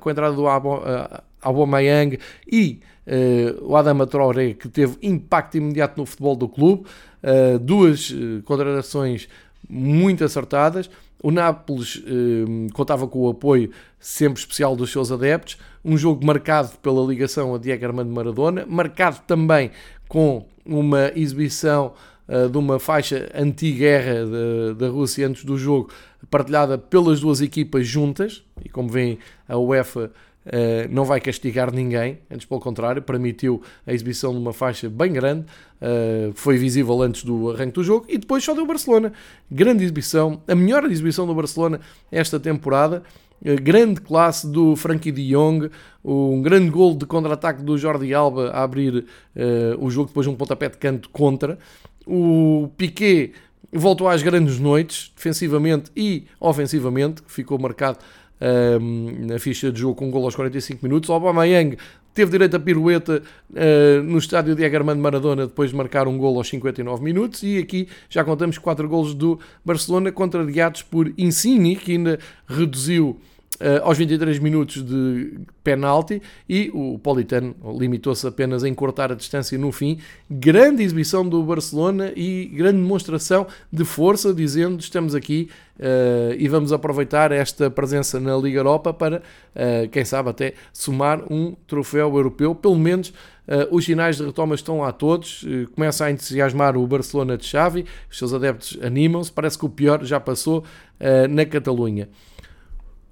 com 0.00 0.08
a 0.08 0.12
entrada, 0.12 0.34
do 0.34 0.44
Aubameyang 1.40 2.18
e 2.50 2.80
uh, 3.06 3.64
o 3.66 3.76
Adama 3.76 4.06
Traoré, 4.06 4.54
que 4.54 4.68
teve 4.68 4.96
impacto 5.02 5.56
imediato 5.56 6.00
no 6.00 6.06
futebol 6.06 6.36
do 6.36 6.48
clube. 6.48 6.84
Uh, 7.22 7.58
duas 7.58 8.10
uh, 8.10 8.42
contratações 8.44 9.28
muito 9.68 10.24
acertadas. 10.24 10.90
O 11.22 11.30
Nápoles 11.30 12.02
contava 12.74 13.06
com 13.06 13.20
o 13.20 13.28
apoio 13.28 13.70
sempre 14.00 14.40
especial 14.40 14.74
dos 14.74 14.90
seus 14.90 15.12
adeptos. 15.12 15.56
Um 15.84 15.96
jogo 15.96 16.26
marcado 16.26 16.72
pela 16.82 17.00
ligação 17.06 17.54
a 17.54 17.58
Diego 17.58 17.84
Armando 17.84 18.10
Maradona, 18.10 18.66
marcado 18.66 19.20
também 19.24 19.70
com 20.08 20.44
uma 20.66 21.12
exibição 21.14 21.92
de 22.50 22.58
uma 22.58 22.80
faixa 22.80 23.30
anti-guerra 23.36 24.74
da 24.76 24.88
Rússia 24.88 25.28
antes 25.28 25.44
do 25.44 25.56
jogo, 25.56 25.92
partilhada 26.28 26.76
pelas 26.76 27.20
duas 27.20 27.40
equipas 27.40 27.86
juntas. 27.86 28.42
E 28.64 28.68
como 28.68 28.88
vem 28.88 29.20
a 29.48 29.56
UEFA 29.56 30.10
Uh, 30.44 30.90
não 30.90 31.04
vai 31.04 31.20
castigar 31.20 31.72
ninguém, 31.72 32.18
antes 32.28 32.44
pelo 32.44 32.60
contrário, 32.60 33.00
permitiu 33.00 33.62
a 33.86 33.92
exibição 33.92 34.32
de 34.32 34.38
uma 34.38 34.52
faixa 34.52 34.90
bem 34.90 35.12
grande, 35.12 35.46
uh, 35.80 36.32
foi 36.34 36.56
visível 36.58 37.00
antes 37.00 37.22
do 37.22 37.50
arranque 37.50 37.74
do 37.74 37.84
jogo, 37.84 38.06
e 38.08 38.18
depois 38.18 38.42
só 38.42 38.52
deu 38.52 38.66
Barcelona. 38.66 39.12
Grande 39.48 39.84
exibição, 39.84 40.42
a 40.48 40.54
melhor 40.54 40.84
exibição 40.90 41.28
do 41.28 41.34
Barcelona 41.34 41.80
esta 42.10 42.40
temporada, 42.40 43.04
uh, 43.40 43.62
grande 43.62 44.00
classe 44.00 44.50
do 44.50 44.74
Frankie 44.74 45.12
de 45.12 45.30
Jong, 45.30 45.70
um 46.04 46.42
grande 46.42 46.70
gol 46.70 46.96
de 46.96 47.06
contra-ataque 47.06 47.62
do 47.62 47.78
Jordi 47.78 48.12
Alba 48.12 48.50
a 48.50 48.64
abrir 48.64 49.04
o 49.78 49.88
jogo 49.88 50.08
depois 50.08 50.26
de 50.26 50.32
um 50.32 50.34
pontapé 50.34 50.68
de 50.68 50.76
canto 50.76 51.08
contra. 51.10 51.56
O 52.04 52.68
Piquet 52.76 53.32
voltou 53.72 54.08
às 54.08 54.22
grandes 54.22 54.58
noites, 54.58 55.12
defensivamente 55.14 55.92
e 55.96 56.26
ofensivamente, 56.40 57.22
ficou 57.28 57.58
marcado 57.58 57.98
na 59.20 59.38
ficha 59.38 59.70
de 59.70 59.80
jogo 59.80 59.94
com 59.94 60.08
um 60.08 60.10
gol 60.10 60.24
aos 60.24 60.34
45 60.34 60.84
minutos. 60.84 61.08
O 61.08 61.12
Aubameyang 61.12 61.76
teve 62.14 62.30
direito 62.30 62.56
a 62.56 62.60
pirueta 62.60 63.22
uh, 63.50 64.02
no 64.02 64.18
estádio 64.18 64.54
Diego 64.54 64.76
Armando 64.76 65.00
Maradona 65.00 65.46
depois 65.46 65.70
de 65.70 65.76
marcar 65.76 66.06
um 66.06 66.18
gol 66.18 66.36
aos 66.36 66.48
59 66.48 67.02
minutos 67.02 67.42
e 67.42 67.58
aqui 67.58 67.88
já 68.10 68.22
contamos 68.22 68.58
4 68.58 68.88
golos 68.88 69.14
do 69.14 69.38
Barcelona 69.64 70.12
contrariados 70.12 70.82
por 70.82 71.12
Insigne 71.16 71.76
que 71.76 71.92
ainda 71.92 72.18
reduziu 72.46 73.18
uh, 73.62 73.84
aos 73.84 73.96
23 73.96 74.38
minutos 74.40 74.82
de 74.82 75.38
penalti 75.62 76.20
e 76.48 76.70
o 76.74 76.98
Politano 76.98 77.54
limitou-se 77.78 78.26
apenas 78.26 78.64
a 78.64 78.68
encurtar 78.68 79.12
a 79.12 79.14
distância 79.14 79.56
no 79.56 79.70
fim. 79.70 79.98
Grande 80.28 80.82
exibição 80.82 81.26
do 81.26 81.42
Barcelona 81.42 82.12
e 82.16 82.46
grande 82.46 82.78
demonstração 82.78 83.46
de 83.72 83.84
força, 83.84 84.34
dizendo 84.34 84.80
estamos 84.80 85.14
aqui 85.14 85.48
uh, 85.78 86.34
e 86.36 86.48
vamos 86.48 86.72
aproveitar 86.72 87.30
esta 87.32 87.70
presença 87.70 88.18
na 88.18 88.36
Liga 88.36 88.58
Europa 88.58 88.92
para, 88.92 89.18
uh, 89.18 89.88
quem 89.90 90.04
sabe, 90.04 90.30
até 90.30 90.54
somar 90.72 91.22
um 91.32 91.54
troféu 91.66 92.14
europeu. 92.16 92.54
Pelo 92.54 92.76
menos 92.76 93.08
uh, 93.08 93.68
os 93.70 93.84
sinais 93.84 94.16
de 94.16 94.24
retoma 94.24 94.54
estão 94.54 94.80
lá 94.80 94.92
todos. 94.92 95.44
começa 95.74 96.04
a 96.04 96.10
entusiasmar 96.10 96.76
o 96.76 96.86
Barcelona 96.86 97.36
de 97.36 97.44
Xavi, 97.44 97.86
os 98.10 98.18
seus 98.18 98.34
adeptos 98.34 98.78
animam-se. 98.82 99.30
Parece 99.30 99.58
que 99.58 99.64
o 99.64 99.68
pior 99.68 100.04
já 100.04 100.18
passou 100.18 100.64
na 101.28 101.44
Catalunha. 101.44 102.08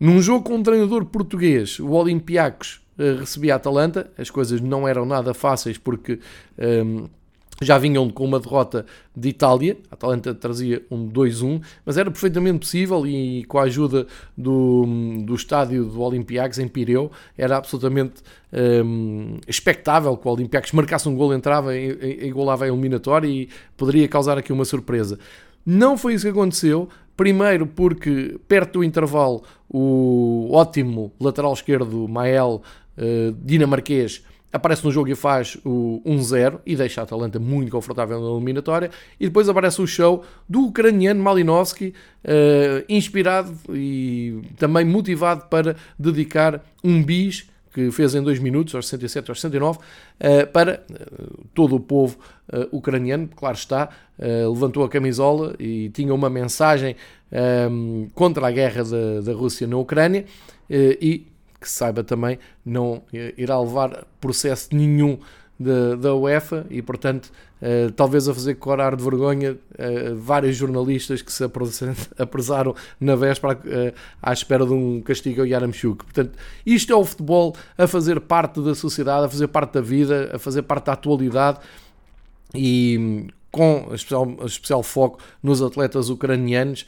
Num 0.01 0.23
jogo 0.23 0.43
com 0.43 0.55
um 0.55 0.63
treinador 0.63 1.05
português, 1.05 1.79
o 1.79 1.91
Olympiacos 1.91 2.81
uh, 2.99 3.21
recebia 3.21 3.53
a 3.53 3.57
Atalanta, 3.57 4.11
as 4.17 4.31
coisas 4.31 4.59
não 4.59 4.89
eram 4.89 5.05
nada 5.05 5.35
fáceis 5.35 5.77
porque 5.77 6.19
um, 6.59 6.65
ehm, 6.65 7.05
já 7.61 7.77
vinham 7.77 8.09
com 8.09 8.25
uma 8.25 8.41
derrota 8.41 8.87
de 9.15 9.29
Itália, 9.29 9.77
a 9.91 9.95
Atalanta 9.95 10.35
trazia 10.35 10.83
um 10.91 11.07
2-1, 11.07 11.61
mas 11.85 11.99
era 11.99 12.11
perfeitamente 12.11 12.61
possível 12.61 13.07
e 13.07 13.45
com 13.45 13.59
a 13.59 13.65
ajuda 13.65 14.07
do, 14.35 14.87
do 15.23 15.35
estádio 15.35 15.85
do 15.85 16.01
Olympiacos 16.01 16.59
em 16.59 16.67
Pireu, 16.67 17.11
era 17.37 17.59
absolutamente 17.59 18.23
um, 18.51 18.57
ehm, 18.57 19.41
expectável 19.47 20.17
que 20.17 20.27
o 20.27 20.31
Olympiacos 20.31 20.73
marcasse 20.73 21.07
um 21.11 21.15
gol, 21.15 21.35
entrava 21.35 21.77
igualava 21.77 22.65
a 22.65 22.69
eliminatória 22.69 23.29
e 23.29 23.51
poderia 23.77 24.09
causar 24.09 24.39
aqui 24.39 24.51
uma 24.51 24.65
surpresa. 24.65 25.19
Não 25.65 25.99
foi 25.99 26.15
isso 26.15 26.25
que 26.25 26.31
aconteceu. 26.31 26.89
Primeiro 27.21 27.67
porque 27.67 28.41
perto 28.49 28.79
do 28.79 28.85
intervalo 28.85 29.43
o 29.69 30.49
ótimo 30.53 31.13
lateral 31.21 31.53
esquerdo 31.53 32.09
Mael 32.09 32.63
uh, 32.97 33.33
dinamarquês 33.45 34.25
aparece 34.51 34.83
no 34.87 34.91
jogo 34.91 35.11
e 35.11 35.15
faz 35.15 35.59
o 35.63 36.01
1-0 36.07 36.61
e 36.65 36.75
deixa 36.75 37.03
a 37.03 37.05
Atalanta 37.05 37.39
muito 37.39 37.71
confortável 37.71 38.23
na 38.23 38.31
eliminatória. 38.31 38.91
E 39.21 39.27
depois 39.27 39.51
aparece 39.51 39.83
o 39.83 39.87
show 39.87 40.25
do 40.49 40.69
ucraniano 40.69 41.23
Malinovski, 41.23 41.93
uh, 42.25 42.85
inspirado 42.89 43.55
e 43.69 44.41
também 44.57 44.87
motivado 44.87 45.45
para 45.51 45.77
dedicar 45.99 46.65
um 46.83 47.03
bis 47.05 47.51
que 47.73 47.91
fez 47.91 48.15
em 48.15 48.23
2 48.23 48.39
minutos, 48.41 48.75
aos 48.75 48.89
67 48.89 49.31
aos 49.31 49.41
69, 49.41 49.79
uh, 49.79 50.47
para 50.53 50.83
uh, 50.91 51.45
todo 51.55 51.77
o 51.77 51.81
povo 51.81 52.19
uh, 52.53 52.77
ucraniano, 52.77 53.29
claro 53.35 53.57
está, 53.57 53.89
levantou 54.19 54.85
a 54.85 54.89
camisola 54.89 55.55
e 55.59 55.89
tinha 55.91 56.13
uma 56.13 56.29
mensagem 56.29 56.95
um, 57.71 58.07
contra 58.15 58.47
a 58.47 58.51
guerra 58.51 58.85
da, 58.85 59.21
da 59.23 59.33
Rússia 59.33 59.67
na 59.67 59.79
Ucrânia 59.79 60.27
e 60.69 61.27
que 61.59 61.71
saiba 61.71 62.05
também, 62.05 62.39
não 62.63 63.03
irá 63.37 63.59
levar 63.59 64.05
processo 64.21 64.69
nenhum 64.73 65.19
da, 65.61 65.95
da 65.95 66.15
UEFA 66.15 66.65
e, 66.71 66.81
portanto, 66.81 67.31
uh, 67.61 67.93
talvez 67.93 68.27
a 68.27 68.33
fazer 68.33 68.55
corar 68.55 68.97
de 68.97 69.05
vergonha 69.05 69.53
uh, 69.53 70.17
vários 70.17 70.57
jornalistas 70.57 71.21
que 71.21 71.31
se 71.31 71.45
apresaram 72.19 72.75
na 72.99 73.15
véspera 73.15 73.55
uh, 73.55 73.95
à 74.23 74.33
espera 74.33 74.65
de 74.65 74.73
um 74.73 75.03
castigo 75.03 75.43
ao 75.43 75.47
Yaramchuk. 75.47 76.05
Portanto, 76.05 76.33
isto 76.65 76.91
é 76.91 76.97
o 76.97 77.05
futebol 77.05 77.55
a 77.77 77.87
fazer 77.87 78.21
parte 78.21 78.63
da 78.63 78.75
sociedade, 78.75 79.27
a 79.27 79.29
fazer 79.29 79.49
parte 79.49 79.75
da 79.75 79.83
vida, 79.83 80.31
a 80.33 80.39
fazer 80.39 80.63
parte 80.63 80.87
da 80.87 80.95
atualidade 80.95 81.59
e 82.55 83.29
com 83.51 83.89
especial, 83.93 84.37
especial 84.45 84.83
foco 84.83 85.19
nos 85.43 85.61
atletas 85.61 86.09
ucranianos 86.09 86.87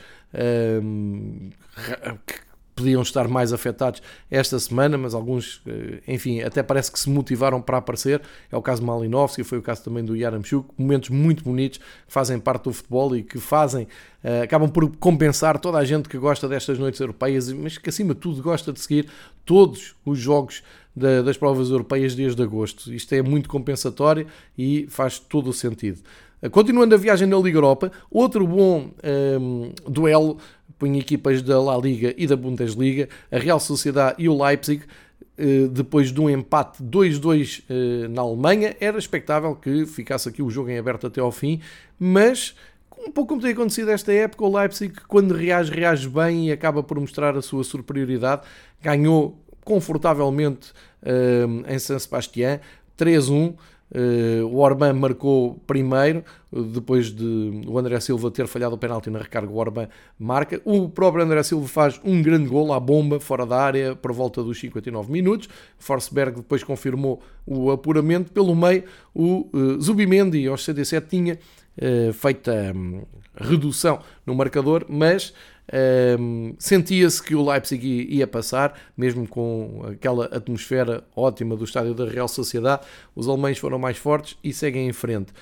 que 2.27 2.35
podiam 2.75 3.03
estar 3.03 3.29
mais 3.29 3.53
afetados 3.53 4.03
esta 4.31 4.59
semana, 4.59 4.97
mas 4.97 5.15
alguns, 5.15 5.61
eh, 5.67 6.01
enfim, 6.09 6.41
até 6.41 6.63
parece 6.63 6.91
que 6.91 6.99
se 6.99 7.09
motivaram 7.09 7.61
para 7.61 7.79
aparecer. 7.79 8.23
É 8.51 8.57
o 8.57 8.63
caso 8.63 8.81
de 8.81 8.87
Malinovski, 8.87 9.45
foi 9.45 9.59
o 9.59 9.63
caso 9.63 9.85
também 9.85 10.05
do 10.05 10.17
Yaramchuk. 10.17 10.71
Momentos 10.77 11.11
muito 11.11 11.45
bonitos 11.45 11.79
que 11.79 11.85
fazem 12.13 12.39
parte 12.39 12.65
do 12.65 12.73
futebol 12.73 13.15
e 13.17 13.23
que 13.23 13.39
fazem, 13.39 13.85
uh, 14.25 14.43
acabam 14.43 14.71
por 14.71 14.97
compensar 14.97 15.59
toda 15.59 15.79
a 15.79 15.85
gente 15.85 16.09
que 16.09 16.17
gosta 16.17 16.49
destas 16.49 16.79
noites 16.79 17.01
europeias, 17.01 17.53
mas 17.53 17.77
que 17.77 17.89
acima 17.89 18.15
de 18.15 18.21
tudo 18.21 18.43
gosta 18.43 18.73
de 18.73 18.81
seguir 18.81 19.07
todos 19.45 19.95
os 20.05 20.19
jogos 20.19 20.63
da, 20.97 21.23
das 21.23 21.37
provas 21.37 21.69
europeias 21.69 22.15
desde 22.15 22.43
agosto. 22.43 22.93
Isto 22.93 23.15
é 23.15 23.23
muito 23.23 23.49
compensatório 23.49 24.27
e 24.57 24.87
faz 24.89 25.19
todo 25.19 25.51
o 25.51 25.53
sentido. 25.53 26.01
Continuando 26.51 26.93
a 26.93 26.99
viagem 26.99 27.29
na 27.29 27.37
Liga 27.37 27.57
Europa, 27.57 27.93
outro 28.11 28.45
bom 28.45 28.81
um, 28.81 28.91
ehm, 29.01 29.73
duelo 29.89 30.39
põe 30.83 30.99
equipas 30.99 31.41
da 31.43 31.63
La 31.63 31.77
Liga 31.77 32.13
e 32.17 32.27
da 32.27 32.35
Bundesliga, 32.35 33.09
a 33.31 33.39
Real 33.39 33.61
Sociedade 33.61 34.17
e 34.19 34.29
o 34.29 34.43
Leipzig, 34.43 34.83
eh, 35.39 35.69
depois 35.71 36.11
de 36.11 36.21
um 36.21 36.29
empate 36.29 36.83
2-2 36.83 37.63
eh, 37.71 38.09
na 38.09 38.23
Alemanha, 38.23 38.75
era 38.81 38.99
expectável 38.99 39.55
que 39.55 39.87
ficasse 39.87 40.29
aqui 40.29 40.43
o 40.43 40.51
jogo 40.51 40.71
em 40.71 40.79
aberto 40.79 41.07
até 41.07 41.21
ao 41.21 41.31
fim, 41.31 41.61
mas 42.01 42.57
um 42.99 43.13
pouco 43.13 43.29
como 43.29 43.41
tem 43.41 43.53
acontecido 43.53 43.93
esta 43.93 44.13
época, 44.13 44.45
o 44.45 44.59
Leipzig, 44.59 44.93
quando 45.07 45.35
reage, 45.35 45.71
reage 45.71 46.09
bem 46.09 46.49
e 46.49 46.53
acaba 46.53 46.83
por 46.83 46.99
mostrar 46.99 47.37
a 47.37 47.43
sua 47.43 47.63
superioridade, 47.63 48.43
ganhou 48.81 49.39
confortavelmente 49.65 50.73
eh, 51.01 51.45
em 51.69 51.79
San 51.79 51.99
Sebastián 52.01 52.59
3-1. 52.99 53.55
Uh, 53.95 54.47
o 54.47 54.57
Orban 54.57 54.95
marcou 54.95 55.61
primeiro, 55.67 56.25
depois 56.51 57.11
de 57.15 57.63
o 57.67 57.79
André 57.79 58.01
Silva 58.01 58.31
ter 58.31 58.47
falhado 58.47 58.75
o 58.75 58.79
penalti 58.79 59.11
na 59.11 59.19
recarga, 59.19 59.53
o 59.53 59.57
Orban 59.57 59.87
marca. 60.19 60.61
O 60.65 60.89
próprio 60.89 61.23
André 61.23 61.43
Silva 61.43 61.69
faz 61.69 62.01
um 62.03 62.23
grande 62.23 62.49
gol 62.49 62.73
à 62.73 62.81
bomba, 62.81 63.21
fora 63.21 63.45
da 63.45 63.61
área, 63.61 63.95
por 63.95 64.13
volta 64.13 64.43
dos 64.43 64.59
59 64.59 65.13
minutos. 65.13 65.49
Forsberg 65.79 66.37
depois 66.37 66.65
confirmou 66.65 67.21
o 67.47 67.71
apuramento. 67.71 68.33
Pelo 68.33 68.55
meio, 68.55 68.85
o 69.15 69.49
uh, 69.53 69.81
Zubimendi, 69.81 70.47
aos 70.49 70.65
67, 70.65 71.09
tinha 71.09 71.39
uh, 71.79 72.13
feito 72.13 72.51
a 72.51 72.73
um, 72.77 73.03
redução 73.37 74.01
no 74.27 74.35
marcador, 74.35 74.85
mas 74.89 75.33
um, 76.19 76.55
Sentia-se 76.59 77.23
que 77.23 77.35
o 77.35 77.49
Leipzig 77.49 78.07
ia 78.11 78.27
passar, 78.27 78.79
mesmo 78.97 79.27
com 79.27 79.83
aquela 79.91 80.27
atmosfera 80.27 81.05
ótima 81.17 81.57
do 81.57 81.65
estádio 81.65 81.95
da 81.95 82.07
Real 82.07 82.29
Sociedade. 82.29 82.83
Os 83.15 83.29
alemães 83.29 83.59
foram 83.59 83.79
mais 83.79 83.97
fortes 83.97 84.37
e 84.43 84.53
seguem 84.53 84.89
em 84.89 84.93
frente. 84.93 85.33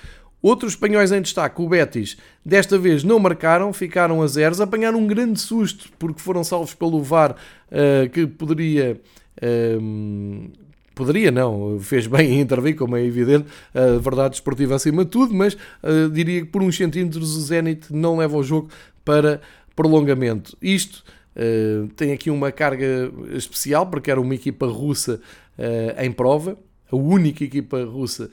Outros 0.41 0.73
espanhóis 0.73 1.11
em 1.11 1.21
destaque, 1.21 1.61
o 1.61 1.69
Betis, 1.69 2.17
desta 2.43 2.77
vez 2.77 3.03
não 3.03 3.19
marcaram, 3.19 3.71
ficaram 3.71 4.23
a 4.23 4.27
zeros, 4.27 4.59
apanharam 4.59 4.99
um 4.99 5.05
grande 5.05 5.39
susto 5.39 5.89
porque 5.99 6.19
foram 6.19 6.43
salvos 6.43 6.73
pelo 6.73 7.01
VAR, 7.03 7.35
uh, 7.71 8.09
que 8.09 8.25
poderia. 8.25 8.99
Um, 9.81 10.49
poderia 11.01 11.31
não, 11.31 11.79
fez 11.79 12.05
bem 12.05 12.33
em 12.33 12.41
intervir, 12.41 12.75
como 12.75 12.95
é 12.95 13.03
evidente, 13.03 13.47
a 13.73 13.97
verdade 13.97 14.35
esportiva 14.35 14.75
acima 14.75 15.03
de 15.03 15.09
tudo, 15.09 15.33
mas 15.33 15.55
uh, 15.55 16.07
diria 16.11 16.41
que 16.41 16.45
por 16.45 16.61
uns 16.61 16.77
centímetros 16.77 17.35
o 17.35 17.41
Zenit 17.41 17.91
não 17.91 18.17
leva 18.17 18.37
o 18.37 18.43
jogo 18.43 18.69
para 19.03 19.41
prolongamento. 19.75 20.55
Isto 20.61 21.03
uh, 21.35 21.87
tem 21.95 22.11
aqui 22.11 22.29
uma 22.29 22.51
carga 22.51 23.11
especial, 23.33 23.87
porque 23.87 24.11
era 24.11 24.21
uma 24.21 24.35
equipa 24.35 24.67
russa 24.67 25.19
uh, 25.57 26.03
em 26.03 26.11
prova, 26.11 26.55
a 26.91 26.95
única 26.95 27.43
equipa 27.43 27.83
russa 27.83 28.29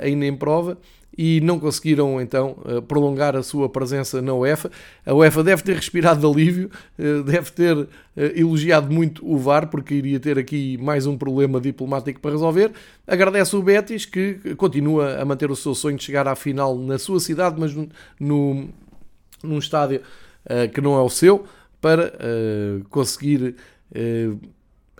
ainda 0.00 0.24
em 0.24 0.36
prova, 0.36 0.78
e 1.16 1.40
não 1.40 1.58
conseguiram 1.58 2.20
então 2.20 2.56
prolongar 2.88 3.36
a 3.36 3.42
sua 3.42 3.68
presença 3.68 4.20
na 4.20 4.34
UEFA. 4.34 4.70
A 5.06 5.14
UEFA 5.14 5.42
deve 5.42 5.62
ter 5.62 5.76
respirado 5.76 6.20
de 6.20 6.26
alívio, 6.32 6.70
deve 7.24 7.50
ter 7.52 7.88
elogiado 8.36 8.92
muito 8.92 9.24
o 9.26 9.38
VAR, 9.38 9.68
porque 9.68 9.94
iria 9.94 10.18
ter 10.18 10.38
aqui 10.38 10.76
mais 10.78 11.06
um 11.06 11.16
problema 11.16 11.60
diplomático 11.60 12.20
para 12.20 12.32
resolver. 12.32 12.72
Agradece 13.06 13.54
o 13.56 13.62
Betis, 13.62 14.04
que 14.04 14.54
continua 14.56 15.20
a 15.20 15.24
manter 15.24 15.50
o 15.50 15.56
seu 15.56 15.74
sonho 15.74 15.96
de 15.96 16.04
chegar 16.04 16.26
à 16.26 16.34
final 16.34 16.76
na 16.76 16.98
sua 16.98 17.20
cidade, 17.20 17.56
mas 17.58 17.74
no, 18.18 18.68
num 19.42 19.58
estádio 19.58 20.00
que 20.72 20.80
não 20.80 20.96
é 20.96 21.00
o 21.00 21.08
seu, 21.08 21.44
para 21.80 22.12
conseguir 22.90 23.56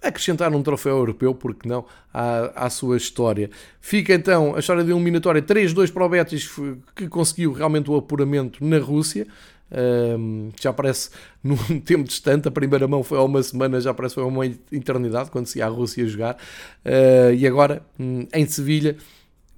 acrescentar 0.09 0.55
um 0.55 0.63
troféu 0.63 0.97
europeu, 0.97 1.35
porque 1.35 1.69
não, 1.69 1.85
à, 2.13 2.67
à 2.67 2.71
sua 2.71 2.97
história. 2.97 3.51
Fica 3.81 4.15
então 4.15 4.55
a 4.55 4.61
história 4.61 4.85
de 4.85 4.91
eliminatória 4.91 5.43
3-2 5.43 5.93
para 5.93 6.05
o 6.05 6.09
Betis, 6.09 6.51
que 6.95 7.09
conseguiu 7.09 7.53
realmente 7.53 7.91
o 7.91 7.97
apuramento 7.97 8.65
na 8.65 8.79
Rússia. 8.79 9.27
Um, 9.73 10.51
já 10.61 10.73
parece 10.73 11.11
num 11.43 11.57
tempo 11.81 12.05
distante, 12.05 12.47
a 12.47 12.51
primeira 12.51 12.87
mão 12.87 13.03
foi 13.03 13.19
há 13.19 13.23
uma 13.23 13.43
semana, 13.43 13.81
já 13.81 13.93
parece 13.93 14.15
foi 14.15 14.25
uma 14.25 14.47
eternidade 14.47 15.31
quando 15.31 15.47
se 15.47 15.59
ia 15.59 15.67
à 15.67 15.69
Rússia 15.69 16.07
jogar. 16.07 16.37
Uh, 16.85 17.35
e 17.35 17.47
agora 17.47 17.83
um, 17.99 18.27
em 18.33 18.47
Sevilha 18.47 18.97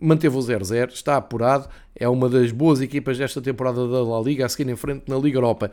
manteve 0.00 0.36
o 0.36 0.40
0-0, 0.40 0.92
está 0.92 1.16
apurado, 1.16 1.68
é 1.94 2.08
uma 2.08 2.28
das 2.28 2.52
boas 2.52 2.80
equipas 2.80 3.18
desta 3.18 3.40
temporada 3.40 3.86
da 3.88 4.02
La 4.02 4.20
Liga, 4.20 4.46
a 4.46 4.48
seguir 4.48 4.70
em 4.70 4.76
frente 4.76 5.04
na 5.08 5.16
Liga 5.16 5.38
Europa. 5.38 5.70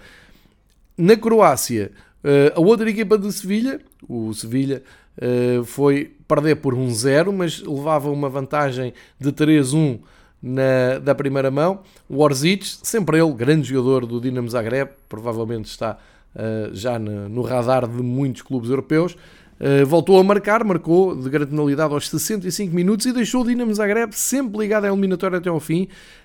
Na 0.98 1.18
Croácia, 1.18 1.92
eh, 2.24 2.54
a 2.56 2.60
outra 2.60 2.90
equipa 2.90 3.18
de 3.18 3.32
Sevilha, 3.32 3.80
o 4.08 4.34
Sevilha, 4.34 4.84
eh, 5.18 5.62
foi 5.66 6.16
perder 6.28 6.56
por 6.56 6.74
1-0, 6.74 7.32
mas 7.32 7.62
levava 7.62 8.10
uma 8.10 8.30
vantagem 8.30 8.94
de 9.20 9.32
3-1 9.32 10.00
na, 10.42 11.00
da 11.00 11.16
primeira 11.16 11.50
mão. 11.50 11.82
O 12.10 12.22
Orzic, 12.22 12.66
sempre 12.84 13.20
ele, 13.20 13.32
grande 13.34 13.70
jogador 13.70 14.06
do 14.06 14.20
Dinamo 14.20 14.50
Zagreb, 14.50 14.92
provavelmente 15.08 15.66
está 15.66 15.98
uh, 16.36 16.74
já 16.74 17.00
no, 17.00 17.30
no 17.30 17.42
radar 17.42 17.88
de 17.88 18.02
muitos 18.04 18.42
clubes 18.42 18.70
europeus. 18.70 19.16
Uh, 19.64 19.86
voltou 19.86 20.20
a 20.20 20.24
marcar, 20.26 20.62
marcou 20.62 21.16
de 21.16 21.30
grande 21.30 21.52
penalidade 21.52 21.94
aos 21.94 22.10
65 22.10 22.76
minutos 22.76 23.06
e 23.06 23.14
deixou 23.14 23.44
o 23.44 23.46
Dinamo 23.46 23.74
Zagreb 23.74 24.12
sempre 24.12 24.60
ligado 24.60 24.84
à 24.84 24.88
eliminatória 24.90 25.38
até 25.38 25.48
ao 25.48 25.58
fim. 25.58 25.84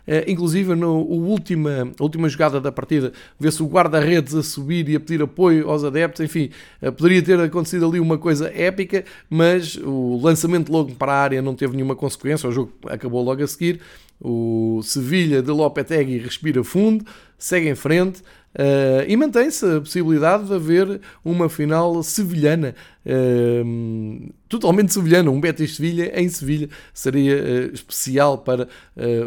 Uh, 0.09 0.27
inclusive, 0.27 0.75
na 0.75 0.89
última, 0.89 1.89
última 2.01 2.29
jogada 2.29 2.61
da 2.61 2.73
partida, 2.73 3.13
vê-se 3.39 3.63
o 3.63 3.67
guarda-redes 3.67 4.35
a 4.35 4.43
subir 4.43 4.89
e 4.89 4.97
a 4.97 4.99
pedir 4.99 5.23
apoio 5.23 5.71
aos 5.71 5.85
adeptos. 5.85 6.21
Enfim, 6.21 6.51
uh, 6.83 6.91
poderia 6.91 7.23
ter 7.23 7.39
acontecido 7.39 7.87
ali 7.87 8.01
uma 8.01 8.19
coisa 8.19 8.51
épica, 8.53 9.05
mas 9.31 9.77
o 9.77 10.19
lançamento 10.21 10.73
logo 10.73 10.97
para 10.97 11.13
a 11.13 11.23
área 11.23 11.41
não 11.41 11.55
teve 11.55 11.77
nenhuma 11.77 11.95
consequência. 11.95 12.49
O 12.49 12.53
jogo 12.53 12.73
acabou 12.89 13.23
logo 13.23 13.41
a 13.41 13.47
seguir. 13.47 13.79
O 14.21 14.81
Sevilha 14.83 15.41
de 15.41 15.53
Lopetegui 15.53 16.19
respira 16.19 16.65
fundo, 16.65 17.05
segue 17.39 17.69
em 17.69 17.77
frente. 17.77 18.21
Uh, 18.59 19.07
e 19.07 19.17
mantém-se 19.17 19.65
a 19.65 19.81
possibilidade 19.81 20.47
de 20.47 20.53
haver 20.53 21.01
uma 21.25 21.49
final 21.49 22.03
sevilhana, 22.03 22.75
uh, 23.07 24.35
totalmente 24.49 24.93
sevilhana, 24.93 25.31
um 25.31 25.41
Betis-Sevilha 25.41 26.21
em 26.21 26.29
Sevilha, 26.29 26.69
seria 26.93 27.37
uh, 27.37 27.73
especial 27.73 28.39
para 28.39 28.69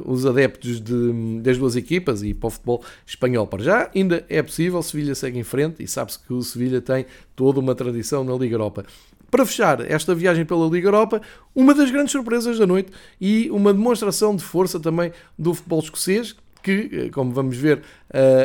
os 0.05 0.25
adeptos 0.25 0.81
de, 0.81 1.39
das 1.41 1.57
duas 1.57 1.77
equipas 1.77 2.21
e 2.23 2.33
para 2.33 2.47
o 2.47 2.49
futebol 2.49 2.83
espanhol. 3.07 3.47
Para 3.47 3.63
já 3.63 3.89
ainda 3.95 4.25
é 4.27 4.43
possível, 4.43 4.83
Sevilha 4.83 5.15
segue 5.15 5.39
em 5.39 5.43
frente 5.43 5.81
e 5.81 5.87
sabe-se 5.87 6.19
que 6.19 6.33
o 6.33 6.41
Sevilha 6.41 6.81
tem 6.81 7.05
toda 7.33 7.61
uma 7.61 7.73
tradição 7.73 8.25
na 8.25 8.35
Liga 8.35 8.55
Europa. 8.55 8.83
Para 9.29 9.45
fechar 9.45 9.79
esta 9.89 10.13
viagem 10.13 10.43
pela 10.43 10.67
Liga 10.67 10.89
Europa, 10.89 11.21
uma 11.55 11.73
das 11.73 11.89
grandes 11.89 12.11
surpresas 12.11 12.59
da 12.59 12.67
noite 12.67 12.91
e 13.19 13.49
uma 13.49 13.73
demonstração 13.73 14.35
de 14.35 14.43
força 14.43 14.77
também 14.77 15.13
do 15.39 15.53
futebol 15.53 15.79
escocês, 15.79 16.35
que, 16.61 17.09
como 17.11 17.31
vamos 17.31 17.57
ver 17.57 17.81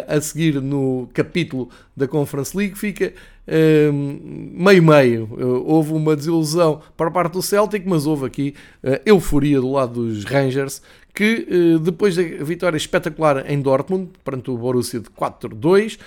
a 0.09 0.21
seguir 0.21 0.61
no 0.61 1.09
capítulo 1.13 1.69
da 1.97 2.07
Conference 2.07 2.57
League, 2.57 2.77
fica 2.77 3.13
meio-meio. 3.93 5.29
houve 5.65 5.93
uma 5.93 6.17
desilusão 6.17 6.81
para 6.97 7.09
a 7.09 7.11
parte 7.11 7.33
do 7.35 7.43
Celtic, 7.43 7.85
mas 7.87 8.07
houve 8.07 8.27
aqui 8.27 8.55
euforia 9.05 9.61
do 9.61 9.71
lado 9.71 10.07
dos 10.07 10.25
Rangers, 10.25 10.83
que 11.15 11.79
depois 11.83 12.17
da 12.17 12.23
vitória 12.23 12.77
espetacular 12.77 13.51
em 13.51 13.61
Dortmund, 13.61 14.11
perante 14.25 14.51
o 14.51 14.57
Borussia 14.57 15.01
de 15.01 15.09
4-2, 15.11 15.99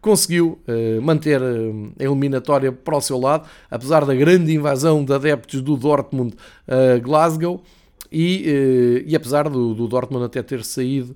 conseguiu 0.00 0.58
uh, 0.66 1.02
manter 1.02 1.40
uh, 1.40 1.92
a 1.98 2.04
eliminatória 2.04 2.70
para 2.70 2.96
o 2.96 3.00
seu 3.00 3.18
lado, 3.18 3.48
apesar 3.70 4.04
da 4.04 4.14
grande 4.14 4.52
invasão 4.54 5.04
de 5.04 5.12
adeptos 5.12 5.60
do 5.60 5.76
Dortmund 5.76 6.34
a 6.66 6.96
uh, 6.96 7.00
Glasgow 7.00 7.62
e, 8.10 9.04
e 9.06 9.14
apesar 9.14 9.50
do, 9.50 9.74
do, 9.74 9.86
Dortmund 9.86 10.24
até 10.24 10.42
ter 10.42 10.64
saído, 10.64 11.14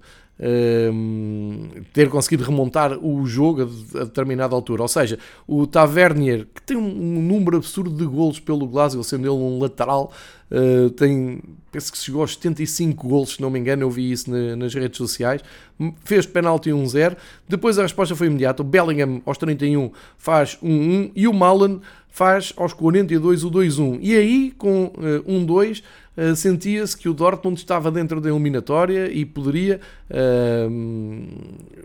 ter 1.92 2.08
conseguido 2.08 2.42
remontar 2.42 2.98
o 2.98 3.24
jogo 3.26 3.62
a, 3.62 4.04
determinada 4.04 4.54
altura. 4.54 4.82
Ou 4.82 4.88
seja, 4.88 5.18
o 5.46 5.66
Tavernier, 5.66 6.46
que 6.52 6.62
tem 6.62 6.76
um, 6.76 7.22
número 7.22 7.56
absurdo 7.56 7.90
de 7.90 8.04
golos 8.04 8.40
pelo 8.40 8.66
Glasgow, 8.66 9.04
sendo 9.04 9.22
ele 9.22 9.30
um 9.30 9.58
lateral, 9.58 10.12
Uh, 10.52 10.90
tem, 10.90 11.40
penso 11.70 11.90
que 11.90 11.96
chegou 11.96 12.20
aos 12.20 12.34
75 12.34 13.08
gols, 13.08 13.30
se 13.30 13.40
não 13.40 13.48
me 13.48 13.58
engano, 13.58 13.84
eu 13.84 13.90
vi 13.90 14.12
isso 14.12 14.30
na, 14.30 14.54
nas 14.54 14.74
redes 14.74 14.98
sociais. 14.98 15.40
Fez 16.04 16.26
penalti 16.26 16.68
1-0. 16.68 17.16
Depois 17.48 17.78
a 17.78 17.82
resposta 17.82 18.14
foi 18.14 18.26
imediata. 18.26 18.60
O 18.60 18.64
Bellingham 18.64 19.22
aos 19.24 19.38
31 19.38 19.90
faz 20.18 20.58
1-1 20.62 21.12
e 21.16 21.26
o 21.26 21.32
Malen 21.32 21.80
faz 22.06 22.52
aos 22.58 22.74
42 22.74 23.44
o 23.44 23.50
2-1. 23.50 23.98
E 24.02 24.14
aí, 24.14 24.52
com 24.58 24.84
uh, 24.84 25.24
1-2, 25.26 25.82
uh, 26.16 26.36
sentia-se 26.36 26.96
que 26.96 27.08
o 27.08 27.14
Dortmund 27.14 27.58
estava 27.58 27.90
dentro 27.90 28.20
da 28.20 28.28
eliminatória 28.28 29.10
e 29.12 29.24
poderia 29.24 29.80
uh, 30.10 31.24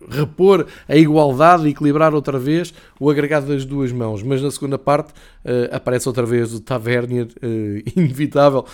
repor 0.09 0.67
a 0.87 0.95
igualdade 0.95 1.67
e 1.67 1.71
equilibrar 1.71 2.13
outra 2.13 2.39
vez 2.39 2.73
o 2.99 3.09
agregado 3.09 3.47
das 3.47 3.65
duas 3.65 3.91
mãos. 3.91 4.23
Mas 4.23 4.41
na 4.41 4.51
segunda 4.51 4.77
parte 4.77 5.11
uh, 5.11 5.73
aparece 5.75 6.07
outra 6.07 6.25
vez 6.25 6.53
o 6.53 6.59
Tavernier, 6.59 7.27
inevitável, 7.95 8.65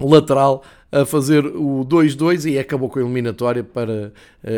lateral, 0.00 0.62
a 0.90 1.04
fazer 1.04 1.44
o 1.44 1.84
2-2 1.84 2.50
e 2.50 2.58
acabou 2.58 2.88
com 2.88 2.98
a 2.98 3.02
eliminatória 3.02 3.62
para 3.62 4.12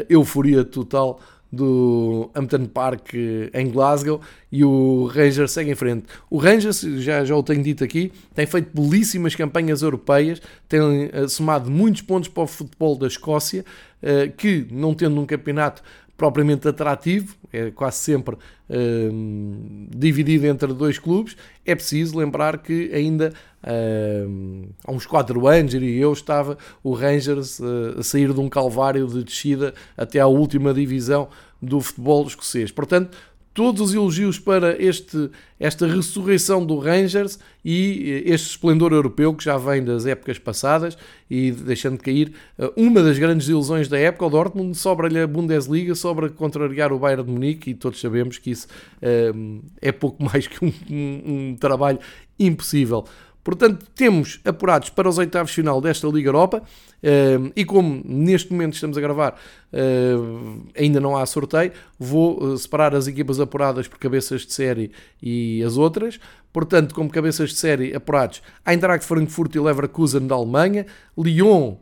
euforia 0.08 0.62
total 0.62 1.18
do 1.52 2.30
Hampton 2.34 2.66
Park 2.66 3.14
em 3.52 3.70
Glasgow 3.70 4.20
e 4.50 4.64
o 4.64 5.06
Rangers 5.06 5.50
segue 5.52 5.70
em 5.70 5.74
frente. 5.74 6.04
O 6.28 6.38
Rangers, 6.38 6.80
já, 6.80 7.24
já 7.24 7.34
o 7.34 7.42
tenho 7.42 7.62
dito 7.62 7.82
aqui, 7.82 8.12
tem 8.34 8.46
feito 8.46 8.70
belíssimas 8.74 9.34
campanhas 9.34 9.82
europeias, 9.82 10.40
tem 10.68 10.80
uh, 10.80 11.28
somado 11.28 11.70
muitos 11.70 12.02
pontos 12.02 12.28
para 12.28 12.42
o 12.42 12.46
futebol 12.46 12.96
da 12.96 13.06
Escócia, 13.06 13.64
uh, 14.02 14.30
que 14.36 14.66
não 14.70 14.94
tendo 14.94 15.20
um 15.20 15.26
campeonato 15.26 15.82
propriamente 16.20 16.68
atrativo, 16.68 17.34
é 17.50 17.70
quase 17.70 17.96
sempre 17.96 18.34
uh, 18.34 19.88
dividido 19.88 20.46
entre 20.46 20.70
dois 20.74 20.98
clubes. 20.98 21.34
É 21.64 21.74
preciso 21.74 22.18
lembrar 22.18 22.58
que 22.58 22.92
ainda 22.92 23.32
uh, 23.64 24.68
há 24.84 24.92
uns 24.92 25.06
4 25.06 25.46
anos, 25.46 25.72
e 25.72 25.96
eu, 25.96 26.12
estava 26.12 26.58
o 26.84 26.92
Rangers 26.92 27.58
uh, 27.58 28.00
a 28.00 28.02
sair 28.02 28.34
de 28.34 28.38
um 28.38 28.50
calvário 28.50 29.06
de 29.06 29.24
descida 29.24 29.72
até 29.96 30.20
à 30.20 30.26
última 30.26 30.74
divisão 30.74 31.26
do 31.62 31.80
futebol 31.80 32.26
escocês. 32.26 32.70
Portanto, 32.70 33.16
todos 33.52 33.80
os 33.80 33.94
elogios 33.94 34.38
para 34.38 34.80
este, 34.82 35.30
esta 35.58 35.86
ressurreição 35.86 36.64
do 36.64 36.78
Rangers 36.78 37.38
e 37.64 38.22
eh, 38.26 38.32
este 38.32 38.50
esplendor 38.50 38.92
europeu 38.92 39.34
que 39.34 39.44
já 39.44 39.56
vem 39.56 39.84
das 39.84 40.06
épocas 40.06 40.38
passadas 40.38 40.96
e 41.28 41.50
deixando 41.50 41.96
de 41.96 42.02
cair 42.02 42.32
eh, 42.58 42.72
uma 42.76 43.02
das 43.02 43.18
grandes 43.18 43.48
ilusões 43.48 43.88
da 43.88 43.98
época, 43.98 44.26
o 44.26 44.30
Dortmund, 44.30 44.76
sobra-lhe 44.76 45.18
a 45.18 45.26
Bundesliga, 45.26 45.94
sobra 45.94 46.28
contrariar 46.28 46.92
o 46.92 46.98
Bayern 46.98 47.24
de 47.24 47.30
Munique 47.30 47.70
e 47.70 47.74
todos 47.74 48.00
sabemos 48.00 48.38
que 48.38 48.50
isso 48.50 48.68
um, 49.02 49.60
eh, 49.82 49.88
é 49.88 49.92
pouco 49.92 50.22
mais 50.24 50.46
que 50.46 50.64
um, 50.64 50.72
um, 50.88 51.50
um 51.50 51.56
trabalho 51.56 51.98
impossível. 52.38 53.04
Portanto, 53.42 53.86
temos 53.94 54.40
apurados 54.44 54.90
para 54.90 55.08
os 55.08 55.16
oitavos 55.16 55.52
final 55.52 55.80
desta 55.80 56.06
Liga 56.08 56.28
Europa 56.28 56.62
uh, 56.62 57.52
e 57.56 57.64
como 57.64 58.02
neste 58.04 58.52
momento 58.52 58.74
estamos 58.74 58.98
a 58.98 59.00
gravar, 59.00 59.38
uh, 59.72 60.62
ainda 60.78 61.00
não 61.00 61.16
há 61.16 61.24
sorteio, 61.24 61.72
vou 61.98 62.42
uh, 62.42 62.58
separar 62.58 62.94
as 62.94 63.06
equipas 63.06 63.40
apuradas 63.40 63.88
por 63.88 63.98
cabeças 63.98 64.42
de 64.42 64.52
série 64.52 64.92
e 65.22 65.62
as 65.64 65.76
outras. 65.76 66.20
Portanto, 66.52 66.94
como 66.94 67.08
cabeças 67.08 67.50
de 67.50 67.56
série 67.56 67.94
apurados, 67.94 68.42
Eintracht 68.66 69.06
Frankfurt 69.06 69.54
e 69.54 69.60
Leverkusen 69.60 70.26
da 70.26 70.34
Alemanha, 70.34 70.84
Lyon, 71.16 71.76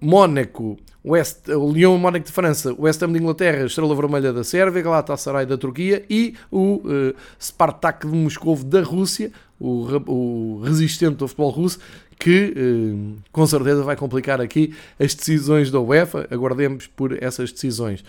Mónaco, 0.00 0.76
West, 1.04 1.48
o 1.48 1.72
Lyon 1.72 1.98
Mónaco 1.98 2.26
de 2.26 2.32
França, 2.32 2.72
o 2.72 2.82
West 2.82 3.02
Ham 3.02 3.12
de 3.12 3.18
Inglaterra, 3.18 3.64
Estrela 3.64 3.94
Vermelha 3.94 4.32
da 4.32 4.44
Sérvia, 4.44 4.82
Galatasaray 4.82 5.46
da 5.46 5.56
Turquia 5.58 6.04
e 6.08 6.34
o 6.50 6.76
uh, 6.84 7.14
Spartak 7.40 8.06
de 8.06 8.14
Moscou 8.14 8.56
da 8.56 8.82
Rússia, 8.82 9.32
o, 9.62 10.10
o 10.10 10.60
resistente 10.64 11.14
do 11.14 11.28
futebol 11.28 11.50
russo, 11.50 11.78
que 12.18 12.52
uh, 12.56 13.16
com 13.30 13.46
certeza 13.46 13.84
vai 13.84 13.94
complicar 13.94 14.40
aqui 14.40 14.74
as 14.98 15.14
decisões 15.14 15.70
da 15.70 15.80
UEFA. 15.80 16.26
Aguardemos 16.30 16.88
por 16.88 17.22
essas 17.22 17.52
decisões. 17.52 18.04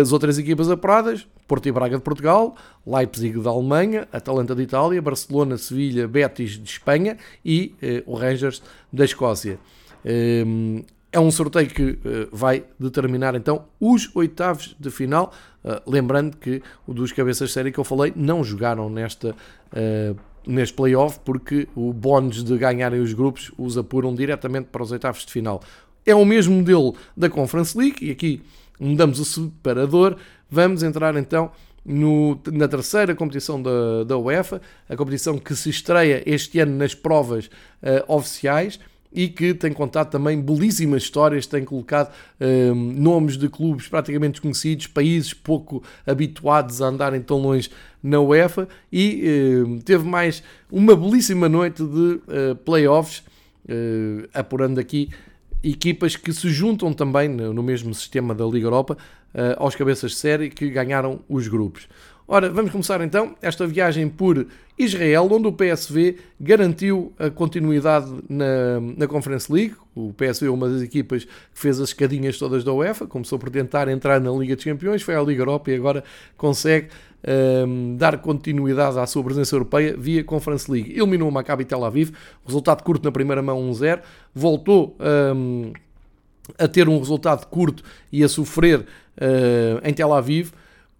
As 0.00 0.12
outras 0.12 0.38
equipas 0.38 0.70
apuradas, 0.70 1.26
Porto 1.48 1.68
e 1.68 1.72
Braga 1.72 1.96
de 1.96 2.02
Portugal, 2.02 2.56
Leipzig 2.86 3.40
da 3.40 3.50
Alemanha, 3.50 4.06
Atalanta 4.12 4.54
de 4.54 4.62
Itália, 4.62 5.02
Barcelona, 5.02 5.58
Sevilha, 5.58 6.06
Betis 6.06 6.52
de 6.52 6.70
Espanha 6.70 7.18
e 7.44 7.74
uh, 8.06 8.12
o 8.12 8.14
Rangers 8.14 8.62
da 8.92 9.04
Escócia. 9.04 9.58
É 11.10 11.18
um 11.18 11.30
sorteio 11.30 11.68
que 11.68 11.98
vai 12.30 12.64
determinar 12.78 13.34
então 13.34 13.64
os 13.80 14.10
oitavos 14.14 14.76
de 14.78 14.90
final. 14.90 15.32
Lembrando 15.86 16.36
que 16.36 16.60
o 16.86 16.92
dos 16.92 17.10
cabeças 17.10 17.48
de 17.48 17.54
série 17.54 17.72
que 17.72 17.78
eu 17.78 17.84
falei 17.84 18.12
não 18.14 18.44
jogaram 18.44 18.90
nesta, 18.90 19.34
neste 20.46 20.74
playoff 20.74 21.20
porque 21.24 21.68
o 21.74 21.92
bónus 21.92 22.42
de 22.42 22.56
ganharem 22.56 23.00
os 23.00 23.12
grupos 23.12 23.52
os 23.56 23.76
apuram 23.78 24.14
diretamente 24.14 24.68
para 24.70 24.82
os 24.82 24.92
oitavos 24.92 25.24
de 25.24 25.32
final. 25.32 25.62
É 26.06 26.14
o 26.14 26.24
mesmo 26.24 26.56
modelo 26.56 26.94
da 27.16 27.30
Conference 27.30 27.76
League 27.76 28.04
e 28.06 28.10
aqui 28.10 28.42
mudamos 28.78 29.18
o 29.18 29.24
separador. 29.24 30.16
Vamos 30.50 30.82
entrar 30.82 31.16
então 31.16 31.50
no, 31.84 32.38
na 32.52 32.68
terceira 32.68 33.14
competição 33.14 33.60
da, 33.60 34.04
da 34.04 34.18
UEFA, 34.18 34.60
a 34.88 34.96
competição 34.96 35.38
que 35.38 35.54
se 35.54 35.70
estreia 35.70 36.22
este 36.26 36.58
ano 36.60 36.76
nas 36.76 36.94
provas 36.94 37.50
oficiais 38.06 38.78
e 39.14 39.28
que 39.28 39.54
tem 39.54 39.72
contado 39.72 40.10
também 40.10 40.40
belíssimas 40.40 41.04
histórias, 41.04 41.46
tem 41.46 41.64
colocado 41.64 42.12
um, 42.40 42.74
nomes 42.74 43.36
de 43.36 43.48
clubes 43.48 43.86
praticamente 43.86 44.32
desconhecidos, 44.32 44.88
países 44.88 45.32
pouco 45.32 45.84
habituados 46.04 46.82
a 46.82 46.86
andarem 46.86 47.20
tão 47.20 47.38
longe 47.38 47.70
na 48.04 48.20
UEFA 48.20 48.68
e 48.92 49.64
um, 49.66 49.78
teve 49.78 50.04
mais 50.04 50.42
uma 50.70 50.94
belíssima 50.94 51.48
noite 51.48 51.82
de 51.82 51.88
uh, 51.88 52.54
playoffs, 52.62 53.24
uh, 53.64 54.28
apurando 54.34 54.78
aqui 54.78 55.08
equipas 55.62 56.14
que 56.14 56.30
se 56.30 56.50
juntam 56.50 56.92
também 56.92 57.26
no 57.26 57.62
mesmo 57.62 57.94
sistema 57.94 58.34
da 58.34 58.44
Liga 58.44 58.66
Europa 58.66 58.98
aos 59.56 59.74
cabeças 59.74 60.10
de 60.10 60.18
série 60.18 60.50
que 60.50 60.68
ganharam 60.68 61.20
os 61.26 61.48
grupos. 61.48 61.88
Ora, 62.28 62.48
vamos 62.48 62.70
começar 62.70 63.00
então 63.02 63.34
esta 63.42 63.66
viagem 63.66 64.08
por 64.08 64.46
Israel, 64.78 65.28
onde 65.30 65.46
o 65.46 65.52
PSV 65.52 66.16
garantiu 66.40 67.12
a 67.18 67.28
continuidade 67.28 68.10
na, 68.28 68.80
na 68.96 69.06
Conference 69.06 69.52
League. 69.52 69.74
O 69.94 70.12
PSV 70.14 70.46
é 70.46 70.50
uma 70.50 70.68
das 70.68 70.80
equipas 70.80 71.24
que 71.24 71.30
fez 71.52 71.78
as 71.78 71.88
escadinhas 71.90 72.38
todas 72.38 72.64
da 72.64 72.72
UEFA, 72.72 73.06
começou 73.06 73.38
por 73.38 73.50
tentar 73.50 73.88
entrar 73.88 74.20
na 74.20 74.30
Liga 74.30 74.56
dos 74.56 74.64
Campeões, 74.64 75.02
foi 75.02 75.14
à 75.14 75.22
Liga 75.22 75.42
Europa 75.42 75.70
e 75.70 75.74
agora 75.74 76.02
consegue 76.36 76.88
um, 77.26 77.96
dar 77.96 78.18
continuidade 78.18 78.98
à 78.98 79.06
sua 79.06 79.22
presença 79.24 79.54
europeia 79.54 79.96
via 79.96 80.22
Conference 80.22 80.70
League. 80.70 80.92
Eliminou 80.92 81.28
o 81.28 81.32
Maccabi 81.32 81.64
Tel 81.64 81.84
Aviv, 81.84 82.12
resultado 82.44 82.82
curto 82.82 83.04
na 83.04 83.12
primeira 83.12 83.42
mão 83.42 83.70
1-0, 83.70 84.00
voltou 84.34 84.96
um, 85.34 85.72
a 86.58 86.68
ter 86.68 86.88
um 86.88 86.98
resultado 86.98 87.46
curto 87.46 87.82
e 88.12 88.22
a 88.22 88.28
sofrer 88.28 88.80
uh, 88.80 89.80
em 89.82 89.92
Tel 89.92 90.12
Aviv, 90.12 90.52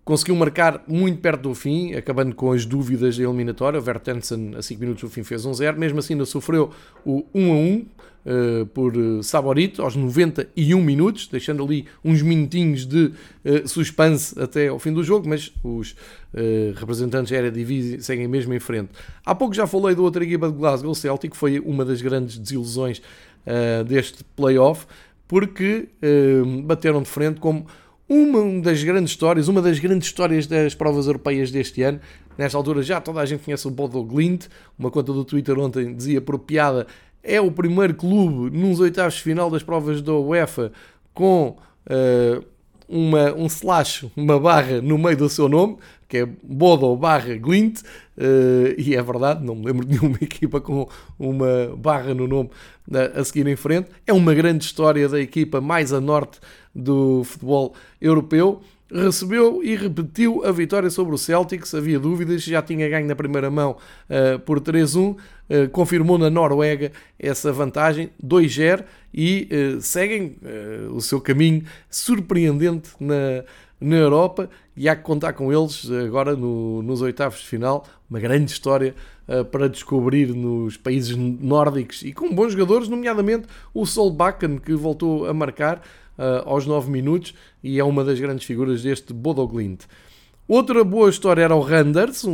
Conseguiu 0.05 0.37
marcar 0.37 0.85
muito 0.87 1.19
perto 1.19 1.43
do 1.43 1.55
fim, 1.55 1.95
acabando 1.95 2.35
com 2.35 2.53
as 2.53 2.67
dúvidas 2.67 3.17
da 3.17 3.25
eliminatória. 3.25 3.79
O 3.79 3.83
Vertensen, 3.83 4.55
a 4.55 4.61
5 4.61 4.79
minutos 4.79 5.03
do 5.03 5.09
fim, 5.09 5.25
fez 5.25 5.47
1-0. 5.47 5.77
Mesmo 5.77 5.99
assim, 5.99 6.13
ainda 6.13 6.27
sofreu 6.27 6.71
o 7.07 7.25
1-1 7.35 7.81
uh, 7.81 7.87
eh, 8.27 8.65
por 8.73 8.95
eh, 8.95 9.23
Saborito 9.23 9.81
aos 9.81 9.97
91 9.97 10.79
minutos, 10.83 11.27
deixando 11.27 11.65
ali 11.65 11.87
uns 12.05 12.21
minutinhos 12.21 12.85
de 12.85 13.13
uh, 13.45 13.67
suspense 13.67 14.39
até 14.39 14.69
ao 14.69 14.79
fim 14.79 14.93
do 14.93 15.03
jogo, 15.03 15.27
mas 15.27 15.51
os 15.63 15.93
uh, 15.93 16.75
representantes 16.75 17.31
da 17.31 17.39
Eredivisie 17.39 18.03
seguem 18.03 18.29
mesmo 18.29 18.53
em 18.53 18.61
frente. 18.61 18.91
Há 19.25 19.35
pouco 19.35 19.55
já 19.55 19.67
falei 19.67 19.95
da 19.95 20.03
outra 20.03 20.23
equipa 20.23 20.51
de 20.51 20.57
Glasgow 20.59 20.95
Celtic, 20.95 21.33
que 21.33 21.37
foi 21.37 21.59
uma 21.61 21.83
das 21.83 22.03
grandes 22.03 22.39
desilusões 22.39 23.01
deste 23.87 24.25
playoff, 24.35 24.87
porque 25.29 25.91
bateram 26.65 27.03
de 27.03 27.11
frente 27.11 27.39
como 27.39 27.67
uma 28.09 28.61
das 28.61 28.83
grandes 28.83 29.13
histórias, 29.13 29.49
uma 29.49 29.63
das 29.63 29.79
grandes 29.79 30.09
histórias 30.09 30.47
das 30.47 30.75
provas 30.75 31.07
europeias 31.07 31.51
deste 31.51 31.83
ano. 31.83 32.01
Nesta 32.37 32.59
altura 32.59 32.83
já 32.83 33.01
toda 33.01 33.21
a 33.21 33.27
gente 33.27 33.45
conhece 33.45 33.67
o 33.67 33.71
Bodo 33.71 34.03
Glint, 34.03 34.47
uma 34.79 34.91
conta 34.91 35.13
do 35.13 35.25
Twitter 35.25 35.59
ontem 35.59 35.95
dizia 35.95 36.21
por 36.21 36.39
piada, 36.39 36.87
é 37.23 37.41
o 37.41 37.51
primeiro 37.51 37.95
clube 37.95 38.57
nos 38.57 38.81
oitavos 38.81 39.15
de 39.15 39.23
final 39.23 39.51
das 39.51 39.63
provas 39.63 40.03
da 40.03 40.13
UEFA 40.13 40.73
com 41.15 41.57
uh, 41.87 42.45
uma, 42.89 43.33
um 43.33 43.47
slash, 43.47 44.11
uma 44.15 44.39
barra 44.39 44.83
no 44.83 44.99
meio 44.99 45.17
do 45.17 45.29
seu 45.29 45.49
nome, 45.49 45.79
que 46.07 46.19
é 46.19 46.27
Bodo 46.27 46.95
barra 46.97 47.35
Glint, 47.37 47.81
uh, 47.81 48.75
e 48.77 48.95
é 48.95 49.03
verdade, 49.03 49.43
não 49.43 49.55
me 49.55 49.65
lembro 49.65 49.87
de 49.87 49.99
nenhuma 49.99 50.19
equipa 50.21 50.61
com 50.61 50.89
uma 51.19 51.75
barra 51.77 52.13
no 52.13 52.29
nome 52.29 52.51
uh, 52.91 53.21
a 53.21 53.25
seguir 53.25 53.47
em 53.47 53.57
frente. 53.57 53.89
É 54.07 54.13
uma 54.13 54.35
grande 54.35 54.65
história 54.65 55.09
da 55.09 55.19
equipa 55.19 55.61
mais 55.61 55.93
a 55.93 56.01
norte 56.01 56.41
do 56.75 57.23
futebol 57.25 57.75
europeu 58.01 58.63
recebeu 58.95 59.63
e 59.63 59.75
repetiu 59.75 60.45
a 60.45 60.53
vitória 60.53 60.89
sobre 60.89 61.15
o 61.15 61.19
Celtics. 61.19 61.75
Havia 61.75 61.99
dúvidas, 61.99 62.43
já 62.43 62.63
tinha 62.63 62.89
ganho 62.89 63.07
na 63.07 63.17
primeira 63.17 63.51
mão 63.51 63.77
uh, 64.09 64.39
por 64.41 64.61
3-1, 64.61 64.97
uh, 64.97 65.17
eh, 65.49 65.67
confirmou 65.67 66.17
na 66.17 66.31
Noruega 66.31 66.93
essa 67.19 67.53
vantagem, 67.53 68.11
2-0, 68.25 68.85
e 69.13 69.49
uh, 69.51 69.81
seguem 69.81 70.37
o 70.93 71.01
seu 71.01 71.21
caminho 71.21 71.65
surpreendente 71.91 72.91
na, 73.01 73.45
na 73.81 73.97
Europa. 73.97 74.49
E 74.77 74.89
há 74.89 74.97
que 74.97 75.03
contar 75.03 75.33
com 75.35 75.53
eles 75.53 75.89
agora 75.91 76.35
no, 76.37 76.83
nos 76.83 77.01
oitavos 77.01 77.41
de 77.41 77.47
final. 77.47 77.87
Uma 78.11 78.21
grande 78.21 78.51
história 78.51 78.95
para 79.51 79.69
descobrir 79.69 80.35
nos 80.35 80.77
países 80.77 81.17
nórdicos 81.17 82.03
e 82.03 82.13
com 82.13 82.35
bons 82.35 82.53
jogadores, 82.53 82.89
nomeadamente 82.89 83.47
o 83.73 83.87
Solbakken, 83.87 84.59
que 84.59 84.75
voltou 84.75 85.27
a 85.27 85.33
marcar 85.33 85.81
uh, 86.19 86.49
aos 86.49 86.67
9 86.67 86.91
minutos 86.91 87.35
e 87.63 87.79
é 87.79 87.85
uma 87.85 88.05
das 88.05 88.19
grandes 88.19 88.47
figuras 88.47 88.83
deste 88.83 89.13
Bodo 89.13 89.47
Glint. 89.47 89.85
Outra 90.47 90.85
boa 90.85 91.09
história 91.09 91.41
era 91.41 91.55
o 91.55 91.61
Randers, 91.61 92.23
um, 92.23 92.31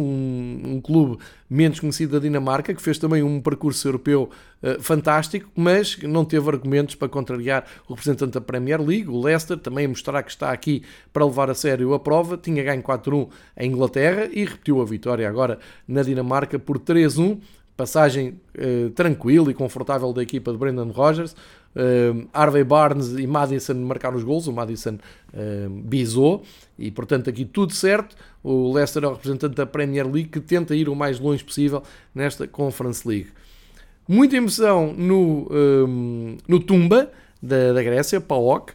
um, 0.65 0.81
clube 0.81 1.17
menos 1.49 1.79
conhecido 1.79 2.15
da 2.15 2.19
Dinamarca, 2.19 2.75
que 2.75 2.83
fez 2.83 2.99
também 2.99 3.23
um 3.23 3.41
percurso 3.41 3.87
europeu 3.87 4.29
uh, 4.61 4.83
fantástico, 4.83 5.49
mas 5.55 5.97
não 6.03 6.25
teve 6.25 6.49
argumentos 6.51 6.97
para 6.97 7.09
contrariar 7.09 7.65
o 7.87 7.93
representante 7.93 8.33
da 8.33 8.41
Premier 8.41 8.81
League, 8.83 9.09
o 9.09 9.23
Leicester, 9.23 9.57
também 9.57 9.87
a 9.87 9.89
mostrar 9.89 10.25
que 10.25 10.31
está 10.33 10.51
aqui 10.51 10.83
para 11.13 11.25
levar 11.25 11.51
a 11.51 11.55
sério 11.55 11.95
a 11.95 12.01
prova. 12.01 12.37
Tinha 12.37 12.65
ganho 12.65 12.83
4-1 12.83 13.29
em 13.57 13.71
Inglaterra 13.71 14.29
e 14.33 14.45
repetiu 14.45 14.83
a 14.83 14.85
vitória 14.85 15.29
agora 15.29 15.61
na 15.87 16.03
Dinamarca 16.03 16.59
por 16.59 16.81
3-1. 16.81 17.39
Passagem 17.81 18.39
uh, 18.59 18.91
tranquila 18.91 19.51
e 19.51 19.55
confortável 19.55 20.13
da 20.13 20.23
equipa 20.23 20.53
de 20.53 20.59
Brendan 20.59 20.91
Rodgers. 20.91 21.35
Uh, 21.75 22.29
Harvey 22.31 22.63
Barnes 22.63 23.13
e 23.13 23.27
Madison 23.27 23.73
marcaram 23.77 24.19
os 24.19 24.23
gols, 24.23 24.47
o 24.47 24.53
Madison 24.53 24.99
uh, 25.33 25.71
bisou 25.71 26.43
e 26.79 26.91
portanto 26.91 27.31
aqui 27.31 27.47
tudo 27.47 27.73
certo. 27.73 28.15
O 28.45 28.71
Leicester 28.71 29.03
é 29.03 29.07
o 29.07 29.13
representante 29.13 29.55
da 29.55 29.65
Premier 29.65 30.05
League 30.05 30.29
que 30.29 30.41
tenta 30.41 30.77
ir 30.77 30.91
o 30.91 30.95
mais 30.95 31.19
longe 31.19 31.43
possível 31.43 31.83
nesta 32.15 32.47
Conference 32.47 33.09
League. 33.09 33.29
Muita 34.07 34.37
emoção 34.37 34.93
no, 34.93 35.49
um, 35.51 36.37
no 36.47 36.61
Tumba 36.61 37.11
da, 37.43 37.73
da 37.73 37.83
Grécia, 37.83 38.21
PAOK, 38.21 38.75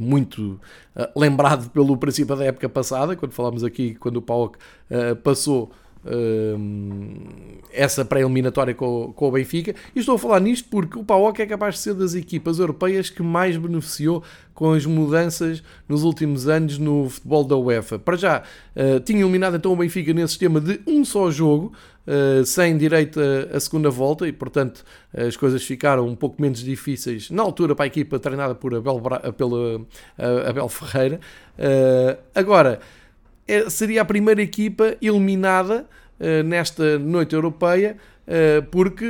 muito 0.00 0.58
uh, 0.96 1.20
lembrado 1.20 1.68
pelo 1.68 1.94
princípio 1.98 2.34
da 2.36 2.46
época 2.46 2.70
passada, 2.70 3.14
quando 3.16 3.32
falámos 3.32 3.62
aqui, 3.62 3.96
quando 3.96 4.16
o 4.16 4.22
PAOK 4.22 4.56
uh, 4.56 5.16
passou 5.16 5.70
essa 7.72 8.04
pré-eliminatória 8.04 8.74
com, 8.74 9.12
com, 9.14 9.28
o 9.28 9.30
Benfica. 9.30 9.74
E 9.94 10.00
estou 10.00 10.16
a 10.16 10.18
falar 10.18 10.40
nisto 10.40 10.68
porque 10.68 10.98
o 10.98 11.04
PAOK 11.04 11.40
é 11.40 11.46
capaz 11.46 11.76
de 11.76 11.80
ser 11.80 11.94
das 11.94 12.14
equipas 12.14 12.58
europeias 12.58 13.08
que 13.08 13.22
mais 13.22 13.56
beneficiou 13.56 14.22
com 14.54 14.72
as 14.72 14.84
mudanças 14.84 15.62
nos 15.88 16.02
últimos 16.02 16.48
anos 16.48 16.78
no 16.78 17.08
futebol 17.08 17.44
da 17.44 17.56
UEFA. 17.56 17.98
Para 17.98 18.16
já, 18.16 18.42
uh, 18.76 19.00
tinha 19.00 19.20
eliminado 19.20 19.56
então 19.56 19.72
o 19.72 19.76
Benfica 19.76 20.12
nesse 20.12 20.28
sistema 20.28 20.60
de 20.60 20.80
um 20.86 21.04
só 21.04 21.30
jogo, 21.30 21.72
uh, 22.06 22.44
sem 22.44 22.76
direito 22.76 23.18
a, 23.52 23.58
segunda 23.58 23.90
volta, 23.90 24.28
e 24.28 24.32
portanto 24.32 24.84
as 25.16 25.36
coisas 25.36 25.62
ficaram 25.64 26.06
um 26.06 26.14
pouco 26.14 26.40
menos 26.40 26.62
difíceis 26.62 27.30
na 27.30 27.42
altura 27.42 27.74
para 27.74 27.86
a 27.86 27.88
equipa 27.88 28.18
treinada 28.18 28.54
por 28.54 28.74
Abel, 28.74 29.00
pela 29.36 29.86
Abel 30.46 30.68
Ferreira. 30.68 31.20
Uh, 31.58 32.18
agora 32.34 32.80
seria 33.70 34.02
a 34.02 34.04
primeira 34.04 34.42
equipa 34.42 34.96
eliminada 35.00 35.86
uh, 36.20 36.42
nesta 36.44 36.98
noite 36.98 37.34
europeia 37.34 37.96
uh, 38.26 38.62
porque 38.70 39.04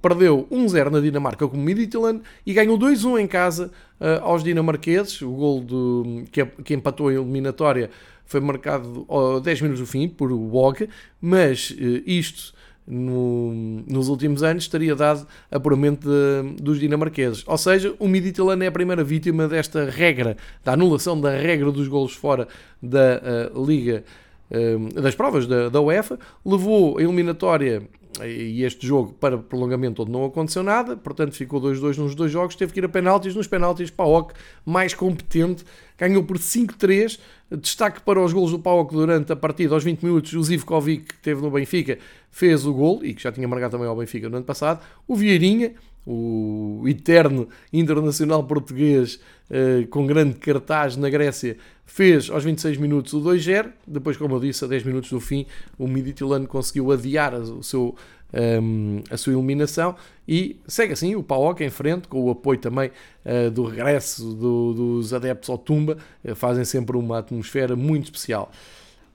perdeu 0.00 0.46
1-0 0.50 0.90
na 0.90 1.00
Dinamarca 1.00 1.46
com 1.46 1.56
o 1.56 1.60
Midtjylland 1.60 2.22
e 2.46 2.52
ganhou 2.52 2.78
2-1 2.78 3.20
em 3.20 3.26
casa 3.26 3.70
uh, 4.00 4.22
aos 4.22 4.44
dinamarqueses. 4.44 5.20
O 5.22 5.30
gol 5.30 5.60
do, 5.60 6.24
que, 6.30 6.74
empatou 6.74 7.08
a 7.08 7.14
eliminatória 7.14 7.90
foi 8.24 8.40
marcado 8.40 9.06
a 9.08 9.40
10 9.40 9.60
minutos 9.62 9.80
do 9.80 9.86
fim 9.86 10.08
por 10.08 10.32
Wog, 10.32 10.88
mas 11.20 11.76
isto 12.06 12.53
no, 12.86 13.52
nos 13.86 14.08
últimos 14.08 14.42
anos 14.42 14.64
estaria 14.64 14.94
dado 14.94 15.26
apuramento 15.50 16.08
de, 16.08 16.62
dos 16.62 16.78
dinamarqueses. 16.78 17.42
Ou 17.46 17.58
seja, 17.58 17.94
o 17.98 18.06
Midtjylland 18.06 18.64
é 18.64 18.68
a 18.68 18.72
primeira 18.72 19.02
vítima 19.02 19.48
desta 19.48 19.88
regra, 19.88 20.36
da 20.62 20.72
anulação 20.72 21.20
da 21.20 21.30
regra 21.30 21.70
dos 21.72 21.88
golos 21.88 22.14
fora 22.14 22.46
da 22.82 23.50
uh, 23.54 23.66
Liga, 23.66 24.04
uh, 24.50 25.00
das 25.00 25.14
provas 25.14 25.46
da, 25.46 25.68
da 25.68 25.80
UEFA, 25.80 26.18
levou 26.44 26.98
a 26.98 27.02
eliminatória 27.02 27.82
e 28.22 28.62
este 28.62 28.86
jogo 28.86 29.12
para 29.14 29.36
prolongamento 29.36 30.02
onde 30.02 30.12
não 30.12 30.24
aconteceu 30.24 30.62
nada, 30.62 30.96
portanto 30.96 31.32
ficou 31.32 31.60
2-2 31.60 31.96
nos 31.96 32.14
dois 32.14 32.30
jogos, 32.30 32.54
teve 32.54 32.72
que 32.72 32.80
ir 32.80 32.84
a 32.84 32.88
penaltis, 32.88 33.34
nos 33.34 33.46
penaltis 33.46 33.90
PAOK 33.90 34.34
mais 34.64 34.94
competente, 34.94 35.64
ganhou 35.98 36.22
por 36.22 36.38
5-3, 36.38 37.18
destaque 37.60 38.00
para 38.02 38.20
os 38.22 38.32
golos 38.32 38.52
do 38.52 38.58
PAOK 38.58 38.92
durante 38.92 39.32
a 39.32 39.36
partida, 39.36 39.74
aos 39.74 39.82
20 39.82 40.02
minutos, 40.02 40.32
o 40.32 40.42
Zivkovic, 40.42 41.06
que 41.06 41.18
teve 41.18 41.42
no 41.42 41.50
Benfica, 41.50 41.98
fez 42.30 42.64
o 42.66 42.72
gol, 42.72 43.04
e 43.04 43.14
que 43.14 43.22
já 43.22 43.32
tinha 43.32 43.48
marcado 43.48 43.72
também 43.72 43.88
ao 43.88 43.96
Benfica 43.96 44.28
no 44.28 44.36
ano 44.36 44.46
passado, 44.46 44.80
o 45.08 45.16
Vieirinha, 45.16 45.72
o 46.06 46.84
eterno 46.86 47.48
internacional 47.72 48.44
português 48.44 49.18
eh, 49.50 49.86
com 49.88 50.06
grande 50.06 50.34
cartaz 50.34 50.96
na 50.96 51.08
Grécia, 51.08 51.56
fez 51.86 52.30
aos 52.30 52.44
26 52.44 52.78
minutos 52.78 53.12
o 53.12 53.20
2-0. 53.20 53.70
Depois, 53.86 54.16
como 54.16 54.34
eu 54.34 54.40
disse, 54.40 54.64
a 54.64 54.68
10 54.68 54.84
minutos 54.84 55.10
do 55.10 55.20
fim, 55.20 55.46
o 55.78 55.86
Midtjylland 55.86 56.46
conseguiu 56.46 56.90
adiar 56.90 57.34
o 57.34 57.62
seu, 57.62 57.94
um, 58.32 58.98
ehm, 58.98 59.02
a 59.10 59.16
sua 59.16 59.32
eliminação 59.32 59.94
e 60.26 60.60
segue 60.66 60.92
assim 60.92 61.14
o 61.14 61.22
PAOK 61.22 61.62
em 61.62 61.70
frente, 61.70 62.08
com 62.08 62.20
o 62.22 62.30
apoio 62.30 62.58
também 62.58 62.90
uh, 63.24 63.50
do 63.50 63.64
regresso 63.64 64.34
do, 64.34 64.72
dos 64.72 65.14
adeptos 65.14 65.48
ao 65.50 65.58
Tumba, 65.58 65.98
uh, 66.24 66.34
fazem 66.34 66.64
sempre 66.64 66.96
uma 66.96 67.18
atmosfera 67.18 67.76
muito 67.76 68.04
especial. 68.04 68.50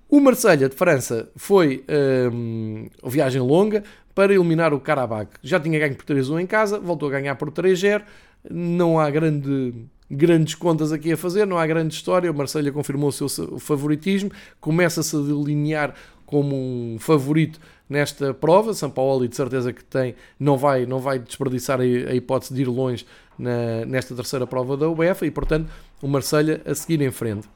O 0.08 0.20
Marselha 0.20 0.68
de 0.68 0.76
França 0.76 1.30
foi 1.36 1.84
um, 2.32 2.88
ehm, 3.04 3.10
viagem 3.10 3.42
longa 3.42 3.84
para 4.16 4.34
eliminar 4.34 4.74
o 4.74 4.80
Karabakh. 4.80 5.30
Já 5.44 5.60
tinha 5.60 5.78
ganho 5.80 5.96
por 5.96 6.06
3-1 6.06 6.42
em 6.42 6.48
casa, 6.48 6.80
voltou 6.80 7.08
a 7.10 7.12
ganhar 7.12 7.36
por 7.36 7.52
3-0. 7.52 8.04
Não 8.50 9.00
há 9.00 9.10
grande 9.10 9.74
grandes 10.10 10.56
contas 10.56 10.92
aqui 10.92 11.12
a 11.12 11.18
fazer, 11.18 11.46
não 11.46 11.58
há 11.58 11.68
grande 11.68 11.94
história. 11.94 12.32
O 12.32 12.34
Marselha 12.34 12.72
confirmou 12.72 13.10
o 13.10 13.12
seu 13.12 13.60
favoritismo, 13.60 14.32
começa-se 14.60 15.16
a 15.16 15.20
delinear 15.20 15.94
como 16.26 16.56
um 16.56 16.98
favorito 17.00 17.60
nesta 17.90 18.34
prova. 18.34 18.74
São 18.74 18.90
Paulo, 18.90 19.28
de 19.28 19.36
certeza 19.36 19.74
que 19.74 19.84
tem, 19.84 20.16
não 20.40 20.58
vai, 20.58 20.86
não 20.86 21.00
vai 21.00 21.20
desperdiçar 21.20 21.80
a, 21.80 21.84
a 21.84 22.16
hipótese 22.16 22.54
de 22.54 22.62
ir 22.62 22.68
longe 22.68 23.06
na, 23.38 23.86
nesta 23.86 24.16
terceira 24.16 24.46
prova 24.46 24.76
da 24.76 24.90
UEFA 24.90 25.26
e, 25.26 25.32
portanto, 25.32 25.72
o 26.02 26.08
Marselha 26.08 26.62
a 26.66 26.74
seguir 26.76 27.02
em 27.02 27.12
frente. 27.12 27.48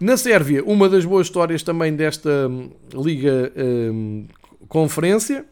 Na 0.00 0.16
Sérvia, 0.16 0.62
uma 0.64 0.88
das 0.88 1.04
boas 1.04 1.26
histórias 1.26 1.62
também 1.62 1.94
desta 1.94 2.48
hum, 2.48 2.70
Liga 2.94 3.52
um, 3.56 4.26
Conferência. 4.68 5.44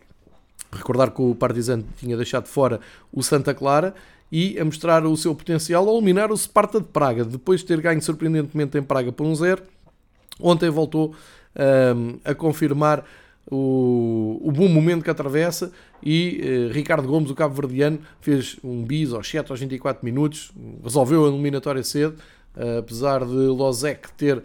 Recordar 0.71 1.11
que 1.11 1.23
o 1.23 1.35
Partizan 1.35 1.83
tinha 1.97 2.17
deixado 2.17 2.47
fora 2.47 2.81
o 3.13 3.23
Santa 3.23 3.55
Clara 3.55 3.95
e 4.31 4.59
a 4.59 4.65
mostrar 4.65 5.05
o 5.05 5.17
seu 5.17 5.35
potencial 5.35 5.89
ao 5.89 5.97
eliminar 5.97 6.33
o 6.33 6.37
Sparta 6.37 6.81
de 6.81 6.87
Praga, 6.87 7.25
depois 7.25 7.61
de 7.61 7.67
ter 7.67 7.81
ganho 7.81 8.03
surpreendentemente 8.03 8.77
em 8.77 8.83
Praga 8.83 9.13
por 9.13 9.25
um 9.25 9.35
zero. 9.35 9.63
Ontem 10.41 10.69
voltou 10.69 11.15
um, 11.57 12.19
a 12.25 12.35
confirmar 12.35 13.05
o, 13.51 14.41
o, 14.43 14.51
bom 14.51 14.69
momento 14.69 15.05
que 15.05 15.11
atravessa 15.11 15.71
e 16.03 16.69
uh, 16.69 16.73
Ricardo 16.73 17.07
Gomes, 17.07 17.31
o 17.31 17.35
cabo-verdiano, 17.35 18.01
fez 18.21 18.57
um 18.63 18.85
bis 18.85 19.13
aos 19.13 19.29
7 19.29 19.51
aos 19.51 19.61
24 19.61 20.05
minutos, 20.05 20.51
resolveu 20.83 21.25
a 21.25 21.29
eliminatória 21.29 21.83
cedo, 21.85 22.17
uh, 22.57 22.79
apesar 22.79 23.25
de 23.25 23.33
Lozek 23.33 24.13
ter 24.13 24.39
uh, 24.39 24.43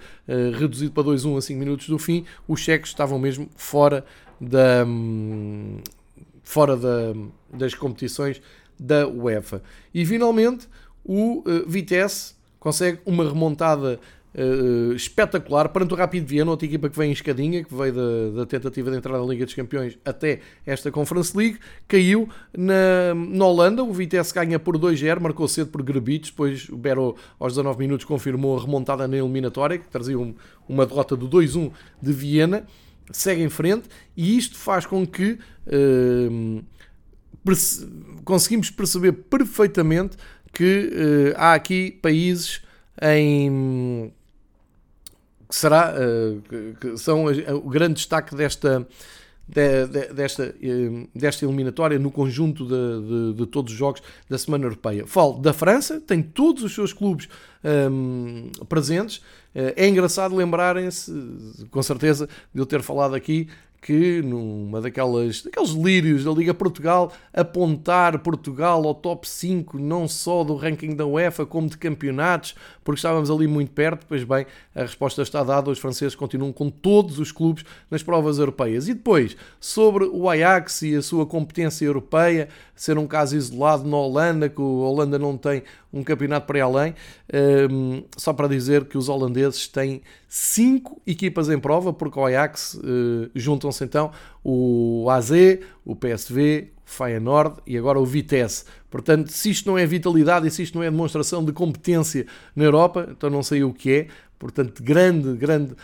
reduzido 0.58 0.92
para 0.92 1.04
2-1 1.04 1.38
a 1.38 1.42
5 1.42 1.60
minutos 1.60 1.88
do 1.88 1.98
fim, 1.98 2.26
os 2.48 2.60
cheques 2.60 2.92
estavam 2.92 3.18
mesmo 3.18 3.50
fora, 3.56 4.06
da, 4.40 4.86
um, 4.86 5.80
fora 6.44 6.78
da, 6.78 7.14
das 7.52 7.74
competições 7.74 8.40
da 8.82 9.08
UEFA. 9.08 9.62
E 9.94 10.04
finalmente 10.04 10.68
o 11.06 11.44
uh, 11.48 11.70
Vitesse 11.70 12.34
consegue 12.60 13.00
uma 13.06 13.24
remontada 13.24 14.00
uh, 14.34 14.94
espetacular 14.94 15.70
perante 15.70 15.94
o 15.94 15.98
Rapid 15.98 16.26
Viena, 16.28 16.50
outra 16.50 16.66
equipa 16.66 16.90
que 16.90 16.98
vem 16.98 17.10
em 17.10 17.14
escadinha, 17.14 17.64
que 17.64 17.74
veio 17.74 17.94
da, 17.94 18.40
da, 18.40 18.46
tentativa 18.48 18.90
de 18.90 18.98
entrar 18.98 19.20
na 19.20 19.26
Liga 19.26 19.46
dos 19.46 19.54
Campeões 19.54 20.00
até 20.04 20.40
esta 20.66 20.92
Conference 20.92 21.38
League, 21.38 21.60
caiu 21.88 22.28
na, 22.58 23.14
na 23.14 23.46
Holanda, 23.46 23.84
o 23.84 23.94
Vitesse 23.94 24.34
ganha 24.34 24.58
por 24.60 24.78
2-0, 24.78 25.20
marcou 25.20 25.48
cedo 25.48 25.70
por 25.70 25.84
Grebich, 25.84 26.32
depois 26.32 26.68
o 26.70 26.76
Bero 26.76 27.16
aos 27.40 27.54
19 27.54 27.78
minutos 27.78 28.06
confirmou 28.06 28.58
a 28.58 28.62
remontada 28.62 29.08
na 29.08 29.18
eliminatória, 29.18 29.78
que 29.78 29.88
trazia 29.88 30.18
um, 30.18 30.34
uma 30.68 30.88
derrota 30.88 31.16
do 31.16 31.30
2-1 31.30 31.72
de 32.02 32.14
Viena, 32.14 32.66
segue 33.12 33.44
em 33.44 33.50
frente, 33.50 33.90
e 34.18 34.36
isto 34.38 34.58
faz 34.58 34.88
com 34.88 35.06
que... 35.06 35.38
Uh, 35.68 36.64
conseguimos 38.24 38.70
perceber 38.70 39.12
perfeitamente 39.14 40.18
que 40.54 40.90
uh, 40.92 41.38
há 41.38 41.54
aqui 41.54 41.92
países 42.02 42.62
em 43.02 44.14
que 45.50 45.56
será 45.56 45.94
uh, 45.94 46.42
que 46.80 46.98
são 46.98 47.26
o 47.26 47.70
grande 47.70 47.96
destaque 47.96 48.36
desta 48.36 48.88
de, 49.48 49.86
de, 49.88 50.14
desta, 50.14 50.56
desta 51.14 51.46
eliminatória 51.46 52.00
no 52.00 52.10
conjunto 52.10 52.66
de, 52.66 53.34
de, 53.34 53.46
todos 53.48 53.74
os 53.74 53.78
jogos 53.78 54.02
da 54.30 54.38
Semana 54.38 54.64
Europeia. 54.64 55.06
Falo 55.06 55.40
da 55.40 55.52
França, 55.52 56.00
tem 56.00 56.22
todos 56.22 56.64
os 56.64 56.74
seus 56.74 56.94
clubes 56.94 57.28
um, 57.92 58.50
presentes. 58.70 59.22
É 59.54 59.86
engraçado 59.86 60.34
lembrarem-se, 60.34 61.12
com 61.70 61.84
certeza, 61.84 62.30
de 62.54 62.62
eu 62.62 62.66
ter 62.66 62.82
falado 62.82 63.14
aqui 63.14 63.50
que 63.82 64.22
numa 64.22 64.80
daquelas 64.80 65.42
daqueles 65.42 65.72
lírios 65.72 66.24
da 66.24 66.32
Liga 66.32 66.54
Portugal 66.54 67.12
apontar 67.34 68.20
Portugal 68.20 68.86
ao 68.86 68.94
top 68.94 69.28
5 69.28 69.80
não 69.80 70.08
só 70.08 70.44
do 70.44 70.56
ranking 70.56 70.96
da 70.96 71.06
UEFA 71.06 71.48
como 71.48 71.68
de 71.68 71.80
campeonatos, 71.80 72.54
porque 72.84 73.00
estávamos 73.00 73.32
ali 73.32 73.48
muito 73.48 73.72
perto, 73.72 74.06
pois 74.08 74.24
bem, 74.24 74.46
a 74.76 74.82
resposta 74.82 75.24
está 75.24 75.44
dada, 75.44 75.72
os 75.72 75.80
franceses 75.80 76.14
continuam 76.14 76.54
com 76.54 76.70
todos 76.70 77.18
os 77.18 77.32
clubes 77.32 77.66
nas 77.90 78.04
provas 78.04 78.38
europeias. 78.38 78.88
E 78.88 78.94
depois, 78.94 79.36
sobre 79.60 80.06
o 80.06 80.30
Ajax 80.30 80.84
e 80.84 80.96
a 80.96 81.02
sua 81.02 81.26
competência 81.26 81.86
europeia, 81.86 82.50
ser 82.76 82.98
um 82.98 83.08
caso 83.08 83.36
isolado 83.36 83.88
na 83.88 83.98
Holanda, 83.98 84.48
que 84.48 84.62
a 84.62 84.66
Holanda 84.66 85.18
não 85.18 85.38
tem 85.38 85.64
um 85.94 86.04
campeonato 86.04 86.48
para 86.48 86.64
além, 86.64 86.96
um, 87.70 88.04
só 88.16 88.32
para 88.34 88.48
dizer 88.48 88.86
que 88.86 88.98
os 88.98 89.10
holandeses 89.10 89.68
têm 89.68 90.02
cinco 90.28 91.02
equipas 91.06 91.50
em 91.50 91.60
prova, 91.60 91.92
porque 91.92 92.18
o 92.18 92.26
Ajax 92.26 92.76
uh, 92.76 93.30
juntam-se 93.36 93.84
então 93.84 94.12
o 94.44 95.08
AZ, 95.10 95.32
o 95.86 95.96
PSV, 95.96 96.70
o 96.86 96.90
Feyenoord 96.90 97.58
e 97.68 97.78
agora 97.78 98.00
o 98.00 98.06
Vitesse. 98.06 98.66
Portanto, 98.90 99.30
se 99.30 99.50
isto 99.50 99.70
não 99.70 99.78
é 99.78 99.86
vitalidade 99.86 100.48
e 100.48 100.52
se 100.52 100.64
isto 100.64 100.78
não 100.78 100.84
é 100.84 100.90
demonstração 100.90 101.44
de 101.44 101.52
competência 101.52 102.26
na 102.56 102.64
Europa, 102.64 103.08
então 103.12 103.30
não 103.30 103.44
sei 103.44 103.64
o 103.64 103.74
que 103.74 103.92
é. 103.92 104.08
Portanto, 104.42 104.82
grande, 104.82 105.34
grande 105.34 105.74
uh, 105.74 105.78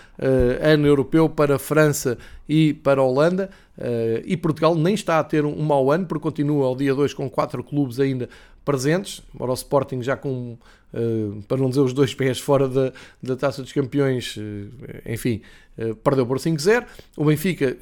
ano 0.64 0.88
europeu 0.88 1.30
para 1.30 1.58
a 1.58 1.60
França 1.60 2.18
e 2.50 2.74
para 2.74 3.00
a 3.00 3.04
Holanda. 3.04 3.52
Uh, 3.78 4.24
e 4.26 4.36
Portugal 4.36 4.74
nem 4.74 4.96
está 4.96 5.20
a 5.20 5.24
ter 5.24 5.46
um, 5.46 5.60
um 5.60 5.64
mau 5.64 5.92
ano, 5.92 6.08
porque 6.08 6.24
continua 6.24 6.66
ao 6.66 6.76
dia 6.76 6.96
2 6.96 7.14
com 7.14 7.30
quatro 7.30 7.64
clubes 7.64 8.00
ainda 8.00 8.28
presentes, 8.68 9.24
embora 9.34 9.52
o 9.52 9.54
Sporting 9.54 10.04
já 10.04 10.18
com, 10.18 10.58
uh, 10.94 11.42
para 11.48 11.56
não 11.56 11.70
dizer 11.70 11.80
os 11.80 11.94
dois 11.94 12.14
pés 12.14 12.38
fora 12.38 12.68
da, 12.68 12.92
da 13.24 13.38
Taça 13.38 13.62
dos 13.64 13.72
Campeões, 13.72 14.36
uh, 14.36 14.70
enfim, 15.06 15.42
uh, 15.78 15.96
perdeu 15.96 16.28
por 16.28 16.38
5-0. 16.38 16.86
O 17.16 17.24
Benfica 17.24 17.78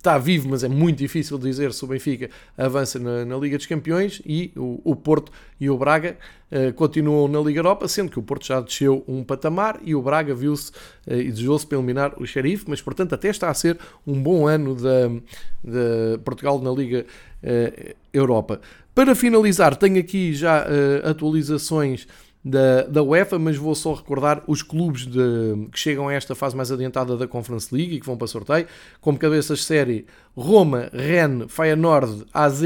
está 0.00 0.16
vivo, 0.16 0.48
mas 0.48 0.64
é 0.64 0.68
muito 0.68 0.96
difícil 0.96 1.36
dizer 1.36 1.74
se 1.74 1.84
o 1.84 1.86
Benfica 1.86 2.30
avança 2.56 2.98
na, 2.98 3.24
na 3.26 3.36
Liga 3.36 3.58
dos 3.58 3.66
Campeões 3.66 4.22
e 4.24 4.50
o, 4.56 4.80
o 4.82 4.96
Porto 4.96 5.30
e 5.60 5.68
o 5.68 5.76
Braga 5.76 6.16
uh, 6.50 6.72
continuam 6.72 7.28
na 7.28 7.38
Liga 7.38 7.58
Europa, 7.58 7.86
sendo 7.86 8.10
que 8.10 8.18
o 8.18 8.22
Porto 8.22 8.46
já 8.46 8.62
desceu 8.62 9.04
um 9.06 9.22
patamar 9.22 9.78
e 9.84 9.94
o 9.94 10.00
Braga 10.00 10.34
viu-se 10.34 10.72
uh, 11.06 11.12
e 11.12 11.30
desejou-se 11.30 11.66
para 11.66 11.76
eliminar 11.76 12.14
o 12.16 12.26
Xerife, 12.26 12.64
mas 12.66 12.80
portanto 12.80 13.14
até 13.14 13.28
está 13.28 13.50
a 13.50 13.54
ser 13.54 13.78
um 14.06 14.22
bom 14.22 14.48
ano 14.48 14.74
de 14.74 16.18
Portugal 16.24 16.58
na 16.62 16.70
Liga 16.70 17.04
uh, 17.44 17.94
Europa. 18.10 18.58
Para 18.94 19.14
finalizar, 19.14 19.76
tenho 19.76 20.00
aqui 20.00 20.34
já 20.34 20.66
atualizações 21.04 22.08
da, 22.44 22.82
da 22.82 23.02
UEFA, 23.02 23.38
mas 23.38 23.56
vou 23.56 23.74
só 23.74 23.92
recordar 23.92 24.42
os 24.46 24.62
clubes 24.62 25.06
de, 25.06 25.68
que 25.70 25.78
chegam 25.78 26.08
a 26.08 26.14
esta 26.14 26.34
fase 26.34 26.56
mais 26.56 26.72
adiantada 26.72 27.16
da 27.16 27.28
Conference 27.28 27.74
League 27.74 27.96
e 27.96 28.00
que 28.00 28.06
vão 28.06 28.16
para 28.16 28.26
sorteio, 28.26 28.66
como 29.00 29.18
cabeças 29.18 29.58
de 29.58 29.64
série 29.64 30.06
Roma, 30.36 30.90
Rennes, 30.92 31.52
Feyenoord, 31.52 32.24
AZ, 32.32 32.62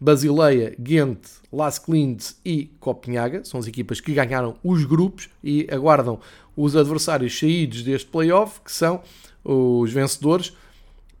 Basileia, 0.00 0.74
Ghent, 0.78 1.18
Las 1.52 1.78
Clint 1.78 2.32
e 2.44 2.70
Copenhaga, 2.78 3.44
são 3.44 3.58
as 3.58 3.66
equipas 3.66 4.00
que 4.00 4.14
ganharam 4.14 4.56
os 4.62 4.84
grupos 4.84 5.28
e 5.42 5.66
aguardam 5.70 6.20
os 6.56 6.76
adversários 6.76 7.36
saídos 7.36 7.82
deste 7.82 8.08
playoff, 8.08 8.60
que 8.60 8.70
são 8.70 9.02
os 9.44 9.92
vencedores 9.92 10.56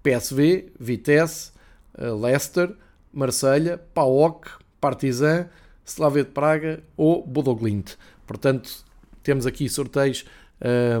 PSV, 0.02 0.66
Vitesse, 0.78 1.50
eh, 1.96 2.10
Leicester, 2.10 2.72
Marselha, 3.12 3.78
PAOK, 3.94 4.48
Partizan, 4.80 5.48
Slavia 5.88 6.24
de 6.24 6.30
Praga 6.30 6.82
ou 6.96 7.26
Bodoglint. 7.26 7.94
Portanto, 8.26 8.84
temos 9.22 9.46
aqui 9.46 9.68
sorteios 9.68 10.24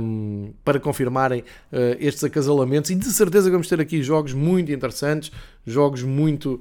um, 0.00 0.52
para 0.64 0.78
confirmarem 0.78 1.40
uh, 1.40 1.96
estes 1.98 2.22
acasalamentos 2.24 2.90
e 2.90 2.94
de 2.94 3.06
certeza 3.06 3.50
vamos 3.50 3.68
ter 3.68 3.80
aqui 3.80 4.02
jogos 4.02 4.32
muito 4.32 4.70
interessantes, 4.70 5.32
jogos 5.66 6.02
muito 6.02 6.60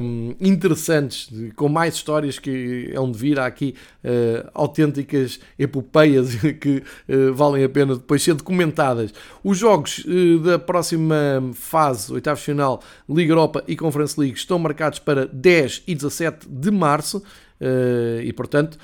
um, 0.00 0.34
interessantes, 0.40 1.30
com 1.56 1.68
mais 1.68 1.94
histórias 1.94 2.38
que 2.38 2.90
é 2.92 3.00
onde 3.00 3.18
vir. 3.18 3.38
Há 3.38 3.46
aqui 3.46 3.74
uh, 4.04 4.48
autênticas 4.54 5.40
epopeias 5.58 6.34
que 6.60 6.82
uh, 7.08 7.32
valem 7.34 7.64
a 7.64 7.68
pena 7.68 7.94
depois 7.94 8.22
ser 8.22 8.34
documentadas. 8.34 9.12
Os 9.42 9.58
jogos 9.58 10.04
da 10.44 10.58
próxima 10.58 11.16
fase, 11.54 12.12
oitavo 12.12 12.40
final, 12.40 12.82
Liga 13.08 13.32
Europa 13.32 13.64
e 13.66 13.76
Conference 13.76 14.18
League, 14.18 14.36
estão 14.36 14.58
marcados 14.58 14.98
para 14.98 15.26
10 15.26 15.84
e 15.86 15.94
17 15.94 16.48
de 16.48 16.70
março 16.70 17.22
e 17.60 18.32
portanto 18.32 18.78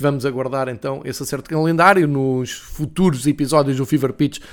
Vamos 0.00 0.24
aguardar 0.24 0.68
então 0.68 1.02
esse 1.04 1.22
acerto 1.22 1.48
de 1.48 1.56
calendário. 1.56 2.06
Nos 2.06 2.52
futuros 2.52 3.26
episódios 3.26 3.76
do 3.76 3.84
Fever 3.84 4.12
Pitch 4.12 4.38
uh, 4.38 4.44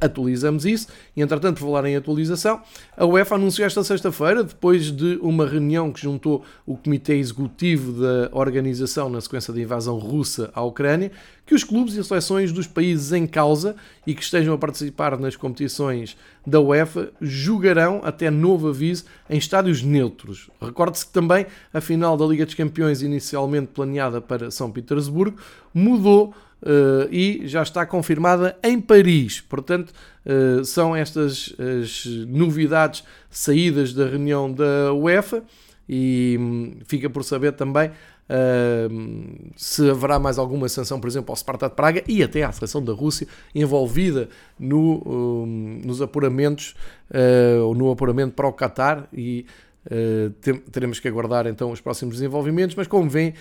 atualizamos 0.00 0.64
isso. 0.64 0.88
E 1.14 1.20
entretanto, 1.20 1.58
por 1.58 1.66
falar 1.66 1.84
em 1.86 1.94
atualização, 1.94 2.62
a 2.96 3.04
UEFA 3.04 3.34
anunciou 3.34 3.66
esta 3.66 3.84
sexta-feira, 3.84 4.42
depois 4.42 4.90
de 4.90 5.18
uma 5.20 5.46
reunião 5.46 5.92
que 5.92 6.00
juntou 6.00 6.42
o 6.64 6.76
Comitê 6.76 7.16
Executivo 7.16 8.00
da 8.00 8.30
organização 8.32 9.10
na 9.10 9.20
sequência 9.20 9.52
da 9.52 9.60
invasão 9.60 9.98
russa 9.98 10.50
à 10.54 10.62
Ucrânia, 10.62 11.12
que 11.46 11.54
os 11.54 11.62
clubes 11.62 11.94
e 11.94 12.02
seleções 12.02 12.52
dos 12.52 12.66
países 12.66 13.12
em 13.12 13.26
causa 13.26 13.76
e 14.06 14.14
que 14.14 14.22
estejam 14.22 14.54
a 14.54 14.58
participar 14.58 15.18
nas 15.18 15.36
competições 15.36 16.16
da 16.46 16.60
UEFA 16.60 17.12
jogarão 17.20 18.00
até 18.02 18.30
novo 18.30 18.68
aviso 18.68 19.04
em 19.28 19.36
estádios 19.36 19.82
neutros. 19.82 20.50
Recorde-se 20.60 21.06
que 21.06 21.12
também 21.12 21.46
a 21.72 21.80
final 21.80 22.16
da 22.16 22.24
Liga 22.24 22.46
dos 22.46 22.54
Campeões, 22.54 23.02
inicialmente 23.02 23.68
planeada 23.68 24.20
para 24.20 24.50
São 24.50 24.70
Petersburgo, 24.70 25.38
mudou 25.72 26.34
Uh, 26.62 27.04
e 27.10 27.42
já 27.44 27.62
está 27.62 27.84
confirmada 27.84 28.56
em 28.62 28.80
Paris. 28.80 29.38
Portanto, 29.38 29.92
uh, 30.24 30.64
são 30.64 30.96
estas 30.96 31.54
as 31.58 32.06
novidades 32.26 33.04
saídas 33.28 33.92
da 33.92 34.08
reunião 34.08 34.50
da 34.50 34.90
UEFA 34.94 35.44
e 35.86 36.38
hum, 36.40 36.78
fica 36.86 37.10
por 37.10 37.22
saber 37.22 37.52
também 37.52 37.90
Uh, 38.24 39.52
se 39.54 39.88
haverá 39.90 40.18
mais 40.18 40.38
alguma 40.38 40.66
sanção, 40.68 40.98
por 40.98 41.08
exemplo, 41.08 41.30
ao 41.30 41.36
Sparta 41.36 41.68
de 41.68 41.74
Praga 41.74 42.02
e 42.08 42.22
até 42.22 42.42
à 42.42 42.50
seleção 42.50 42.82
da 42.82 42.92
Rússia 42.92 43.28
envolvida 43.54 44.30
no, 44.58 45.02
uh, 45.04 45.46
nos 45.46 46.00
apuramentos 46.00 46.74
uh, 47.10 47.64
ou 47.64 47.74
no 47.74 47.90
apuramento 47.90 48.32
para 48.34 48.48
o 48.48 48.52
Qatar 48.52 49.06
e 49.12 49.44
uh, 49.86 50.30
teremos 50.72 51.00
que 51.00 51.06
aguardar 51.06 51.46
então 51.46 51.70
os 51.70 51.82
próximos 51.82 52.14
desenvolvimentos, 52.14 52.74
mas 52.74 52.86
como 52.86 53.08
vem 53.10 53.34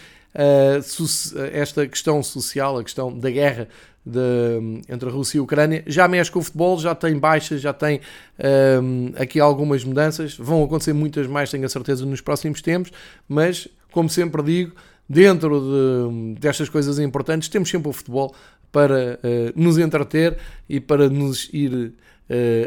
esta 1.51 1.88
questão 1.88 2.23
social, 2.23 2.79
a 2.79 2.84
questão 2.84 3.15
da 3.15 3.29
guerra 3.29 3.67
de, 4.03 4.81
entre 4.89 5.07
a 5.07 5.11
Rússia 5.11 5.38
e 5.38 5.39
a 5.39 5.43
Ucrânia, 5.43 5.84
já 5.86 6.07
mexe 6.07 6.31
com 6.31 6.39
o 6.39 6.41
futebol, 6.41 6.79
já 6.79 6.95
tem 6.95 7.19
baixas, 7.19 7.61
já 7.61 7.71
tem 7.71 8.01
aqui 9.15 9.39
algumas 9.39 9.84
mudanças, 9.84 10.36
vão 10.36 10.63
acontecer 10.63 10.91
muitas 10.91 11.27
mais, 11.27 11.51
tenho 11.51 11.63
a 11.67 11.69
certeza, 11.69 12.03
nos 12.03 12.19
próximos 12.19 12.63
tempos, 12.63 12.91
mas 13.29 13.67
como 13.93 14.09
sempre 14.09 14.43
digo, 14.43 14.73
dentro 15.07 15.61
de, 15.61 16.39
destas 16.39 16.67
coisas 16.67 16.99
importantes, 16.99 17.47
temos 17.47 17.69
sempre 17.69 17.89
o 17.89 17.93
futebol 17.93 18.33
para 18.71 19.19
uh, 19.23 19.53
nos 19.55 19.77
entreter 19.77 20.37
e 20.67 20.79
para 20.79 21.07
nos 21.07 21.47
ir 21.53 21.71
uh, 21.73 21.93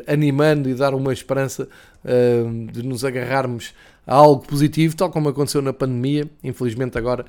animando 0.06 0.70
e 0.70 0.74
dar 0.74 0.94
uma 0.94 1.12
esperança 1.12 1.68
uh, 2.04 2.72
de 2.72 2.82
nos 2.82 3.04
agarrarmos 3.04 3.74
a 4.06 4.14
algo 4.14 4.46
positivo, 4.46 4.94
tal 4.94 5.10
como 5.10 5.28
aconteceu 5.28 5.60
na 5.60 5.72
pandemia, 5.72 6.30
infelizmente 6.44 6.96
agora 6.96 7.26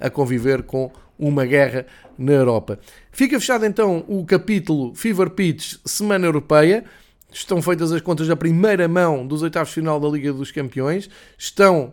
a 0.00 0.10
conviver 0.10 0.64
com 0.64 0.90
uma 1.16 1.46
guerra 1.46 1.86
na 2.18 2.32
Europa. 2.32 2.80
Fica 3.12 3.38
fechado 3.38 3.64
então 3.64 4.04
o 4.08 4.24
capítulo 4.24 4.92
Fever 4.96 5.30
Pitch 5.30 5.76
Semana 5.84 6.26
Europeia. 6.26 6.84
Estão 7.34 7.60
feitas 7.60 7.90
as 7.90 8.00
contas 8.00 8.28
da 8.28 8.36
primeira 8.36 8.86
mão 8.86 9.26
dos 9.26 9.42
oitavos 9.42 9.70
de 9.70 9.74
final 9.74 9.98
da 9.98 10.08
Liga 10.08 10.32
dos 10.32 10.52
Campeões. 10.52 11.10
Estão, 11.36 11.92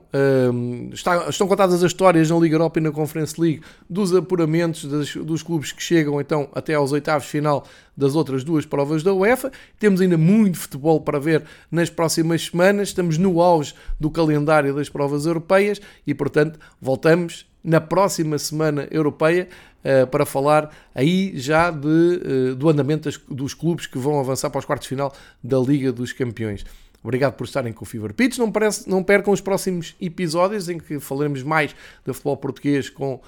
um, 0.53 0.91
está, 0.93 1.27
estão 1.27 1.47
contadas 1.47 1.83
as 1.83 1.91
histórias 1.91 2.29
na 2.29 2.37
Liga 2.37 2.53
Europa 2.57 2.77
e 2.77 2.83
na 2.83 2.91
Conference 2.91 3.41
League 3.41 3.61
dos 3.89 4.15
apuramentos 4.15 4.85
das, 4.85 5.15
dos 5.15 5.41
clubes 5.41 5.71
que 5.71 5.81
chegam 5.81 6.21
então 6.21 6.47
até 6.53 6.75
aos 6.75 6.91
oitavos 6.91 7.23
de 7.23 7.31
final 7.31 7.65
das 7.97 8.13
outras 8.13 8.43
duas 8.43 8.67
provas 8.67 9.01
da 9.01 9.15
UEFA. 9.15 9.51
Temos 9.79 9.99
ainda 9.99 10.15
muito 10.15 10.59
futebol 10.59 11.01
para 11.01 11.19
ver 11.19 11.43
nas 11.71 11.89
próximas 11.89 12.45
semanas. 12.45 12.89
Estamos 12.89 13.17
no 13.17 13.41
auge 13.41 13.73
do 13.99 14.11
calendário 14.11 14.75
das 14.75 14.89
provas 14.89 15.25
europeias 15.25 15.81
e, 16.05 16.13
portanto, 16.13 16.59
voltamos 16.79 17.50
na 17.63 17.79
próxima 17.79 18.37
semana 18.37 18.87
europeia 18.91 19.47
uh, 19.83 20.07
para 20.07 20.25
falar 20.25 20.75
aí 20.93 21.33
já 21.35 21.69
de, 21.71 21.87
uh, 21.87 22.55
do 22.55 22.69
andamento 22.69 23.09
dos 23.29 23.53
clubes 23.53 23.87
que 23.87 23.97
vão 23.97 24.19
avançar 24.19 24.49
para 24.49 24.59
os 24.59 24.65
quartos 24.65 24.85
de 24.85 24.89
final 24.89 25.13
da 25.43 25.59
Liga 25.59 25.91
dos 25.91 26.13
Campeões. 26.13 26.65
Obrigado 27.03 27.33
por 27.33 27.45
estarem 27.45 27.73
com 27.73 27.83
o 27.83 27.87
Fever 27.87 28.13
Pitch. 28.13 28.37
Não, 28.37 28.51
parece, 28.51 28.87
não 28.87 29.03
percam 29.03 29.33
os 29.33 29.41
próximos 29.41 29.95
episódios 29.99 30.69
em 30.69 30.77
que 30.77 30.99
falaremos 30.99 31.41
mais 31.41 31.75
do 32.05 32.13
futebol 32.13 32.37
português 32.37 32.89
com 32.89 33.15
uh, 33.15 33.21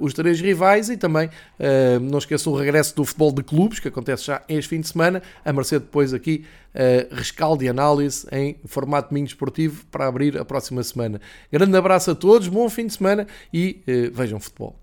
os 0.00 0.14
três 0.14 0.40
rivais 0.40 0.88
e 0.88 0.96
também 0.96 1.28
uh, 1.28 2.00
não 2.00 2.18
esqueçam 2.18 2.52
o 2.52 2.56
regresso 2.56 2.96
do 2.96 3.04
futebol 3.04 3.30
de 3.32 3.42
clubes, 3.42 3.78
que 3.78 3.88
acontece 3.88 4.24
já 4.24 4.42
este 4.48 4.68
fim 4.68 4.80
de 4.80 4.88
semana, 4.88 5.22
a 5.44 5.52
mercê 5.52 5.78
depois 5.78 6.14
aqui 6.14 6.44
uh, 6.74 7.14
rescaldo 7.14 7.62
e 7.62 7.68
análise 7.68 8.26
em 8.32 8.56
formato 8.64 9.10
domingo 9.10 9.26
esportivo 9.26 9.84
para 9.90 10.06
abrir 10.06 10.38
a 10.38 10.44
próxima 10.44 10.82
semana. 10.82 11.20
Grande 11.52 11.76
abraço 11.76 12.10
a 12.12 12.14
todos, 12.14 12.48
bom 12.48 12.68
fim 12.70 12.86
de 12.86 12.94
semana 12.94 13.26
e 13.52 13.82
uh, 13.86 14.14
vejam 14.14 14.40
futebol. 14.40 14.82